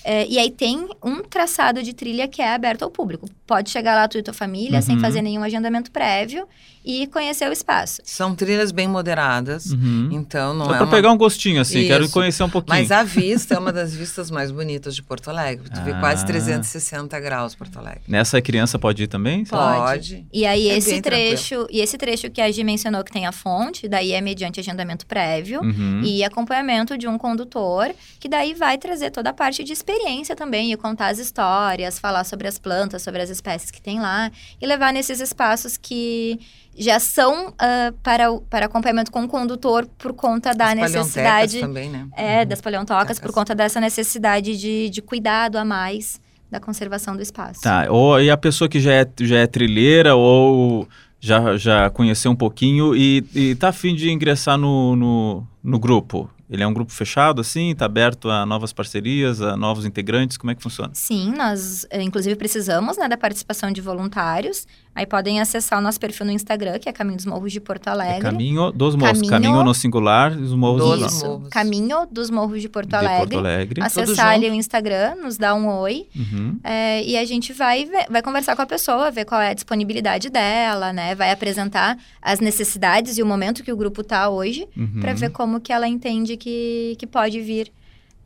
É, 0.05 0.27
e 0.27 0.39
aí 0.39 0.51
tem 0.51 0.87
um 1.03 1.23
traçado 1.23 1.83
de 1.83 1.93
trilha 1.95 2.29
que 2.29 2.43
é 2.43 2.55
aberto 2.55 2.83
ao 2.83 2.91
público. 2.91 3.27
Pode 3.47 3.71
chegar 3.71 3.95
lá 3.95 4.07
tu 4.07 4.19
e 4.19 4.23
tua 4.23 4.35
família 4.35 4.77
Uhum. 4.77 4.83
sem 4.83 5.01
fazer 5.01 5.23
nenhum 5.23 5.43
agendamento 5.43 5.91
prévio 5.91 6.47
e 6.85 7.07
conhecer 7.07 7.49
o 7.49 7.53
espaço. 7.53 8.03
São 8.05 8.35
trilhas 8.35 8.71
bem 8.71 8.87
moderadas, 8.87 9.71
Uhum. 9.71 10.11
então 10.13 10.53
não 10.53 10.67
Só 10.67 10.75
é 10.75 10.77
pra 10.77 10.85
uma... 10.87 10.91
pegar 10.95 11.11
um 11.13 11.17
gostinho, 11.17 11.61
assim, 11.63 11.87
quero 11.87 12.05
Isso. 12.05 12.13
conhecer 12.13 12.43
um 12.43 12.51
pouquinho. 12.51 12.77
Mas 12.79 12.91
a 12.91 13.03
vista 13.03 13.55
é 13.55 13.59
uma 13.59 13.73
das 13.73 13.95
vistas 13.95 14.31
mais 14.31 14.51
bonitas 14.51 14.95
de 14.95 15.03
Porto 15.03 15.29
Alegre. 15.31 15.71
Tu 15.71 15.81
vê 15.83 15.93
Ah. 15.93 16.01
quase 16.01 16.25
360 16.27 17.19
graus 17.21 17.55
Porto 17.55 17.79
Alegre. 17.79 18.03
Nessa 18.07 18.41
criança 18.43 18.79
pode 18.79 19.05
ir 19.05 19.07
também? 19.07 19.45
Pode. 19.47 20.27
E 20.33 20.45
aí 20.45 20.69
É 20.69 20.77
esse 20.77 21.01
trecho, 21.01 21.67
e 21.71 21.81
esse 21.81 21.97
trecho 21.97 22.31
que 22.31 22.41
a 22.43 22.51
Gi 22.51 22.63
mencionou 22.65 23.03
que 23.03 23.11
tem 23.13 23.27
a 23.27 23.33
fonte, 23.33 23.89
daí 23.89 24.13
é 24.13 24.21
mediante 24.21 24.61
agendamento 24.61 25.07
prévio. 25.07 25.61
Uhum. 25.63 26.03
E 26.05 26.23
acompanhamento 26.23 26.99
de 26.99 27.09
um 27.09 27.17
condutor, 27.17 27.91
que 28.21 28.29
daí 28.29 28.53
vai 28.53 28.77
trazer 28.77 29.11
toda 29.11 29.31
a 29.31 29.33
parte 29.33 29.65
de 29.65 29.73
experiência 29.73 29.94
também, 30.37 30.73
e 30.73 30.77
contar 30.77 31.09
as 31.09 31.19
histórias, 31.19 31.99
falar 31.99 32.25
sobre 32.25 32.49
as 32.49 32.59
plantas, 32.59 33.03
sobre 33.03 33.23
as 33.23 33.31
espécies 33.31 33.71
que 33.71 33.81
tem 33.81 34.01
lá, 34.01 34.31
e 34.61 34.67
levar 34.67 34.93
nesses 34.93 35.21
espaços 35.21 35.77
que 35.77 36.39
já 36.77 36.99
são 36.99 37.55
ah, 37.59 37.93
para, 38.03 38.31
o- 38.33 38.41
para 38.41 38.67
acompanhamento 38.67 39.11
com 39.13 39.23
o 39.25 39.29
condutor 39.29 39.87
por 39.99 40.13
conta 40.13 40.53
da 40.53 40.69
As 40.69 40.75
necessidade 40.75 41.61
também, 41.61 41.89
né? 41.91 42.07
é, 42.17 42.45
das 42.45 42.61
paleontocas, 42.61 43.19
por 43.19 43.33
conta 43.33 43.55
dessa 43.55 43.81
necessidade 43.81 44.57
de, 44.57 44.91
de 44.91 45.03
cuidado 45.03 45.57
a 45.57 45.65
mais 45.65 46.21
da 46.51 46.61
conservação 46.61 47.17
do 47.17 47.23
espaço. 47.23 47.61
Tá, 47.63 47.87
ou 47.91 48.21
e 48.21 48.31
a 48.31 48.37
pessoa 48.37 48.69
que 48.69 48.81
já 48.81 48.93
é, 48.93 49.07
já 49.21 49.39
é 49.39 49.47
trilheira 49.47 50.15
ou 50.15 50.87
já, 51.21 51.57
já 51.57 51.91
conheceu 51.91 52.31
um 52.31 52.37
pouquinho 52.37 52.95
e, 52.95 53.25
e 53.35 53.55
tá 53.55 53.69
afim 53.69 53.95
de 53.95 54.11
ingressar 54.11 54.57
no, 54.59 54.95
no, 54.95 55.47
no 55.63 55.79
grupo. 55.79 56.31
Ele 56.49 56.63
é 56.63 56.67
um 56.67 56.75
grupo 56.75 56.93
fechado, 56.93 57.41
assim? 57.41 57.75
Tá 57.75 57.87
aberto 57.87 58.31
a 58.31 58.45
novas 58.45 58.73
parcerias, 58.73 59.41
a 59.41 59.57
novos 59.57 59.85
integrantes? 59.85 60.37
Como 60.37 60.51
é 60.51 60.55
que 60.55 60.63
funciona? 60.63 60.91
Sim, 60.95 61.33
nós 61.33 61.87
eh, 61.91 62.03
inclusive 62.03 62.37
precisamos 62.37 62.99
né, 62.99 63.09
da 63.09 63.17
participação 63.17 63.73
de 63.73 63.81
voluntários. 63.81 64.67
Aí 64.95 65.05
podem 65.07 65.41
acessar 65.41 65.79
o 65.79 65.83
nosso 65.83 65.99
perfil 65.99 66.25
no 66.27 66.33
Instagram, 66.33 66.79
que 66.79 66.89
é 66.89 66.93
Caminho 66.93 67.17
dos 67.17 67.27
Morros 67.27 67.53
de 67.53 67.61
Porto 67.61 67.89
É 67.89 67.91
Alegre. 67.91 68.21
caminho 68.23 68.71
dos 68.71 68.95
morros. 68.95 69.19
Caminho- 69.19 69.31
Caminho, 69.31 69.65
no 69.65 69.75
singular 69.75 70.31
os 70.33 70.53
morros 70.55 70.81
Dos 70.83 71.01
no- 71.01 71.07
Isso, 71.07 71.27
Morros. 71.27 71.49
Caminho 71.49 72.07
dos 72.11 72.31
Morros 72.31 72.63
de 72.63 72.69
Porto 72.69 72.89
de 72.91 72.95
Alegre. 72.97 73.19
Porto 73.19 73.39
Alegre. 73.39 73.83
Acessar 73.83 74.29
ali 74.35 74.49
o 74.49 74.55
Instagram, 74.55 75.17
nos 75.17 75.37
dá 75.37 75.55
um 75.55 75.69
oi. 75.69 76.07
Uhum. 76.15 76.59
é, 76.63 77.03
e 77.05 77.17
a 77.19 77.25
gente 77.25 77.53
vai, 77.53 77.85
ver- 77.85 78.07
vai 78.09 78.23
conversar 78.23 78.55
com 78.55 78.63
a 78.63 78.67
pessoa, 78.67 79.11
ver 79.11 79.25
qual 79.25 79.41
é 79.41 79.51
a 79.51 79.55
disponibilidade 79.55 80.31
dela, 80.31 80.93
né? 80.93 81.15
Vai 81.15 81.31
apresentar 81.33 81.99
as 82.23 82.39
necessidades 82.41 83.19
e 83.19 83.23
o 83.23 83.27
momento 83.27 83.63
que 83.65 83.73
o 83.73 83.77
grupo 83.77 84.05
tá 84.05 84.29
hoje, 84.29 84.67
Uhum. 84.77 85.01
para 85.01 85.13
ver 85.15 85.31
como 85.31 85.61
que 85.61 85.73
ela 85.73 85.89
entende 85.89 86.37
que, 86.37 86.95
que 86.99 87.07
pode 87.07 87.41
vir 87.41 87.71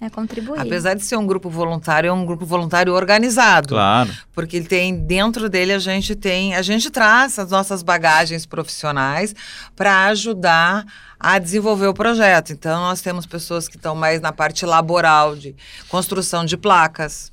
né, 0.00 0.08
contribuir. 0.08 0.60
Apesar 0.60 0.94
de 0.94 1.04
ser 1.04 1.16
um 1.16 1.26
grupo 1.26 1.50
voluntário, 1.50 2.08
é 2.08 2.12
um 2.12 2.24
grupo 2.24 2.46
voluntário 2.46 2.94
organizado. 2.94 3.68
Claro. 3.68 4.10
Porque 4.32 4.56
ele 4.56 4.66
tem, 4.66 4.94
dentro 4.94 5.48
dele, 5.48 5.72
a 5.72 5.78
gente 5.78 6.14
tem, 6.14 6.54
a 6.54 6.62
gente 6.62 6.90
traz 6.90 7.38
as 7.38 7.50
nossas 7.50 7.82
bagagens 7.82 8.46
profissionais 8.46 9.34
para 9.74 10.06
ajudar 10.06 10.86
a 11.18 11.38
desenvolver 11.38 11.88
o 11.88 11.94
projeto. 11.94 12.52
Então, 12.52 12.80
nós 12.80 13.00
temos 13.00 13.26
pessoas 13.26 13.66
que 13.66 13.76
estão 13.76 13.94
mais 13.94 14.20
na 14.20 14.32
parte 14.32 14.64
laboral, 14.64 15.34
de 15.34 15.54
construção 15.88 16.44
de 16.44 16.56
placas, 16.56 17.30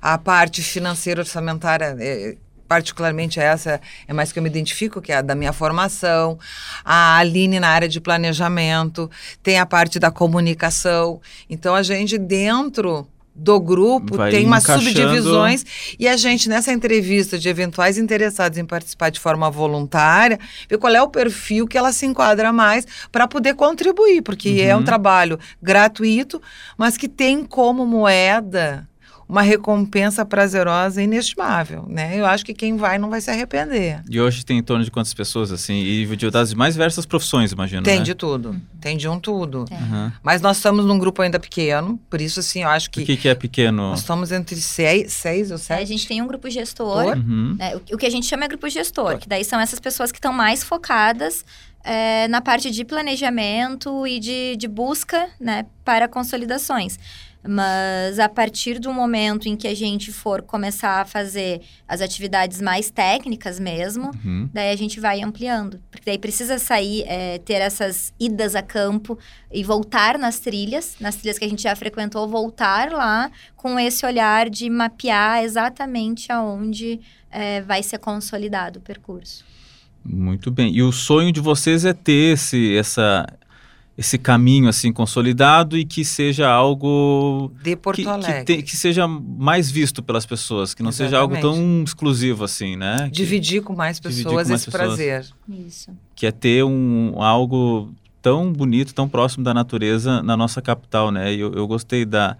a 0.00 0.16
parte 0.16 0.62
financeira 0.62 1.20
orçamentária. 1.20 1.96
Particularmente 2.70 3.40
essa 3.40 3.80
é 4.06 4.12
mais 4.12 4.30
que 4.30 4.38
eu 4.38 4.42
me 4.44 4.48
identifico, 4.48 5.02
que 5.02 5.10
é 5.10 5.16
a 5.16 5.22
da 5.22 5.34
minha 5.34 5.52
formação, 5.52 6.38
a 6.84 7.16
Aline 7.16 7.58
na 7.58 7.66
área 7.68 7.88
de 7.88 8.00
planejamento, 8.00 9.10
tem 9.42 9.58
a 9.58 9.66
parte 9.66 9.98
da 9.98 10.08
comunicação. 10.08 11.20
Então, 11.48 11.74
a 11.74 11.82
gente, 11.82 12.16
dentro 12.16 13.08
do 13.34 13.58
grupo, 13.58 14.16
Vai 14.16 14.30
tem 14.30 14.46
umas 14.46 14.62
subdivisões 14.62 15.64
e 15.98 16.06
a 16.06 16.16
gente, 16.16 16.48
nessa 16.48 16.72
entrevista 16.72 17.36
de 17.40 17.48
eventuais 17.48 17.98
interessados 17.98 18.56
em 18.56 18.64
participar 18.64 19.10
de 19.10 19.18
forma 19.18 19.50
voluntária, 19.50 20.38
vê 20.68 20.78
qual 20.78 20.94
é 20.94 21.02
o 21.02 21.08
perfil 21.08 21.66
que 21.66 21.76
ela 21.76 21.92
se 21.92 22.06
enquadra 22.06 22.52
mais 22.52 22.86
para 23.10 23.26
poder 23.26 23.54
contribuir, 23.54 24.22
porque 24.22 24.60
é 24.62 24.76
um 24.76 24.78
Uhum. 24.78 24.84
trabalho 24.84 25.40
gratuito, 25.60 26.40
mas 26.78 26.96
que 26.96 27.08
tem 27.08 27.44
como 27.44 27.84
moeda 27.84 28.86
uma 29.30 29.42
recompensa 29.42 30.24
prazerosa 30.24 31.00
e 31.00 31.04
inestimável, 31.04 31.86
né? 31.88 32.18
Eu 32.18 32.26
acho 32.26 32.44
que 32.44 32.52
quem 32.52 32.76
vai 32.76 32.98
não 32.98 33.08
vai 33.08 33.20
se 33.20 33.30
arrepender. 33.30 34.02
E 34.10 34.20
hoje 34.20 34.44
tem 34.44 34.58
em 34.58 34.62
torno 34.62 34.84
de 34.84 34.90
quantas 34.90 35.14
pessoas, 35.14 35.52
assim? 35.52 35.74
E 35.74 36.04
de 36.16 36.30
das 36.30 36.52
mais 36.52 36.74
diversas 36.74 37.06
profissões, 37.06 37.52
imagino, 37.52 37.82
Tem 37.82 37.98
né? 37.98 38.04
de 38.04 38.14
tudo, 38.14 38.60
tem 38.80 38.96
de 38.96 39.06
um 39.08 39.20
tudo. 39.20 39.64
É. 39.70 39.74
Uhum. 39.74 40.12
Mas 40.22 40.40
nós 40.42 40.56
estamos 40.56 40.84
num 40.84 40.98
grupo 40.98 41.22
ainda 41.22 41.38
pequeno, 41.38 41.96
por 42.10 42.20
isso, 42.20 42.40
assim, 42.40 42.62
eu 42.64 42.68
acho 42.68 42.88
O 42.88 42.90
que 42.90 43.04
que, 43.04 43.16
que 43.16 43.28
é 43.28 43.34
pequeno? 43.34 43.90
nós 43.90 44.00
estamos 44.00 44.32
entre 44.32 44.56
seis, 44.56 45.12
seis 45.12 45.50
ou 45.52 45.58
sete. 45.58 45.82
a 45.82 45.86
gente 45.86 46.06
tem 46.08 46.20
um 46.20 46.26
grupo 46.26 46.50
gestor, 46.50 47.16
Uhum. 47.16 47.54
né, 47.56 47.76
o, 47.76 47.94
o 47.94 47.98
que 47.98 48.06
a 48.06 48.10
gente 48.10 48.26
chama 48.26 48.44
é 48.44 48.48
grupo 48.48 48.68
gestor, 48.68 49.16
que 49.18 49.28
daí 49.28 49.44
são 49.44 49.60
essas 49.60 49.78
pessoas 49.78 50.10
que 50.10 50.18
estão 50.18 50.32
mais 50.32 50.64
focadas 50.64 51.44
é, 51.84 52.26
na 52.28 52.40
parte 52.40 52.70
de 52.70 52.84
planejamento 52.84 54.06
e 54.06 54.18
de, 54.18 54.56
de 54.56 54.66
busca 54.68 55.28
né, 55.40 55.66
para 55.84 56.08
consolidações. 56.08 56.98
Mas 57.46 58.18
a 58.18 58.28
partir 58.28 58.78
do 58.78 58.92
momento 58.92 59.48
em 59.48 59.56
que 59.56 59.66
a 59.66 59.74
gente 59.74 60.12
for 60.12 60.42
começar 60.42 61.00
a 61.00 61.04
fazer 61.06 61.62
as 61.88 62.00
atividades 62.02 62.60
mais 62.60 62.90
técnicas 62.90 63.58
mesmo, 63.58 64.10
Uhum. 64.24 64.48
daí 64.52 64.70
a 64.70 64.76
gente 64.76 65.00
vai 65.00 65.22
ampliando. 65.22 65.80
Porque 65.90 66.04
daí 66.04 66.18
precisa 66.18 66.58
sair, 66.58 67.02
é, 67.06 67.38
ter 67.38 67.54
essas 67.54 68.12
idas 68.20 68.54
a 68.54 68.62
campo 68.62 69.18
e 69.50 69.64
voltar 69.64 70.18
nas 70.18 70.38
trilhas, 70.38 70.96
nas 71.00 71.16
trilhas 71.16 71.38
que 71.38 71.44
a 71.44 71.48
gente 71.48 71.62
já 71.62 71.74
frequentou, 71.74 72.28
voltar 72.28 72.92
lá 72.92 73.30
com 73.56 73.78
esse 73.80 74.04
olhar 74.04 74.50
de 74.50 74.68
mapear 74.68 75.42
exatamente 75.42 76.30
aonde 76.30 77.00
é, 77.30 77.62
vai 77.62 77.82
ser 77.82 77.98
consolidado 77.98 78.80
o 78.80 78.82
percurso. 78.82 79.44
Muito 80.04 80.50
bem. 80.50 80.74
E 80.74 80.82
o 80.82 80.92
sonho 80.92 81.30
de 81.32 81.40
vocês 81.40 81.84
é 81.84 81.92
ter 81.92 82.34
esse, 82.34 82.76
essa, 82.76 83.26
esse 84.00 84.16
caminho 84.16 84.66
assim 84.66 84.90
consolidado 84.90 85.76
e 85.76 85.84
que 85.84 86.06
seja 86.06 86.48
algo 86.48 87.52
De 87.62 87.76
Porto 87.76 87.96
que, 87.96 88.02
que, 88.04 88.08
Alegre. 88.08 88.44
te- 88.44 88.62
que 88.62 88.74
seja 88.74 89.06
mais 89.06 89.70
visto 89.70 90.02
pelas 90.02 90.24
pessoas, 90.24 90.72
que 90.72 90.82
não 90.82 90.90
seja 90.90 91.18
algo 91.18 91.34
Exatamente. 91.34 91.60
tão 91.60 91.84
exclusivo 91.84 92.42
assim, 92.44 92.76
né? 92.76 92.96
Que- 93.04 93.10
Dividir 93.10 93.62
com 93.62 93.74
mais 93.76 94.00
pessoas 94.00 94.24
com 94.24 94.34
mais 94.34 94.48
esse 94.50 94.64
pessoas. 94.70 94.86
prazer. 94.86 95.26
Isso. 95.66 95.90
que 96.16 96.26
é 96.26 96.32
ter 96.32 96.64
um 96.64 97.22
algo 97.22 97.90
tão 98.22 98.50
bonito, 98.52 98.94
tão 98.94 99.06
próximo 99.08 99.44
da 99.44 99.52
natureza 99.52 100.22
na 100.22 100.34
nossa 100.36 100.62
capital, 100.62 101.10
né? 101.10 101.34
E 101.34 101.40
eu, 101.40 101.52
eu 101.52 101.66
gostei 101.66 102.04
da 102.06 102.36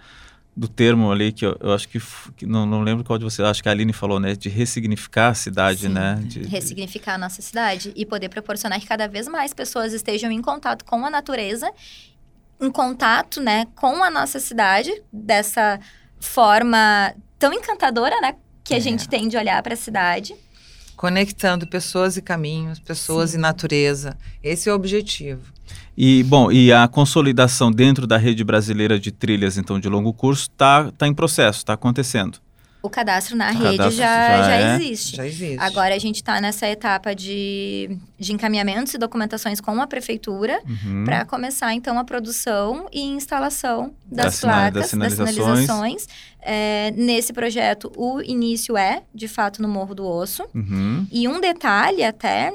do 0.57 0.66
termo 0.68 1.11
ali 1.11 1.32
que 1.32 1.46
eu, 1.46 1.57
eu 1.61 1.72
acho 1.72 1.88
que, 1.88 2.01
que 2.36 2.44
não, 2.44 2.66
não 2.66 2.82
lembro 2.82 3.05
qual 3.05 3.18
de 3.18 3.24
vocês, 3.24 3.46
acho 3.46 3.62
que 3.62 3.68
a 3.68 3.72
Aline 3.72 3.92
falou, 3.92 4.18
né? 4.20 4.34
De 4.34 4.48
ressignificar 4.48 5.28
a 5.28 5.34
cidade, 5.34 5.82
Sim. 5.82 5.88
né? 5.90 6.20
De, 6.22 6.42
Ressignificar 6.44 7.14
a 7.14 7.18
nossa 7.18 7.40
cidade 7.40 7.92
e 7.96 8.05
poder 8.05 8.28
proporcionar 8.28 8.78
que 8.80 8.86
cada 8.86 9.07
vez 9.09 9.26
mais 9.28 9.55
pessoas 9.55 9.92
estejam 9.92 10.30
em 10.30 10.42
contato 10.42 10.84
com 10.84 11.05
a 11.07 11.11
natureza, 11.11 11.70
em 12.61 12.70
contato, 12.70 13.40
né, 13.40 13.66
com 13.74 14.03
a 14.05 14.11
nossa 14.11 14.38
cidade, 14.38 14.92
dessa 15.11 15.80
forma 16.18 17.14
tão 17.38 17.53
encantadora, 17.55 18.20
né, 18.20 18.34
que 18.62 18.74
a 18.74 18.76
É. 18.76 18.80
gente 18.80 19.09
tem 19.09 19.28
de 19.28 19.36
olhar 19.36 19.62
para 19.62 19.72
a 19.74 19.76
cidade. 19.76 20.34
Conectando 20.94 21.66
pessoas 21.66 22.18
e 22.18 22.22
caminhos, 22.22 22.78
pessoas 22.78 23.30
Sim. 23.30 23.38
e 23.38 23.40
natureza. 23.40 24.16
Esse 24.42 24.68
é 24.68 24.72
o 24.72 24.76
objetivo. 24.76 25.51
E, 26.03 26.22
bom, 26.22 26.51
e 26.51 26.72
a 26.72 26.88
consolidação 26.88 27.70
dentro 27.70 28.07
da 28.07 28.16
rede 28.16 28.42
brasileira 28.42 28.98
de 28.98 29.11
trilhas, 29.12 29.59
então, 29.59 29.78
de 29.78 29.86
longo 29.86 30.14
curso, 30.14 30.44
está 30.44 30.90
tá 30.92 31.07
em 31.07 31.12
processo, 31.12 31.59
está 31.59 31.74
acontecendo. 31.74 32.38
O 32.82 32.88
cadastro 32.88 33.36
na 33.36 33.51
O 33.51 33.53
rede 33.53 33.76
cadastro 33.76 33.96
já, 33.98 34.28
já 34.38 34.42
já 34.44 34.55
é. 34.57 34.76
existe. 34.76 35.16
Já 35.16 35.26
existe. 35.26 35.59
Agora 35.59 35.94
a 35.94 35.98
gente 35.98 36.16
está 36.16 36.40
nessa 36.40 36.66
etapa 36.66 37.14
de, 37.14 37.98
de 38.18 38.32
encaminhamentos 38.32 38.94
e 38.94 38.96
documentações 38.98 39.61
com 39.61 39.78
a 39.82 39.86
prefeitura 39.86 40.59
Uhum. 40.66 41.05
para 41.05 41.26
começar 41.26 41.74
então 41.74 41.98
a 41.98 42.05
produção 42.05 42.86
e 42.90 43.03
instalação 43.03 43.92
Das 44.11 44.24
das, 44.24 44.34
sina- 44.36 44.53
das 44.53 44.62
placas, 44.62 44.80
das 44.80 44.90
sinalizações. 45.12 45.34
sinalizações. 45.36 46.07
É, 46.40 46.90
nesse 46.96 47.34
projeto, 47.34 47.92
o 47.94 48.22
início 48.22 48.74
é, 48.78 49.03
de 49.14 49.28
fato, 49.28 49.61
no 49.61 49.68
Morro 49.68 49.94
do 49.94 50.07
Osso. 50.07 50.44
Uhum. 50.55 51.07
E 51.12 51.28
um 51.28 51.38
detalhe 51.38 52.03
até, 52.03 52.51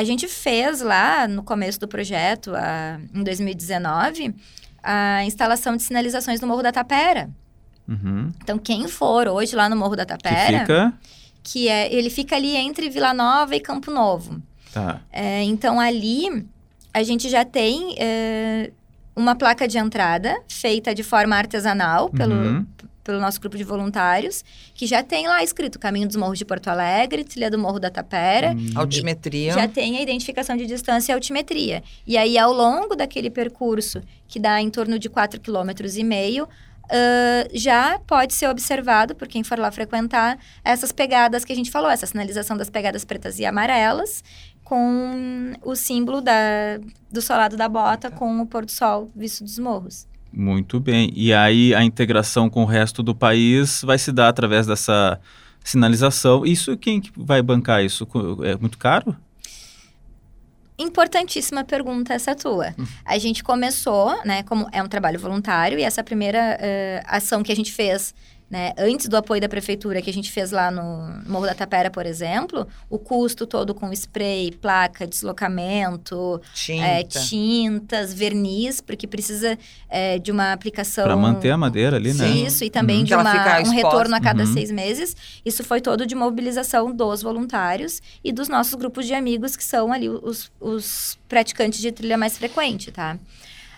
a 0.00 0.04
gente 0.04 0.26
fez 0.28 0.80
lá 0.80 1.26
no 1.28 1.42
começo 1.42 1.78
do 1.80 1.88
projeto, 1.88 2.54
a- 2.54 2.98
em 3.14 3.22
2019, 3.22 4.34
a 4.82 5.24
instalação 5.24 5.76
de 5.76 5.82
sinalizações 5.82 6.40
no 6.40 6.46
Morro 6.46 6.62
da 6.62 6.72
Tapera. 6.72 7.28
Uhum. 7.88 8.30
Então, 8.42 8.58
quem 8.58 8.86
for 8.88 9.28
hoje 9.28 9.56
lá 9.56 9.68
no 9.68 9.76
Morro 9.76 9.96
da 9.96 10.04
Que 10.04 10.12
Tapera, 10.16 10.60
fica. 10.60 10.92
que 11.42 11.68
é, 11.68 11.92
ele 11.92 12.10
fica 12.10 12.36
ali 12.36 12.54
entre 12.56 12.88
Vila 12.90 13.12
Nova 13.14 13.56
e 13.56 13.60
Campo 13.60 13.90
Novo. 13.90 14.40
Tá. 14.72 15.00
É, 15.10 15.42
então, 15.42 15.80
ali, 15.80 16.46
a 16.92 17.02
gente 17.02 17.28
já 17.28 17.44
tem 17.44 17.94
é, 17.98 18.70
uma 19.16 19.34
placa 19.34 19.66
de 19.66 19.78
entrada 19.78 20.38
feita 20.48 20.94
de 20.94 21.02
forma 21.02 21.34
artesanal 21.36 22.10
pelo, 22.10 22.34
Uhum. 22.34 22.66
Pelo 23.08 23.20
nosso 23.22 23.40
grupo 23.40 23.56
de 23.56 23.64
voluntários, 23.64 24.44
que 24.74 24.86
já 24.86 25.02
tem 25.02 25.26
lá 25.26 25.42
escrito 25.42 25.78
Caminho 25.78 26.06
dos 26.06 26.14
Morros 26.14 26.36
de 26.36 26.44
Porto 26.44 26.68
Alegre, 26.68 27.24
Trilha 27.24 27.50
do 27.50 27.58
Morro 27.58 27.80
da 27.80 27.88
Tapera. 27.90 28.52
Hum. 28.52 28.72
Altimetria. 28.74 29.54
Já 29.54 29.66
tem 29.66 29.96
a 29.96 30.02
identificação 30.02 30.54
de 30.58 30.66
distância 30.66 31.10
e 31.10 31.14
altimetria. 31.14 31.82
E 32.06 32.18
aí, 32.18 32.36
ao 32.36 32.52
longo 32.52 32.94
daquele 32.94 33.30
percurso, 33.30 34.02
que 34.26 34.38
dá 34.38 34.60
em 34.60 34.68
torno 34.68 34.98
de 34.98 35.08
4,5 35.08 35.40
km, 35.42 36.42
uh, 36.44 36.48
já 37.54 37.98
pode 38.00 38.34
ser 38.34 38.46
observado 38.46 39.14
por 39.14 39.26
quem 39.26 39.42
for 39.42 39.58
lá 39.58 39.70
frequentar 39.70 40.38
essas 40.62 40.92
pegadas 40.92 41.46
que 41.46 41.52
a 41.54 41.56
gente 41.56 41.70
falou, 41.70 41.90
essa 41.90 42.04
sinalização 42.04 42.58
das 42.58 42.68
pegadas 42.68 43.06
pretas 43.06 43.38
e 43.38 43.46
amarelas, 43.46 44.22
com 44.62 45.54
o 45.62 45.74
símbolo 45.74 46.20
da, 46.20 46.34
do 47.10 47.22
solado 47.22 47.56
da 47.56 47.70
bota 47.70 48.10
com 48.10 48.38
o 48.42 48.46
pôr 48.46 48.66
do 48.66 48.70
sol 48.70 49.10
visto 49.16 49.42
dos 49.42 49.58
morros. 49.58 50.06
Muito 50.32 50.78
bem. 50.78 51.12
E 51.14 51.32
aí 51.32 51.74
a 51.74 51.82
integração 51.82 52.48
com 52.50 52.62
o 52.62 52.66
resto 52.66 53.02
do 53.02 53.14
país 53.14 53.82
vai 53.82 53.98
se 53.98 54.12
dar 54.12 54.28
através 54.28 54.66
dessa 54.66 55.20
sinalização. 55.64 56.44
Isso 56.44 56.76
quem 56.76 57.02
vai 57.16 57.42
bancar 57.42 57.84
isso? 57.84 58.06
É 58.44 58.56
muito 58.56 58.78
caro? 58.78 59.16
Importantíssima 60.78 61.64
pergunta 61.64 62.14
essa 62.14 62.36
tua. 62.36 62.72
A 63.04 63.18
gente 63.18 63.42
começou, 63.42 64.16
né, 64.24 64.44
como 64.44 64.68
é 64.70 64.80
um 64.80 64.86
trabalho 64.86 65.18
voluntário, 65.18 65.76
e 65.76 65.82
essa 65.82 66.04
primeira 66.04 66.56
uh, 66.56 67.04
ação 67.08 67.42
que 67.42 67.50
a 67.50 67.56
gente 67.56 67.72
fez 67.72 68.14
né? 68.50 68.72
Antes 68.78 69.08
do 69.08 69.16
apoio 69.16 69.40
da 69.40 69.48
prefeitura 69.48 70.00
que 70.00 70.08
a 70.08 70.12
gente 70.12 70.32
fez 70.32 70.50
lá 70.50 70.70
no 70.70 71.22
Morro 71.30 71.44
da 71.44 71.54
Tapera, 71.54 71.90
por 71.90 72.06
exemplo, 72.06 72.66
o 72.88 72.98
custo 72.98 73.46
todo 73.46 73.74
com 73.74 73.92
spray, 73.92 74.52
placa, 74.52 75.06
deslocamento, 75.06 76.40
Tinta. 76.54 76.84
é, 76.84 77.02
tintas, 77.02 78.14
verniz, 78.14 78.80
porque 78.80 79.06
precisa 79.06 79.58
é, 79.88 80.18
de 80.18 80.32
uma 80.32 80.52
aplicação. 80.52 81.04
Para 81.04 81.16
manter 81.16 81.50
a 81.50 81.58
madeira 81.58 81.96
ali, 81.96 82.14
né? 82.14 82.26
Isso, 82.28 82.64
e 82.64 82.70
também 82.70 82.98
uhum. 82.98 83.04
de 83.04 83.14
uma, 83.14 83.60
um 83.60 83.70
retorno 83.70 84.14
a 84.14 84.20
cada 84.20 84.44
uhum. 84.44 84.52
seis 84.52 84.70
meses. 84.70 85.14
Isso 85.44 85.62
foi 85.62 85.82
todo 85.82 86.06
de 86.06 86.14
mobilização 86.14 86.90
dos 86.90 87.22
voluntários 87.22 88.00
e 88.24 88.32
dos 88.32 88.48
nossos 88.48 88.74
grupos 88.74 89.06
de 89.06 89.12
amigos, 89.12 89.56
que 89.56 89.64
são 89.64 89.92
ali 89.92 90.08
os, 90.08 90.50
os 90.58 91.18
praticantes 91.28 91.80
de 91.80 91.92
trilha 91.92 92.16
mais 92.16 92.38
frequente, 92.38 92.90
tá? 92.90 93.18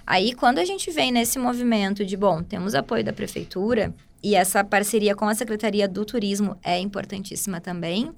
Aí, 0.06 0.32
quando 0.34 0.58
a 0.58 0.64
gente 0.64 0.90
vem 0.90 1.12
nesse 1.12 1.38
movimento 1.38 2.04
de, 2.04 2.16
bom, 2.16 2.42
temos 2.42 2.74
apoio 2.74 3.04
da 3.04 3.12
prefeitura, 3.12 3.94
e 4.22 4.34
essa 4.34 4.62
parceria 4.62 5.14
com 5.14 5.26
a 5.26 5.34
Secretaria 5.34 5.88
do 5.88 6.04
Turismo 6.04 6.56
é 6.62 6.78
importantíssima 6.78 7.60
também, 7.60 8.12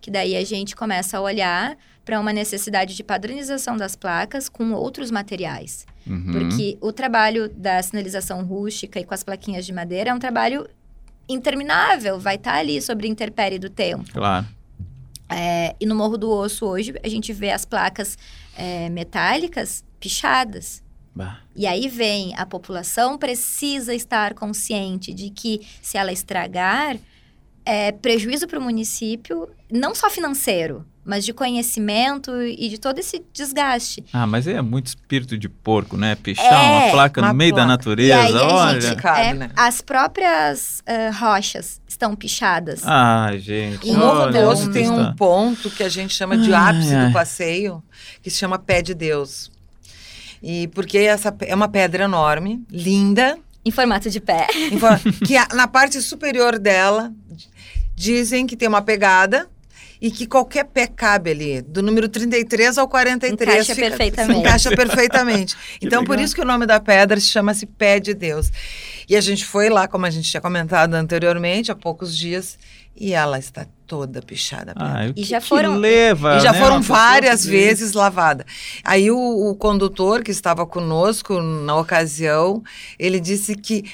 que 0.00 0.10
daí 0.10 0.36
a 0.36 0.44
gente 0.44 0.74
começa 0.74 1.18
a 1.18 1.20
olhar 1.20 1.76
para 2.04 2.18
uma 2.18 2.32
necessidade 2.32 2.96
de 2.96 3.04
padronização 3.04 3.76
das 3.76 3.94
placas 3.94 4.48
com 4.48 4.72
outros 4.72 5.10
materiais. 5.10 5.86
Uhum. 6.06 6.32
Porque 6.32 6.76
o 6.80 6.92
trabalho 6.92 7.48
da 7.48 7.80
sinalização 7.82 8.44
rústica 8.44 8.98
e 8.98 9.04
com 9.04 9.14
as 9.14 9.22
plaquinhas 9.22 9.64
de 9.64 9.72
madeira 9.72 10.10
é 10.10 10.14
um 10.14 10.18
trabalho 10.18 10.66
interminável, 11.28 12.18
vai 12.18 12.34
estar 12.34 12.54
tá 12.54 12.58
ali 12.58 12.82
sobre 12.82 13.06
a 13.06 13.10
intempérie 13.10 13.58
do 13.58 13.70
tempo. 13.70 14.10
Claro. 14.12 14.46
É, 15.28 15.74
e 15.80 15.86
no 15.86 15.94
Morro 15.94 16.18
do 16.18 16.30
Osso, 16.30 16.66
hoje, 16.66 16.94
a 17.02 17.08
gente 17.08 17.32
vê 17.32 17.50
as 17.50 17.64
placas 17.64 18.18
é, 18.56 18.90
metálicas 18.90 19.84
pichadas. 19.98 20.81
Bah. 21.14 21.38
E 21.54 21.66
aí 21.66 21.88
vem 21.88 22.34
a 22.36 22.46
população 22.46 23.18
precisa 23.18 23.94
estar 23.94 24.34
consciente 24.34 25.12
de 25.12 25.30
que 25.30 25.60
se 25.82 25.98
ela 25.98 26.12
estragar 26.12 26.96
é 27.64 27.92
prejuízo 27.92 28.46
para 28.48 28.58
o 28.58 28.62
município, 28.62 29.48
não 29.70 29.94
só 29.94 30.10
financeiro, 30.10 30.84
mas 31.04 31.24
de 31.24 31.32
conhecimento 31.32 32.30
e 32.42 32.68
de 32.68 32.78
todo 32.78 32.98
esse 32.98 33.24
desgaste. 33.32 34.04
Ah, 34.12 34.26
mas 34.26 34.46
é 34.46 34.60
muito 34.62 34.86
espírito 34.86 35.36
de 35.36 35.48
porco, 35.48 35.96
né? 35.96 36.14
Pichar 36.14 36.44
é, 36.44 36.78
uma 36.78 36.90
placa 36.92 37.20
uma 37.20 37.28
no 37.28 37.34
meio 37.34 37.52
placa. 37.52 37.66
da 37.66 37.72
natureza, 37.72 38.08
e 38.08 38.12
aí, 38.12 38.34
olha. 38.34 38.80
Gente, 38.80 39.06
é, 39.06 39.34
né? 39.34 39.50
As 39.56 39.80
próprias 39.80 40.80
uh, 40.80 41.16
rochas 41.16 41.80
estão 41.86 42.14
pichadas. 42.16 42.82
Ah, 42.84 43.30
gente. 43.36 43.88
O 43.88 43.94
Morro 43.94 44.30
Doce 44.30 44.70
tem 44.70 44.90
um 44.90 45.14
ponto 45.14 45.70
que 45.70 45.82
a 45.82 45.88
gente 45.88 46.14
chama 46.14 46.36
de 46.36 46.52
ápice 46.52 46.94
ai. 46.94 47.06
do 47.06 47.12
passeio, 47.12 47.82
que 48.22 48.30
se 48.30 48.38
chama 48.38 48.58
Pé 48.58 48.82
de 48.82 48.94
Deus. 48.94 49.51
E 50.42 50.68
porque 50.68 50.98
essa 50.98 51.34
é 51.42 51.54
uma 51.54 51.68
pedra 51.68 52.04
enorme, 52.04 52.64
linda. 52.70 53.38
Em 53.64 53.70
formato 53.70 54.10
de 54.10 54.20
pé. 54.20 54.48
que 55.24 55.34
na 55.54 55.68
parte 55.68 56.00
superior 56.02 56.58
dela 56.58 57.12
dizem 57.94 58.46
que 58.46 58.56
tem 58.56 58.66
uma 58.66 58.82
pegada 58.82 59.48
e 60.02 60.10
que 60.10 60.26
qualquer 60.26 60.64
pé 60.64 60.88
cabe 60.88 61.30
ali, 61.30 61.62
do 61.62 61.80
número 61.80 62.08
33 62.08 62.76
ao 62.76 62.88
43. 62.88 63.40
Encaixa 63.40 63.72
fica, 63.72 63.88
perfeitamente. 63.88 64.40
Encaixa 64.40 64.70
perfeitamente. 64.70 65.56
então, 65.80 66.02
por 66.02 66.18
isso 66.18 66.34
que 66.34 66.40
o 66.40 66.44
nome 66.44 66.66
da 66.66 66.80
pedra 66.80 67.20
se 67.20 67.28
chama-se 67.28 67.66
Pé 67.66 68.00
de 68.00 68.12
Deus. 68.12 68.50
E 69.08 69.14
a 69.14 69.20
gente 69.20 69.44
foi 69.44 69.70
lá, 69.70 69.86
como 69.86 70.04
a 70.04 70.10
gente 70.10 70.28
tinha 70.28 70.40
comentado 70.40 70.94
anteriormente, 70.94 71.70
há 71.70 71.76
poucos 71.76 72.16
dias, 72.16 72.58
e 72.96 73.12
ela 73.12 73.38
está 73.38 73.64
toda 73.86 74.20
pichada. 74.20 74.74
Ah, 74.74 75.06
e, 75.14 75.22
já 75.22 75.40
foram, 75.40 75.76
leva, 75.76 76.36
e 76.36 76.40
já 76.40 76.50
né, 76.50 76.58
foram 76.58 76.82
várias 76.82 77.46
vezes 77.46 77.92
lavada. 77.92 78.44
Aí 78.82 79.08
o, 79.08 79.50
o 79.50 79.54
condutor 79.54 80.24
que 80.24 80.32
estava 80.32 80.66
conosco 80.66 81.40
na 81.40 81.76
ocasião, 81.76 82.60
ele 82.98 83.20
disse 83.20 83.54
que 83.54 83.84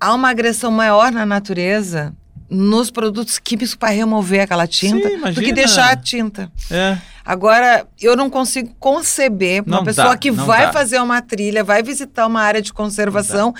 há 0.00 0.14
uma 0.14 0.30
agressão 0.30 0.70
maior 0.70 1.12
na 1.12 1.26
natureza 1.26 2.14
nos 2.48 2.90
produtos 2.90 3.38
químicos 3.38 3.74
para 3.74 3.90
remover 3.90 4.42
aquela 4.42 4.66
tinta 4.66 5.08
Sim, 5.08 5.32
do 5.32 5.40
que 5.40 5.52
deixar 5.52 5.90
a 5.90 5.96
tinta. 5.96 6.50
É. 6.70 6.98
Agora, 7.24 7.86
eu 8.00 8.16
não 8.16 8.30
consigo 8.30 8.72
conceber 8.78 9.64
uma 9.66 9.78
não 9.78 9.84
pessoa 9.84 10.10
dá, 10.10 10.16
que 10.16 10.30
vai 10.30 10.66
dá. 10.66 10.72
fazer 10.72 11.00
uma 11.00 11.20
trilha, 11.20 11.64
vai 11.64 11.82
visitar 11.82 12.24
uma 12.24 12.40
área 12.40 12.62
de 12.62 12.72
conservação, 12.72 13.52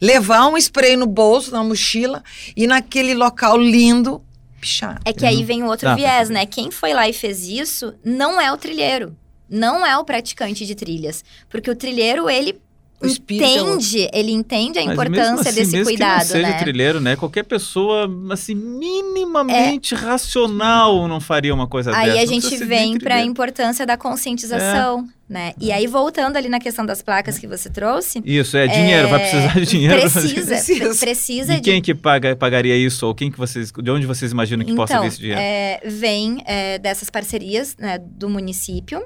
levar 0.00 0.46
um 0.46 0.56
spray 0.56 0.96
no 0.96 1.06
bolso, 1.06 1.50
na 1.50 1.64
mochila 1.64 2.22
e 2.56 2.66
naquele 2.66 3.14
local 3.14 3.58
lindo 3.58 4.22
pichar. 4.60 5.00
É 5.04 5.12
que 5.12 5.26
aí 5.26 5.42
vem 5.42 5.64
o 5.64 5.66
outro 5.66 5.94
viés, 5.96 6.30
né? 6.30 6.46
Quem 6.46 6.70
foi 6.70 6.92
lá 6.94 7.08
e 7.08 7.12
fez 7.12 7.48
isso 7.48 7.92
não 8.04 8.40
é 8.40 8.52
o 8.52 8.56
trilheiro. 8.56 9.16
Não 9.50 9.84
é 9.84 9.96
o 9.96 10.04
praticante 10.04 10.66
de 10.66 10.74
trilhas. 10.74 11.24
Porque 11.48 11.70
o 11.70 11.74
trilheiro, 11.76 12.28
ele 12.28 12.60
entende, 13.06 14.06
é 14.06 14.18
ele 14.18 14.32
entende 14.32 14.78
a 14.78 14.84
Mas 14.84 14.92
importância 14.92 15.50
assim, 15.50 15.60
desse 15.60 15.72
mesmo 15.72 15.86
cuidado, 15.86 16.12
que 16.12 16.18
não 16.18 16.26
seja 16.26 16.48
né? 16.48 16.58
trilheiro, 16.58 17.00
né? 17.00 17.16
Qualquer 17.16 17.44
pessoa, 17.44 18.10
assim, 18.30 18.54
minimamente 18.54 19.94
é. 19.94 19.96
racional 19.96 21.06
não 21.06 21.20
faria 21.20 21.54
uma 21.54 21.68
coisa 21.68 21.90
aí 21.94 22.06
dessa. 22.06 22.18
Aí 22.18 22.24
a 22.24 22.26
gente 22.26 22.56
vem 22.64 22.98
para 22.98 23.16
a 23.16 23.22
importância 23.22 23.86
da 23.86 23.96
conscientização, 23.96 25.06
é. 25.30 25.32
né? 25.32 25.54
E 25.60 25.70
aí 25.70 25.86
voltando 25.86 26.36
ali 26.36 26.48
na 26.48 26.58
questão 26.58 26.84
das 26.84 27.00
placas 27.00 27.38
que 27.38 27.46
você 27.46 27.70
trouxe. 27.70 28.20
Isso 28.24 28.56
é 28.56 28.66
dinheiro, 28.66 29.06
é... 29.06 29.10
vai 29.10 29.20
precisar 29.20 29.54
de 29.60 29.66
dinheiro. 29.66 30.00
Precisa, 30.00 30.46
precisa. 30.46 30.94
precisa 30.98 31.54
e 31.54 31.60
quem 31.60 31.80
que 31.80 31.94
paga, 31.94 32.34
pagaria 32.34 32.76
isso 32.76 33.06
ou 33.06 33.14
quem 33.14 33.30
que 33.30 33.38
vocês, 33.38 33.70
de 33.70 33.90
onde 33.90 34.06
vocês 34.06 34.32
imaginam 34.32 34.64
que 34.64 34.72
então, 34.72 34.84
possa 34.84 35.00
vir 35.00 35.06
esse 35.06 35.18
dinheiro? 35.18 35.40
É, 35.40 35.80
vem 35.84 36.42
é, 36.44 36.78
dessas 36.78 37.08
parcerias 37.10 37.76
né, 37.78 37.98
do 37.98 38.28
município. 38.28 39.00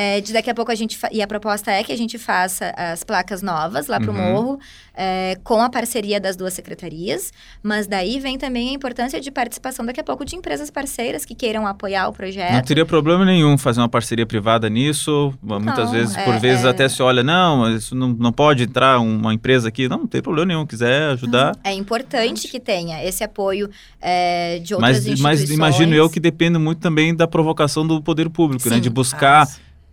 É, 0.00 0.20
de 0.20 0.32
daqui 0.32 0.48
a 0.48 0.54
pouco 0.54 0.70
a 0.70 0.76
gente. 0.76 0.96
E 1.10 1.20
a 1.20 1.26
proposta 1.26 1.72
é 1.72 1.82
que 1.82 1.90
a 1.90 1.96
gente 1.96 2.18
faça 2.18 2.72
as 2.76 3.02
placas 3.02 3.42
novas 3.42 3.88
lá 3.88 3.98
para 3.98 4.12
o 4.12 4.14
uhum. 4.14 4.32
morro, 4.32 4.60
é, 4.94 5.36
com 5.42 5.60
a 5.60 5.68
parceria 5.68 6.20
das 6.20 6.36
duas 6.36 6.54
secretarias. 6.54 7.32
Mas 7.64 7.88
daí 7.88 8.20
vem 8.20 8.38
também 8.38 8.68
a 8.68 8.72
importância 8.74 9.20
de 9.20 9.28
participação 9.28 9.84
daqui 9.84 9.98
a 9.98 10.04
pouco 10.04 10.24
de 10.24 10.36
empresas 10.36 10.70
parceiras 10.70 11.24
que 11.24 11.34
queiram 11.34 11.66
apoiar 11.66 12.06
o 12.06 12.12
projeto. 12.12 12.52
Não 12.52 12.62
teria 12.62 12.86
problema 12.86 13.24
nenhum 13.24 13.58
fazer 13.58 13.80
uma 13.80 13.88
parceria 13.88 14.24
privada 14.24 14.70
nisso. 14.70 15.34
Muitas 15.42 15.86
não, 15.86 15.90
vezes, 15.90 16.16
é, 16.16 16.24
por 16.24 16.38
vezes, 16.38 16.64
é... 16.64 16.68
até 16.68 16.88
se 16.88 17.02
olha, 17.02 17.24
não, 17.24 17.68
isso 17.74 17.96
não, 17.96 18.10
não 18.10 18.30
pode 18.30 18.62
entrar 18.62 19.00
uma 19.00 19.34
empresa 19.34 19.66
aqui. 19.66 19.88
Não, 19.88 19.98
não 19.98 20.06
tem 20.06 20.22
problema 20.22 20.46
nenhum, 20.46 20.64
quiser 20.64 21.10
ajudar. 21.14 21.56
É 21.64 21.72
importante 21.72 22.46
que 22.46 22.60
tenha 22.60 23.04
esse 23.04 23.24
apoio 23.24 23.68
é, 24.00 24.60
de 24.60 24.74
outras 24.74 24.92
mas, 24.92 24.98
instituições. 24.98 25.40
Mas 25.40 25.50
imagino 25.50 25.92
eu 25.92 26.08
que 26.08 26.20
depende 26.20 26.56
muito 26.56 26.78
também 26.78 27.12
da 27.12 27.26
provocação 27.26 27.84
do 27.84 28.00
poder 28.00 28.30
público, 28.30 28.62
Sim. 28.62 28.70
né? 28.70 28.78
De 28.78 28.88
buscar. 28.88 29.48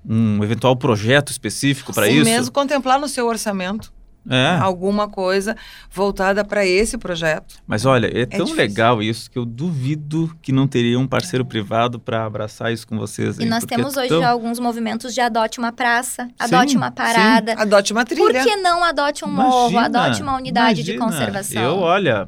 Um 0.07 0.43
eventual 0.43 0.75
projeto 0.75 1.31
específico 1.31 1.93
para 1.93 2.07
isso? 2.07 2.23
mesmo 2.23 2.51
contemplar 2.51 2.99
no 2.99 3.07
seu 3.07 3.27
orçamento. 3.27 3.93
É. 4.29 4.57
Alguma 4.59 5.07
coisa 5.07 5.55
voltada 5.91 6.43
para 6.43 6.65
esse 6.65 6.97
projeto. 6.97 7.55
Mas 7.67 7.85
olha, 7.85 8.07
é, 8.07 8.21
é 8.21 8.25
tão 8.25 8.45
difícil. 8.45 8.55
legal 8.55 9.03
isso 9.03 9.29
que 9.29 9.37
eu 9.37 9.45
duvido 9.45 10.35
que 10.41 10.51
não 10.51 10.67
teria 10.67 10.99
um 10.99 11.07
parceiro 11.07 11.45
privado 11.45 11.99
para 11.99 12.25
abraçar 12.25 12.73
isso 12.73 12.87
com 12.87 12.97
vocês. 12.97 13.37
E 13.37 13.45
nós 13.45 13.63
é 13.63 13.67
temos 13.67 13.95
hoje 13.95 14.09
tão... 14.09 14.25
alguns 14.25 14.59
movimentos 14.59 15.13
de 15.13 15.21
adote 15.21 15.59
uma 15.59 15.71
praça, 15.71 16.27
adote 16.39 16.71
sim, 16.71 16.77
uma 16.77 16.89
parada. 16.89 17.51
Sim. 17.51 17.61
Adote 17.61 17.93
uma 17.93 18.03
trilha. 18.03 18.23
Por 18.23 18.33
que 18.33 18.55
não 18.55 18.83
adote 18.83 19.23
um 19.23 19.27
imagina, 19.27 19.49
morro, 19.49 19.77
adote 19.77 20.21
uma 20.23 20.35
unidade 20.37 20.81
imagina. 20.81 20.97
de 20.97 20.97
conservação? 20.97 21.61
Eu, 21.61 21.77
olha, 21.77 22.27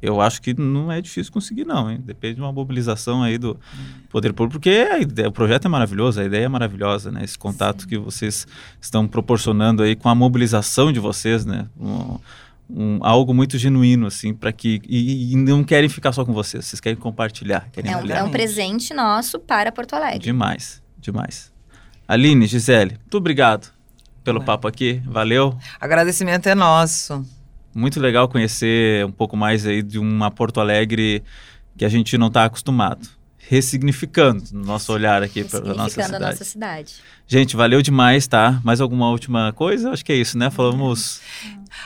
eu 0.00 0.20
acho 0.20 0.42
que 0.42 0.54
não 0.54 0.92
é 0.92 1.00
difícil 1.00 1.32
conseguir, 1.32 1.64
não, 1.64 1.90
hein? 1.90 2.00
Depende 2.04 2.36
de 2.36 2.40
uma 2.40 2.52
mobilização 2.52 3.22
aí 3.22 3.38
do 3.38 3.58
poder 4.10 4.32
público, 4.32 4.52
porque 4.52 4.86
ideia, 5.00 5.28
o 5.28 5.32
projeto 5.32 5.64
é 5.64 5.68
maravilhoso, 5.68 6.20
a 6.20 6.24
ideia 6.24 6.44
é 6.44 6.48
maravilhosa, 6.48 7.10
né? 7.10 7.24
Esse 7.24 7.38
contato 7.38 7.82
Sim. 7.82 7.88
que 7.88 7.98
vocês 7.98 8.46
estão 8.80 9.08
proporcionando 9.08 9.82
aí 9.82 9.96
com 9.96 10.08
a 10.08 10.14
mobilização 10.14 10.92
de 10.92 11.00
vocês, 11.00 11.46
né? 11.46 11.66
Um, 11.78 12.18
um, 12.68 12.98
algo 13.02 13.32
muito 13.32 13.56
genuíno, 13.56 14.06
assim, 14.06 14.34
para 14.34 14.52
que. 14.52 14.82
E, 14.86 15.32
e, 15.32 15.36
não 15.36 15.64
querem 15.64 15.88
ficar 15.88 16.12
só 16.12 16.24
com 16.24 16.32
vocês, 16.32 16.66
vocês 16.66 16.80
querem 16.80 16.98
compartilhar. 16.98 17.68
Querem 17.72 17.92
é, 17.92 17.96
um, 17.96 18.10
é 18.10 18.22
um 18.22 18.30
presente 18.30 18.92
nosso 18.92 19.38
para 19.38 19.72
Porto 19.72 19.94
Alegre. 19.94 20.18
Demais, 20.18 20.82
demais. 20.98 21.52
Aline, 22.06 22.46
Gisele, 22.46 22.98
muito 23.00 23.16
obrigado 23.16 23.72
pelo 24.22 24.42
papo 24.42 24.68
aqui, 24.68 25.00
valeu. 25.06 25.56
Agradecimento 25.80 26.48
é 26.48 26.54
nosso 26.54 27.24
muito 27.76 28.00
legal 28.00 28.28
conhecer 28.28 29.04
um 29.04 29.12
pouco 29.12 29.36
mais 29.36 29.66
aí 29.66 29.82
de 29.82 29.98
uma 29.98 30.30
Porto 30.30 30.60
Alegre 30.60 31.22
que 31.76 31.84
a 31.84 31.88
gente 31.88 32.16
não 32.16 32.28
está 32.28 32.44
acostumado. 32.46 33.06
Ressignificando 33.38 34.42
no 34.52 34.64
nosso 34.64 34.92
olhar 34.92 35.22
aqui 35.22 35.44
para 35.44 35.58
a 35.70 35.74
nossa 35.74 36.02
cidade. 36.02 36.14
a 36.14 36.18
nossa 36.30 36.44
cidade. 36.44 36.94
Gente, 37.28 37.56
valeu 37.56 37.82
demais, 37.82 38.26
tá? 38.26 38.60
Mais 38.62 38.80
alguma 38.80 39.10
última 39.10 39.52
coisa? 39.52 39.90
Acho 39.90 40.04
que 40.04 40.12
é 40.12 40.16
isso, 40.16 40.38
né? 40.38 40.48
Falamos. 40.48 41.20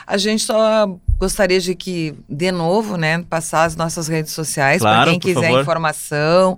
A 0.05 0.17
gente 0.17 0.43
só 0.43 0.87
gostaria 1.17 1.59
de 1.59 1.75
que, 1.75 2.13
de 2.29 2.51
novo, 2.51 2.95
né, 2.95 3.23
passar 3.29 3.63
as 3.63 3.75
nossas 3.75 4.07
redes 4.07 4.31
sociais 4.31 4.81
Claro, 4.81 5.01
para 5.01 5.11
quem 5.11 5.19
quiser 5.19 5.47
favor. 5.47 5.61
informação 5.61 6.57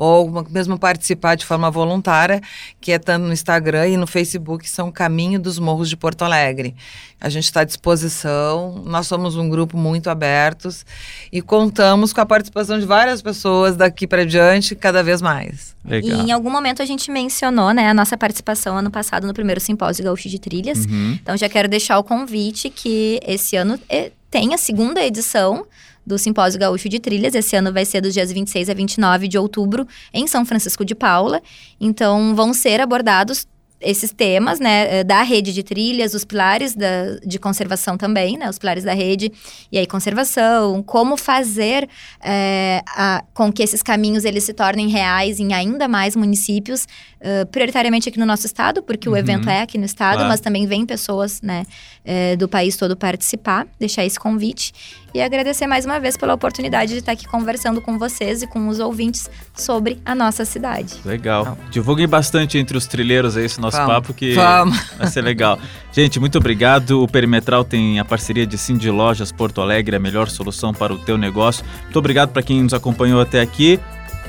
ou 0.00 0.46
mesmo 0.48 0.78
participar 0.78 1.34
de 1.34 1.44
forma 1.44 1.70
voluntária, 1.70 2.40
que 2.80 2.90
é 2.90 2.98
tanto 2.98 3.26
no 3.26 3.34
Instagram 3.34 3.86
e 3.86 3.96
no 3.98 4.06
Facebook, 4.06 4.66
são 4.66 4.90
Caminho 4.90 5.38
dos 5.38 5.58
Morros 5.58 5.90
de 5.90 5.96
Porto 5.96 6.22
Alegre. 6.22 6.74
A 7.20 7.28
gente 7.28 7.44
está 7.44 7.60
à 7.60 7.64
disposição, 7.64 8.82
nós 8.86 9.06
somos 9.06 9.36
um 9.36 9.46
grupo 9.46 9.76
muito 9.76 10.08
abertos 10.08 10.86
e 11.30 11.42
contamos 11.42 12.14
com 12.14 12.20
a 12.22 12.24
participação 12.24 12.80
de 12.80 12.86
várias 12.86 13.20
pessoas 13.20 13.76
daqui 13.76 14.06
para 14.06 14.24
diante, 14.24 14.74
cada 14.74 15.02
vez 15.02 15.20
mais. 15.20 15.76
Legal. 15.84 16.18
E 16.18 16.22
em 16.22 16.32
algum 16.32 16.50
momento 16.50 16.80
a 16.80 16.86
gente 16.86 17.10
mencionou, 17.10 17.72
né, 17.72 17.90
a 17.90 17.94
nossa 17.94 18.16
participação 18.20 18.76
ano 18.76 18.90
passado 18.90 19.26
no 19.26 19.34
primeiro 19.34 19.60
simpósio 19.60 20.04
Gaúcho 20.04 20.28
de 20.28 20.38
Trilhas. 20.38 20.84
Uhum. 20.84 21.18
Então 21.20 21.36
já 21.36 21.48
quero 21.48 21.68
deixar 21.68 21.98
o 21.98 22.04
convite 22.04 22.70
que 22.70 23.18
esse 23.26 23.56
ano 23.56 23.80
eh, 23.88 24.12
tem 24.30 24.54
a 24.54 24.58
segunda 24.58 25.04
edição 25.04 25.66
do 26.06 26.18
Simpósio 26.18 26.58
Gaúcho 26.58 26.88
de 26.88 26.98
Trilhas. 26.98 27.34
Esse 27.34 27.56
ano 27.56 27.72
vai 27.72 27.84
ser 27.84 28.00
dos 28.00 28.14
dias 28.14 28.30
26 28.32 28.68
a 28.68 28.74
29 28.74 29.28
de 29.28 29.38
outubro 29.38 29.86
em 30.12 30.26
São 30.26 30.44
Francisco 30.44 30.84
de 30.84 30.94
Paula. 30.94 31.42
Então 31.80 32.34
vão 32.34 32.54
ser 32.54 32.80
abordados 32.80 33.46
esses 33.80 34.12
temas, 34.12 34.60
né, 34.60 34.98
eh, 35.00 35.04
da 35.04 35.22
rede 35.22 35.52
de 35.54 35.62
trilhas, 35.62 36.12
os 36.12 36.24
pilares 36.24 36.74
da, 36.74 37.16
de 37.24 37.38
conservação 37.38 37.96
também, 37.96 38.36
né, 38.36 38.48
os 38.50 38.58
pilares 38.58 38.84
da 38.84 38.92
rede, 38.92 39.32
e 39.72 39.78
aí 39.78 39.86
conservação, 39.86 40.82
como 40.82 41.16
fazer 41.16 41.88
eh, 42.22 42.82
a- 42.86 43.24
com 43.32 43.50
que 43.52 43.62
esses 43.62 43.82
caminhos 43.82 44.24
eles 44.24 44.44
se 44.44 44.52
tornem 44.52 44.88
reais 44.88 45.40
em 45.40 45.54
ainda 45.54 45.88
mais 45.88 46.14
municípios, 46.14 46.86
eh, 47.20 47.44
prioritariamente 47.46 48.08
aqui 48.08 48.18
no 48.18 48.26
nosso 48.26 48.46
estado, 48.46 48.82
porque 48.82 49.08
Uhum. 49.08 49.14
o 49.14 49.18
evento 49.18 49.48
é 49.48 49.62
aqui 49.62 49.78
no 49.78 49.84
estado, 49.86 50.14
Claro. 50.16 50.28
mas 50.28 50.40
também 50.40 50.66
vem 50.66 50.84
pessoas, 50.84 51.40
né, 51.40 51.64
eh, 52.04 52.36
do 52.36 52.48
país 52.48 52.76
todo 52.76 52.96
participar, 52.96 53.66
deixar 53.78 54.04
esse 54.04 54.18
convite 54.18 54.72
e 55.14 55.20
agradecer 55.20 55.66
mais 55.66 55.84
uma 55.84 55.98
vez 55.98 56.16
pela 56.16 56.34
oportunidade 56.34 56.92
de 56.92 56.98
estar 56.98 57.12
aqui 57.12 57.26
conversando 57.26 57.80
com 57.80 57.98
vocês 57.98 58.42
e 58.42 58.46
com 58.46 58.68
os 58.68 58.78
ouvintes 58.78 59.28
sobre 59.56 59.98
a 60.04 60.14
nossa 60.14 60.44
cidade. 60.44 60.94
Legal. 61.04 61.58
Divulguem 61.70 62.06
bastante 62.06 62.58
entre 62.58 62.76
os 62.76 62.86
trilheiros 62.86 63.36
aí 63.36 63.44
esse 63.44 63.60
nosso 63.70 63.78
Vamos, 63.78 63.94
papo 63.94 64.14
que 64.14 64.34
vamos. 64.34 64.78
vai 64.98 65.06
ser 65.06 65.22
legal. 65.22 65.58
Gente, 65.92 66.20
muito 66.20 66.38
obrigado. 66.38 67.02
O 67.02 67.08
Perimetral 67.08 67.64
tem 67.64 67.98
a 67.98 68.04
parceria 68.04 68.46
de 68.46 68.56
Cindy 68.58 68.90
Lojas 68.90 69.32
Porto 69.32 69.60
Alegre, 69.60 69.96
a 69.96 70.00
melhor 70.00 70.28
solução 70.28 70.72
para 70.72 70.92
o 70.92 70.98
teu 70.98 71.16
negócio. 71.18 71.64
Muito 71.84 71.98
obrigado 71.98 72.30
para 72.30 72.42
quem 72.42 72.62
nos 72.62 72.74
acompanhou 72.74 73.20
até 73.20 73.40
aqui. 73.40 73.78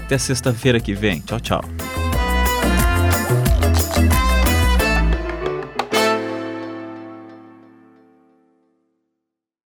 Até 0.06 0.18
sexta-feira 0.18 0.80
que 0.80 0.94
vem. 0.94 1.20
Tchau, 1.22 1.40
tchau. 1.40 2.11